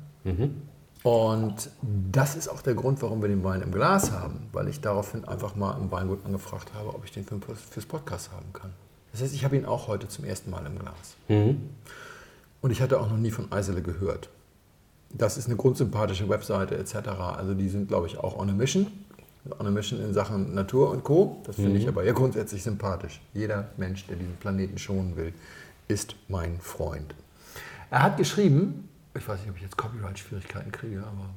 Und 1.03 1.69
das 2.11 2.35
ist 2.35 2.47
auch 2.47 2.61
der 2.61 2.75
Grund, 2.75 3.01
warum 3.01 3.21
wir 3.21 3.29
den 3.29 3.43
Wein 3.43 3.61
im 3.61 3.71
Glas 3.71 4.11
haben, 4.11 4.47
weil 4.53 4.67
ich 4.67 4.81
daraufhin 4.81 5.25
einfach 5.25 5.55
mal 5.55 5.77
im 5.77 5.91
Weingut 5.91 6.25
angefragt 6.25 6.73
habe, 6.73 6.89
ob 6.89 7.03
ich 7.05 7.11
den 7.11 7.25
für, 7.25 7.39
fürs 7.55 7.85
Podcast 7.85 8.31
haben 8.31 8.51
kann. 8.53 8.71
Das 9.11 9.21
heißt, 9.21 9.33
ich 9.33 9.43
habe 9.43 9.55
ihn 9.57 9.65
auch 9.65 9.87
heute 9.87 10.07
zum 10.07 10.25
ersten 10.25 10.49
Mal 10.49 10.65
im 10.65 10.77
Glas. 10.77 11.15
Und 12.61 12.71
ich 12.71 12.81
hatte 12.81 12.99
auch 12.99 13.09
noch 13.09 13.17
nie 13.17 13.31
von 13.31 13.51
Eisele 13.51 13.81
gehört. 13.81 14.29
Das 15.09 15.37
ist 15.37 15.47
eine 15.47 15.55
grundsympathische 15.55 16.27
Webseite 16.27 16.77
etc. 16.77 16.95
Also 17.35 17.53
die 17.53 17.69
sind, 17.69 17.87
glaube 17.87 18.07
ich, 18.07 18.17
auch 18.17 18.37
on 18.37 18.49
a 18.49 18.53
mission. 18.53 18.87
On 19.59 19.65
a 19.65 19.71
mission 19.71 20.01
in 20.01 20.13
Sachen 20.13 20.53
Natur 20.53 20.91
und 20.91 21.03
Co. 21.03 21.41
Das 21.45 21.55
finde 21.55 21.77
ich 21.79 21.87
aber 21.87 22.03
ja 22.03 22.11
grundsätzlich 22.11 22.63
sympathisch. 22.63 23.21
Jeder 23.33 23.69
Mensch, 23.77 24.05
der 24.07 24.17
diesen 24.17 24.35
Planeten 24.35 24.77
schonen 24.77 25.15
will, 25.15 25.33
ist 25.87 26.15
mein 26.27 26.59
Freund. 26.59 27.15
Er 27.89 28.03
hat 28.03 28.17
geschrieben, 28.17 28.89
ich 29.15 29.25
weiß 29.25 29.39
nicht, 29.39 29.49
ob 29.49 29.55
ich 29.55 29.63
jetzt 29.63 29.77
Copyright-Schwierigkeiten 29.77 30.71
kriege, 30.71 30.99
aber 30.99 31.29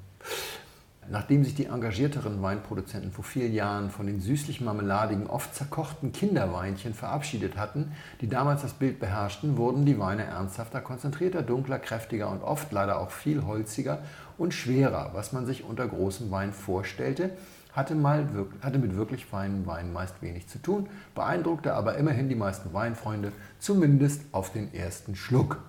Nachdem 1.09 1.45
sich 1.45 1.55
die 1.55 1.67
engagierteren 1.67 2.41
Weinproduzenten 2.41 3.11
vor 3.11 3.25
vielen 3.25 3.53
Jahren 3.53 3.91
von 3.91 4.07
den 4.07 4.21
süßlich-marmeladigen, 4.21 5.27
oft 5.27 5.55
zerkochten 5.55 6.13
Kinderweinchen 6.13 6.95
verabschiedet 6.95 7.57
hatten, 7.57 7.93
die 8.21 8.29
damals 8.29 8.63
das 8.63 8.75
Bild 8.75 9.01
beherrschten, 9.01 9.57
wurden 9.57 9.87
die 9.87 9.99
Weine 9.99 10.25
ernsthafter, 10.25 10.81
konzentrierter, 10.81 11.43
dunkler, 11.43 11.79
kräftiger 11.79 12.31
und 12.31 12.43
oft 12.43 12.71
leider 12.71 13.01
auch 13.01 13.11
viel 13.11 13.45
holziger 13.45 13.99
und 14.39 14.55
schwerer. 14.55 15.11
Was 15.13 15.33
man 15.33 15.47
sich 15.47 15.65
unter 15.65 15.89
großem 15.89 16.31
Wein 16.31 16.53
vorstellte, 16.53 17.31
hatte, 17.73 17.95
mal, 17.95 18.27
hatte 18.63 18.79
mit 18.79 18.97
wirklich 18.97 19.27
feinen 19.27 19.67
Weinen 19.67 19.93
meist 19.93 20.23
wenig 20.23 20.49
zu 20.49 20.59
tun, 20.59 20.89
beeindruckte 21.15 21.75
aber 21.75 21.97
immerhin 21.97 22.29
die 22.29 22.35
meisten 22.35 22.73
Weinfreunde, 22.73 23.33
zumindest 23.59 24.23
auf 24.33 24.53
den 24.53 24.73
ersten 24.75 25.17
Schluck. 25.17 25.63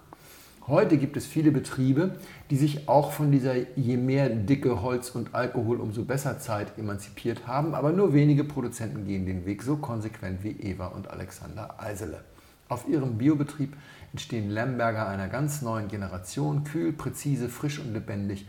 Heute 0.71 0.95
gibt 0.97 1.17
es 1.17 1.25
viele 1.25 1.51
Betriebe, 1.51 2.15
die 2.49 2.55
sich 2.55 2.87
auch 2.87 3.11
von 3.11 3.29
dieser 3.29 3.55
je 3.75 3.97
mehr 3.97 4.29
dicke 4.29 4.81
Holz 4.81 5.09
und 5.09 5.35
Alkohol 5.35 5.81
umso 5.81 6.05
besser 6.05 6.39
Zeit 6.39 6.77
emanzipiert 6.77 7.45
haben, 7.45 7.75
aber 7.75 7.91
nur 7.91 8.13
wenige 8.13 8.45
Produzenten 8.45 9.03
gehen 9.03 9.25
den 9.25 9.45
Weg 9.45 9.63
so 9.63 9.75
konsequent 9.75 10.45
wie 10.45 10.51
Eva 10.51 10.85
und 10.85 11.09
Alexander 11.09 11.75
Eisele. 11.77 12.23
Auf 12.69 12.87
ihrem 12.87 13.17
Biobetrieb 13.17 13.75
entstehen 14.13 14.49
Lemberger 14.49 15.09
einer 15.09 15.27
ganz 15.27 15.61
neuen 15.61 15.89
Generation, 15.89 16.63
kühl, 16.63 16.93
präzise, 16.93 17.49
frisch 17.49 17.79
und 17.79 17.91
lebendig, 17.91 18.45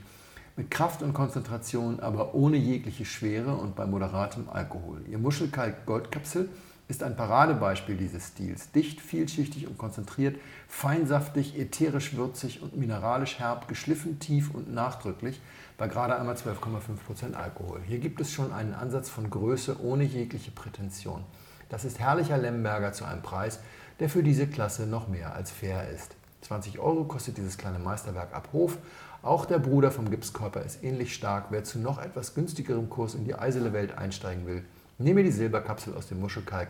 mit 0.57 0.70
Kraft 0.70 1.03
und 1.03 1.14
Konzentration, 1.14 1.99
aber 1.99 2.37
ohne 2.37 2.57
jegliche 2.57 3.05
Schwere 3.05 3.57
und 3.57 3.75
bei 3.75 3.85
moderatem 3.85 4.49
Alkohol. 4.49 5.01
Ihr 5.11 5.18
Muschelkalk 5.18 5.87
Goldkapsel 5.87 6.51
ist 6.93 7.03
ein 7.03 7.16
Paradebeispiel 7.16 7.97
dieses 7.97 8.28
Stils. 8.28 8.70
Dicht, 8.70 9.01
vielschichtig 9.01 9.66
und 9.66 9.78
konzentriert, 9.78 10.36
feinsaftig, 10.68 11.59
ätherisch 11.59 12.14
würzig 12.14 12.61
und 12.61 12.76
mineralisch 12.76 13.38
herb, 13.38 13.66
geschliffen, 13.66 14.18
tief 14.18 14.55
und 14.55 14.74
nachdrücklich 14.74 15.40
bei 15.78 15.88
gerade 15.88 16.16
einmal 16.16 16.34
12,5% 16.34 17.32
Alkohol. 17.32 17.80
Hier 17.86 17.99
gibt 17.99 18.20
es 18.20 18.30
schon 18.30 18.53
einen 18.53 18.74
Ansatz 18.74 19.09
von 19.09 19.30
Größe 19.30 19.82
ohne 19.82 20.05
jegliche 20.05 20.51
Prätension. 20.51 21.24
Das 21.70 21.86
ist 21.86 21.99
herrlicher 21.99 22.36
Lemberger 22.36 22.93
zu 22.93 23.07
einem 23.07 23.22
Preis, 23.22 23.61
der 23.99 24.11
für 24.11 24.22
diese 24.22 24.47
Klasse 24.47 24.86
noch 24.86 25.09
mehr 25.09 25.34
als 25.34 25.51
fair 25.51 25.88
ist. 25.88 26.14
20 26.43 26.78
Euro 26.78 27.05
kostet 27.05 27.38
dieses 27.38 27.57
kleine 27.57 27.78
Meisterwerk 27.78 28.34
ab 28.34 28.51
Hof. 28.53 28.76
Auch 29.22 29.47
der 29.47 29.61
Bruder 29.61 29.90
vom 29.90 30.11
Gipskörper 30.11 30.61
ist 30.61 30.84
ähnlich 30.84 31.14
stark. 31.14 31.47
Wer 31.49 31.64
zu 31.64 31.78
noch 31.78 31.99
etwas 32.03 32.34
günstigerem 32.34 32.90
Kurs 32.90 33.14
in 33.14 33.24
die 33.24 33.34
eisele 33.34 33.72
Welt 33.72 33.97
einsteigen 33.97 34.47
will, 34.47 34.62
nehme 35.03 35.22
die 35.22 35.30
Silberkapsel 35.30 35.94
aus 35.94 36.07
dem 36.09 36.20
Muschelkalk. 36.20 36.68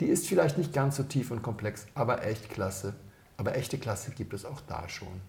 Die 0.00 0.06
ist 0.06 0.26
vielleicht 0.26 0.58
nicht 0.58 0.72
ganz 0.72 0.96
so 0.96 1.02
tief 1.02 1.30
und 1.30 1.42
komplex, 1.42 1.86
aber 1.94 2.24
echt 2.24 2.50
klasse. 2.50 2.94
Aber 3.36 3.56
echte 3.56 3.78
Klasse 3.78 4.10
gibt 4.12 4.32
es 4.34 4.44
auch 4.44 4.60
da 4.66 4.88
schon. 4.88 5.20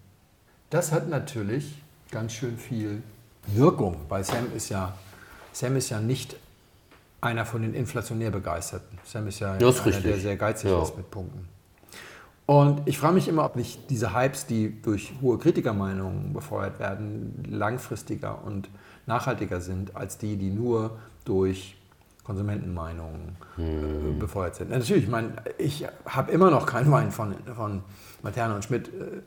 Das 0.70 0.92
hat 0.92 1.08
natürlich 1.08 1.82
ganz 2.10 2.32
schön 2.32 2.56
viel 2.58 3.02
Wirkung, 3.46 3.96
weil 4.08 4.24
Sam 4.24 4.46
ist 4.54 4.68
ja, 4.68 4.96
Sam 5.52 5.76
ist 5.76 5.90
ja 5.90 6.00
nicht 6.00 6.36
einer 7.20 7.44
von 7.44 7.62
den 7.62 7.74
inflationär 7.74 8.30
Begeisterten. 8.30 8.98
Sam 9.04 9.26
ist 9.28 9.40
ja 9.40 9.56
Das 9.56 9.80
einer, 9.80 9.90
der 9.92 10.04
richtig. 10.04 10.22
sehr 10.22 10.36
geizig 10.36 10.70
Ja. 10.70 10.82
ist 10.82 10.96
mit 10.96 11.10
Punkten. 11.10 11.48
Und 12.46 12.82
ich 12.88 12.98
frage 12.98 13.14
mich 13.14 13.28
immer, 13.28 13.44
ob 13.44 13.54
nicht 13.54 13.88
diese 13.90 14.12
Hypes, 14.12 14.46
die 14.46 14.82
durch 14.82 15.12
hohe 15.20 15.38
Kritikermeinungen 15.38 16.32
befeuert 16.32 16.80
werden, 16.80 17.44
langfristiger 17.48 18.42
und 18.42 18.68
nachhaltiger 19.06 19.60
sind, 19.60 19.94
als 19.94 20.18
die, 20.18 20.36
die 20.36 20.50
nur 20.50 20.98
durch 21.24 21.76
Konsumentenmeinungen 22.24 23.36
äh, 23.58 24.18
befeuert 24.18 24.54
sind. 24.54 24.70
Natürlich, 24.70 25.04
ich 25.04 25.10
meine, 25.10 25.32
ich 25.58 25.86
habe 26.06 26.30
immer 26.30 26.50
noch 26.50 26.66
keinen 26.66 26.90
Wein 26.92 27.10
von, 27.10 27.34
von 27.54 27.82
Materne 28.22 28.54
und 28.54 28.64
Schmidt 28.64 28.88
äh, 28.88 29.22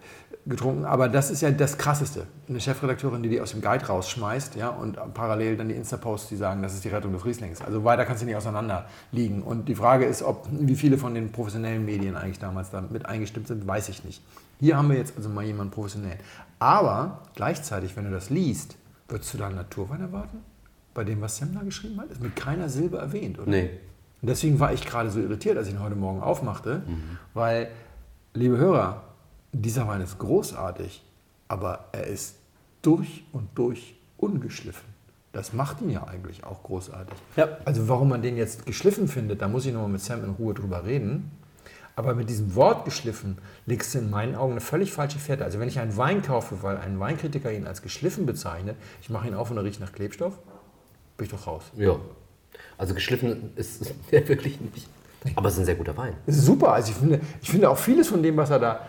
getrunken, 0.45 0.85
aber 0.85 1.09
das 1.09 1.31
ist 1.31 1.41
ja 1.41 1.51
das 1.51 1.77
Krasseste. 1.77 2.27
Eine 2.47 2.59
Chefredakteurin, 2.59 3.23
die 3.23 3.29
die 3.29 3.41
aus 3.41 3.51
dem 3.51 3.61
Guide 3.61 3.85
rausschmeißt 3.85 4.55
ja, 4.55 4.69
und 4.69 4.97
parallel 5.13 5.57
dann 5.57 5.69
die 5.69 5.75
Insta-Posts, 5.75 6.29
die 6.29 6.35
sagen, 6.35 6.61
das 6.61 6.73
ist 6.73 6.83
die 6.83 6.89
Rettung 6.89 7.13
des 7.13 7.25
Rieslings. 7.25 7.61
Also 7.61 7.83
weiter 7.83 8.05
kannst 8.05 8.21
du 8.21 8.25
nicht 8.25 8.35
auseinander 8.35 8.85
liegen. 9.11 9.41
Und 9.41 9.69
die 9.69 9.75
Frage 9.75 10.05
ist, 10.05 10.21
ob 10.21 10.47
wie 10.51 10.75
viele 10.75 10.97
von 10.97 11.15
den 11.15 11.31
professionellen 11.31 11.85
Medien 11.85 12.15
eigentlich 12.15 12.39
damals 12.39 12.71
da 12.71 12.81
mit 12.81 13.05
eingestimmt 13.05 13.47
sind, 13.47 13.65
weiß 13.65 13.89
ich 13.89 14.03
nicht. 14.03 14.21
Hier 14.59 14.77
haben 14.77 14.89
wir 14.89 14.97
jetzt 14.97 15.15
also 15.17 15.29
mal 15.29 15.43
jemanden 15.43 15.71
professionell. 15.71 16.17
Aber 16.59 17.21
gleichzeitig, 17.35 17.95
wenn 17.95 18.05
du 18.05 18.11
das 18.11 18.29
liest, 18.29 18.75
würdest 19.07 19.33
du 19.33 19.37
da 19.37 19.47
einen 19.47 19.55
Naturwein 19.55 20.01
erwarten? 20.01 20.52
Bei 20.93 21.03
dem, 21.03 21.21
was 21.21 21.37
Sam 21.37 21.53
da 21.53 21.61
geschrieben 21.61 21.99
hat? 21.99 22.11
Ist 22.11 22.21
mit 22.21 22.35
keiner 22.35 22.69
Silbe 22.69 22.97
erwähnt, 22.97 23.39
oder? 23.39 23.49
Nee. 23.49 23.69
Und 24.21 24.29
deswegen 24.29 24.59
war 24.59 24.71
ich 24.73 24.85
gerade 24.85 25.09
so 25.09 25.19
irritiert, 25.19 25.57
als 25.57 25.67
ich 25.67 25.73
ihn 25.73 25.81
heute 25.81 25.95
Morgen 25.95 26.21
aufmachte, 26.21 26.83
weil, 27.33 27.69
liebe 28.33 28.57
Hörer, 28.57 29.03
dieser 29.51 29.87
Wein 29.87 30.01
ist 30.01 30.17
großartig, 30.17 31.03
aber 31.49 31.85
er 31.91 32.07
ist 32.07 32.35
durch 32.81 33.25
und 33.33 33.49
durch 33.55 33.95
ungeschliffen. 34.17 34.87
Das 35.33 35.51
macht 35.51 35.81
ihn 35.81 35.89
ja 35.89 36.07
eigentlich 36.07 36.43
auch 36.43 36.63
großartig. 36.63 37.17
Ja. 37.35 37.57
Also 37.65 37.89
warum 37.89 38.09
man 38.09 38.21
den 38.21 38.37
jetzt 38.37 38.65
geschliffen 38.65 39.07
findet, 39.07 39.41
da 39.41 39.47
muss 39.47 39.65
ich 39.65 39.73
nochmal 39.73 39.89
mit 39.89 40.01
Sam 40.01 40.23
in 40.23 40.29
Ruhe 40.29 40.53
drüber 40.53 40.85
reden. 40.85 41.31
Aber 41.95 42.15
mit 42.15 42.29
diesem 42.29 42.55
Wort 42.55 42.85
geschliffen 42.85 43.37
legst 43.65 43.93
du 43.93 43.99
in 43.99 44.09
meinen 44.09 44.35
Augen 44.35 44.53
eine 44.53 44.61
völlig 44.61 44.93
falsche 44.93 45.19
Fährte. 45.19 45.43
Also 45.43 45.59
wenn 45.59 45.67
ich 45.67 45.79
einen 45.79 45.95
Wein 45.97 46.21
kaufe, 46.21 46.63
weil 46.63 46.77
ein 46.77 46.99
Weinkritiker 46.99 47.51
ihn 47.51 47.67
als 47.67 47.81
geschliffen 47.81 48.25
bezeichnet, 48.25 48.77
ich 49.01 49.09
mache 49.09 49.27
ihn 49.27 49.35
auf 49.35 49.51
und 49.51 49.57
er 49.57 49.63
riecht 49.63 49.79
nach 49.79 49.91
Klebstoff, 49.91 50.39
bin 51.17 51.25
ich 51.25 51.31
doch 51.31 51.47
raus. 51.47 51.63
Ja. 51.75 51.95
Also 52.77 52.93
geschliffen 52.93 53.51
ist 53.55 53.93
wirklich 54.11 54.59
nicht. 54.61 54.87
Aber 55.35 55.47
es 55.47 55.53
ist 55.53 55.59
ein 55.61 55.65
sehr 55.65 55.75
guter 55.75 55.95
Wein. 55.95 56.13
Super. 56.27 56.73
Also 56.73 56.91
ich 56.91 56.97
finde, 56.97 57.21
ich 57.41 57.49
finde 57.49 57.69
auch 57.69 57.77
vieles 57.77 58.09
von 58.09 58.21
dem, 58.21 58.35
was 58.37 58.49
er 58.49 58.59
da 58.59 58.79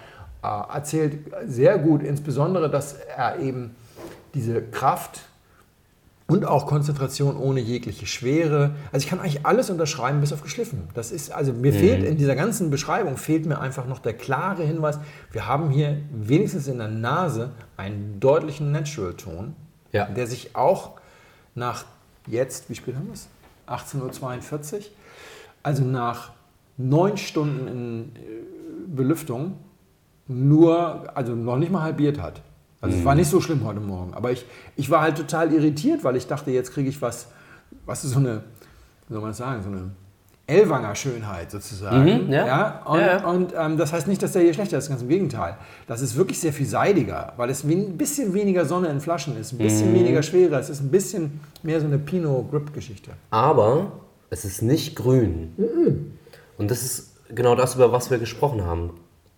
äh, 0.43 0.75
erzählt, 0.75 1.19
sehr 1.47 1.79
gut. 1.79 2.03
Insbesondere, 2.03 2.69
dass 2.69 2.95
er 2.95 3.39
eben 3.39 3.77
diese 4.35 4.61
Kraft 4.61 5.21
und 6.27 6.45
auch 6.45 6.67
Konzentration 6.67 7.37
ohne 7.37 7.61
jegliche 7.61 8.07
Schwere. 8.07 8.75
Also 8.91 9.05
ich 9.05 9.11
kann 9.11 9.21
eigentlich 9.21 9.45
alles 9.47 9.71
unterschreiben, 9.71 10.21
bis 10.21 10.33
auf 10.33 10.43
geschliffen. 10.43 10.89
Das 10.95 11.13
ist, 11.13 11.31
also 11.31 11.53
mir 11.53 11.73
fehlt 11.73 12.03
in 12.03 12.17
dieser 12.17 12.35
ganzen 12.35 12.71
Beschreibung, 12.71 13.17
fehlt 13.19 13.45
mir 13.47 13.61
einfach 13.61 13.87
noch 13.87 13.99
der 13.99 14.15
klare 14.15 14.65
Hinweis, 14.65 14.99
wir 15.33 15.47
haben 15.47 15.69
hier 15.71 15.99
wenigstens 16.11 16.67
in 16.67 16.79
der 16.79 16.89
Nase 16.89 17.51
einen 17.77 18.19
deutlichen 18.21 18.73
Natural-Ton, 18.73 19.55
Ja. 19.93 20.07
der 20.07 20.27
sich 20.27 20.57
auch 20.57 20.93
nach 21.55 21.85
jetzt, 22.27 22.69
wie 22.71 22.75
spät 22.75 22.97
haben 22.97 23.07
wir 23.07 23.15
es? 23.15 23.29
18.42 23.67 24.75
Uhr, 24.75 24.83
also 25.63 25.85
nach 25.85 26.33
neun 26.77 27.17
Stunden 27.17 27.69
in 27.69 28.13
äh, 28.17 28.45
Belüftung 28.95 29.59
nur, 30.27 31.17
also 31.17 31.35
noch 31.35 31.59
nicht 31.59 31.73
mal 31.73 31.83
halbiert 31.83 32.21
hat. 32.21 32.43
Also 32.81 32.99
es 32.99 33.05
war 33.05 33.15
nicht 33.15 33.31
so 33.31 33.41
schlimm 33.41 33.65
heute 33.65 33.81
Morgen. 33.81 34.13
Aber 34.13 34.31
ich, 34.31 34.45
ich 34.77 34.91
war 34.91 35.01
halt 35.01 35.17
total 35.17 35.53
irritiert, 35.53 36.05
weil 36.05 36.17
ich 36.17 36.27
dachte, 36.27 36.51
jetzt 36.51 36.73
kriege 36.73 36.89
ich 36.89 37.01
was, 37.01 37.29
was 37.87 38.05
ist 38.05 38.11
so 38.13 38.19
eine, 38.19 38.45
wie 39.09 39.15
soll 39.15 39.23
man 39.23 39.31
das 39.31 39.39
sagen, 39.39 39.63
so 39.63 39.71
eine 39.71 39.91
Elwanger 40.47 40.95
Schönheit 40.95 41.51
sozusagen. 41.51 42.27
Mhm, 42.27 42.31
ja. 42.33 42.83
Und, 42.85 43.01
Ja, 43.01 43.07
ja. 43.07 43.27
und 43.27 43.55
ähm, 43.57 43.77
das 43.79 43.93
heißt 43.95 44.07
nicht, 44.09 44.23
dass 44.23 44.33
der 44.33 44.43
hier 44.43 44.53
schlechter 44.53 44.77
ist, 44.77 44.91
ganz 44.91 45.01
im 45.01 45.09
Gegenteil. 45.09 45.57
Das 45.87 46.03
ist 46.03 46.17
wirklich 46.17 46.39
sehr 46.39 46.53
viel 46.53 46.67
seidiger, 46.67 47.33
weil 47.39 47.49
es 47.49 47.65
ein 47.65 47.97
bisschen 47.97 48.35
weniger 48.35 48.67
Sonne 48.67 48.89
in 48.89 49.01
Flaschen 49.01 49.39
ist, 49.39 49.53
ein 49.53 49.59
bisschen 49.59 49.91
Mhm. 49.93 49.95
weniger 49.97 50.23
schwerer, 50.23 50.59
es 50.59 50.69
ist 50.69 50.81
ein 50.83 50.91
bisschen 50.91 51.41
mehr 51.63 51.81
so 51.81 51.87
eine 51.87 51.99
Pinot-Grip-Geschichte. 51.99 53.13
Aber 53.31 53.93
es 54.29 54.45
ist 54.45 54.61
nicht 54.61 54.97
grün. 54.97 55.55
Und 56.59 56.71
das 56.71 56.83
ist 56.83 57.13
genau 57.35 57.55
das, 57.55 57.75
über 57.77 57.91
was 57.93 58.11
wir 58.11 58.19
gesprochen 58.19 58.65
haben. 58.65 58.91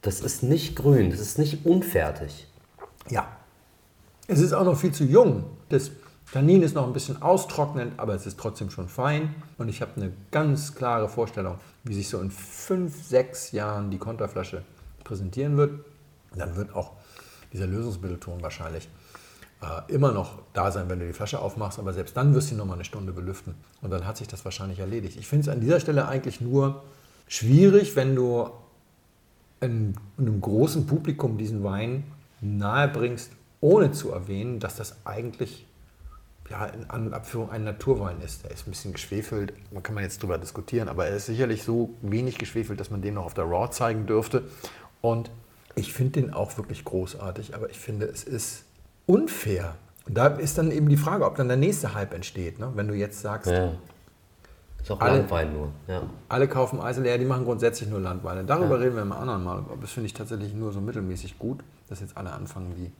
Das 0.02 0.20
ist 0.20 0.42
nicht 0.42 0.74
grün, 0.76 1.10
das 1.10 1.20
ist 1.20 1.38
nicht 1.38 1.64
unfertig. 1.66 2.48
Ja. 3.10 3.28
Es 4.28 4.40
ist 4.40 4.52
auch 4.52 4.64
noch 4.64 4.76
viel 4.76 4.90
zu 4.92 5.04
jung. 5.04 5.44
Das 5.68 5.90
Tannin 6.32 6.62
ist 6.62 6.74
noch 6.74 6.86
ein 6.86 6.92
bisschen 6.92 7.22
austrocknend, 7.22 7.98
aber 7.98 8.14
es 8.14 8.26
ist 8.26 8.38
trotzdem 8.38 8.70
schon 8.70 8.88
fein. 8.88 9.34
Und 9.58 9.68
ich 9.68 9.80
habe 9.80 9.92
eine 9.96 10.12
ganz 10.30 10.74
klare 10.74 11.08
Vorstellung, 11.08 11.58
wie 11.84 11.94
sich 11.94 12.08
so 12.08 12.20
in 12.20 12.30
fünf, 12.30 13.04
sechs 13.04 13.52
Jahren 13.52 13.90
die 13.90 13.98
Konterflasche 13.98 14.62
präsentieren 15.04 15.56
wird. 15.56 15.84
Dann 16.34 16.56
wird 16.56 16.74
auch 16.74 16.92
dieser 17.52 17.66
Lösungsmittelton 17.66 18.42
wahrscheinlich 18.42 18.88
äh, 19.62 19.92
immer 19.92 20.12
noch 20.12 20.40
da 20.52 20.72
sein, 20.72 20.88
wenn 20.88 20.98
du 20.98 21.06
die 21.06 21.12
Flasche 21.12 21.38
aufmachst. 21.38 21.78
Aber 21.78 21.92
selbst 21.92 22.16
dann 22.16 22.34
wirst 22.34 22.50
du 22.50 22.56
noch 22.56 22.66
mal 22.66 22.74
eine 22.74 22.84
Stunde 22.84 23.12
belüften. 23.12 23.54
Und 23.80 23.90
dann 23.90 24.06
hat 24.06 24.16
sich 24.16 24.26
das 24.28 24.44
wahrscheinlich 24.44 24.80
erledigt. 24.80 25.16
Ich 25.18 25.28
finde 25.28 25.42
es 25.42 25.48
an 25.48 25.60
dieser 25.60 25.78
Stelle 25.78 26.08
eigentlich 26.08 26.40
nur 26.40 26.82
schwierig, 27.28 27.94
wenn 27.94 28.16
du 28.16 28.50
in 29.60 29.96
einem 30.18 30.40
großen 30.40 30.86
Publikum 30.86 31.38
diesen 31.38 31.64
Wein 31.64 32.04
nahebringst, 32.40 33.30
ohne 33.60 33.92
zu 33.92 34.10
erwähnen, 34.10 34.60
dass 34.60 34.76
das 34.76 34.96
eigentlich 35.04 35.65
ja, 36.50 36.66
in 36.66 36.88
An- 36.90 37.06
und 37.08 37.14
Abführung 37.14 37.50
ein 37.50 37.64
Naturwein 37.64 38.20
ist. 38.20 38.44
Der 38.44 38.50
ist 38.52 38.66
ein 38.66 38.70
bisschen 38.70 38.92
geschwefelt, 38.92 39.52
da 39.72 39.80
kann 39.80 39.94
man 39.94 40.04
jetzt 40.04 40.22
drüber 40.22 40.38
diskutieren, 40.38 40.88
aber 40.88 41.06
er 41.06 41.16
ist 41.16 41.26
sicherlich 41.26 41.62
so 41.64 41.90
wenig 42.02 42.38
geschwefelt, 42.38 42.78
dass 42.80 42.90
man 42.90 43.02
den 43.02 43.14
noch 43.14 43.24
auf 43.24 43.34
der 43.34 43.44
Raw 43.44 43.70
zeigen 43.70 44.06
dürfte. 44.06 44.44
Und 45.00 45.30
ich 45.74 45.92
finde 45.92 46.20
den 46.22 46.32
auch 46.32 46.56
wirklich 46.56 46.84
großartig, 46.84 47.54
aber 47.54 47.68
ich 47.70 47.78
finde, 47.78 48.06
es 48.06 48.24
ist 48.24 48.64
unfair. 49.06 49.74
Und 50.06 50.16
da 50.16 50.28
ist 50.28 50.56
dann 50.56 50.70
eben 50.70 50.88
die 50.88 50.96
Frage, 50.96 51.24
ob 51.26 51.36
dann 51.36 51.48
der 51.48 51.56
nächste 51.56 51.94
Hype 51.94 52.14
entsteht. 52.14 52.58
Ne? 52.58 52.70
Wenn 52.74 52.88
du 52.88 52.94
jetzt 52.94 53.20
sagst, 53.20 53.50
Ja. 53.50 53.72
Ist 54.80 54.92
auch 54.92 55.00
Alle- 55.00 55.18
Landwein 55.18 55.52
nur. 55.52 55.72
Ja. 55.88 56.02
alle 56.28 56.46
kaufen 56.46 56.80
Eiselär, 56.80 57.18
die 57.18 57.24
machen 57.24 57.44
grundsätzlich 57.44 57.88
nur 57.88 57.98
Landweine. 57.98 58.44
Darüber 58.44 58.78
reden 58.78 58.94
wir 58.94 59.02
im 59.02 59.10
anderen 59.10 59.42
Mal. 59.42 59.58
Aber 59.58 59.76
das 59.80 59.90
finde 59.90 60.06
ich 60.06 60.14
tatsächlich 60.14 60.54
nur 60.54 60.70
so 60.72 60.80
mittelmäßig 60.80 61.40
gut, 61.40 61.64
dass 61.88 61.98
jetzt 61.98 62.16
alle 62.16 62.30
anfangen, 62.32 62.72
die 62.76 62.92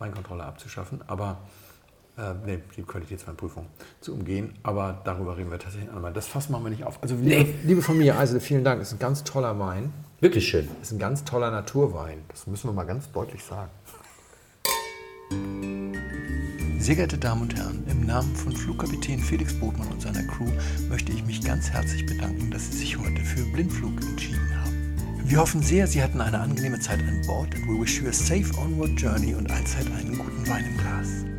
Weinkontrolle 0.00 0.42
abzuschaffen. 0.42 1.02
Aber 1.06 1.38
äh, 2.16 2.34
nee, 2.46 2.58
die 2.76 2.82
Qualitätsweinprüfung 2.82 3.66
zu 4.00 4.12
umgehen. 4.14 4.54
Aber 4.62 5.00
darüber 5.04 5.36
reden 5.36 5.50
wir 5.50 5.58
tatsächlich 5.58 5.90
einmal. 5.90 6.12
Das 6.12 6.26
Fass 6.26 6.48
machen 6.48 6.64
wir 6.64 6.70
nicht 6.70 6.84
auf. 6.84 7.02
Also, 7.02 7.16
liebe, 7.16 7.52
liebe 7.64 7.82
Familie 7.82 8.16
Eisele, 8.16 8.40
vielen 8.40 8.64
Dank. 8.64 8.80
Das 8.80 8.88
ist 8.88 8.94
ein 8.94 9.00
ganz 9.00 9.24
toller 9.24 9.58
Wein. 9.58 9.92
Wirklich 10.20 10.48
schön. 10.48 10.68
Das 10.78 10.88
ist 10.88 10.92
ein 10.92 10.98
ganz 10.98 11.24
toller 11.24 11.50
Naturwein. 11.50 12.24
Das 12.28 12.46
müssen 12.46 12.68
wir 12.68 12.72
mal 12.72 12.84
ganz 12.84 13.10
deutlich 13.12 13.42
sagen. 13.42 13.70
Sehr 16.78 16.96
geehrte 16.96 17.16
Damen 17.16 17.42
und 17.42 17.56
Herren, 17.56 17.82
im 17.90 18.06
Namen 18.06 18.36
von 18.36 18.52
Flugkapitän 18.52 19.18
Felix 19.18 19.58
Botmann 19.58 19.88
und 19.88 20.02
seiner 20.02 20.22
Crew 20.24 20.50
möchte 20.90 21.12
ich 21.12 21.24
mich 21.24 21.42
ganz 21.42 21.70
herzlich 21.70 22.04
bedanken, 22.04 22.50
dass 22.50 22.70
Sie 22.70 22.76
sich 22.76 22.98
heute 22.98 23.22
für 23.22 23.42
Blindflug 23.52 24.02
entschieden 24.02 24.50
haben. 24.60 24.64
Wir 25.24 25.38
hoffen 25.38 25.62
sehr, 25.62 25.86
Sie 25.86 26.02
hatten 26.02 26.20
eine 26.20 26.38
angenehme 26.38 26.78
Zeit 26.78 27.00
an 27.00 27.22
Bord 27.26 27.54
and 27.54 27.66
we 27.66 27.80
wish 27.80 28.00
you 28.00 28.08
a 28.08 28.12
safe 28.12 28.54
onward 28.58 29.00
journey 29.00 29.34
und 29.34 29.50
allzeit 29.50 29.86
einen 29.86 30.18
guten 30.18 30.46
Wein 30.46 30.66
im 30.66 30.76
Glas. 30.76 31.33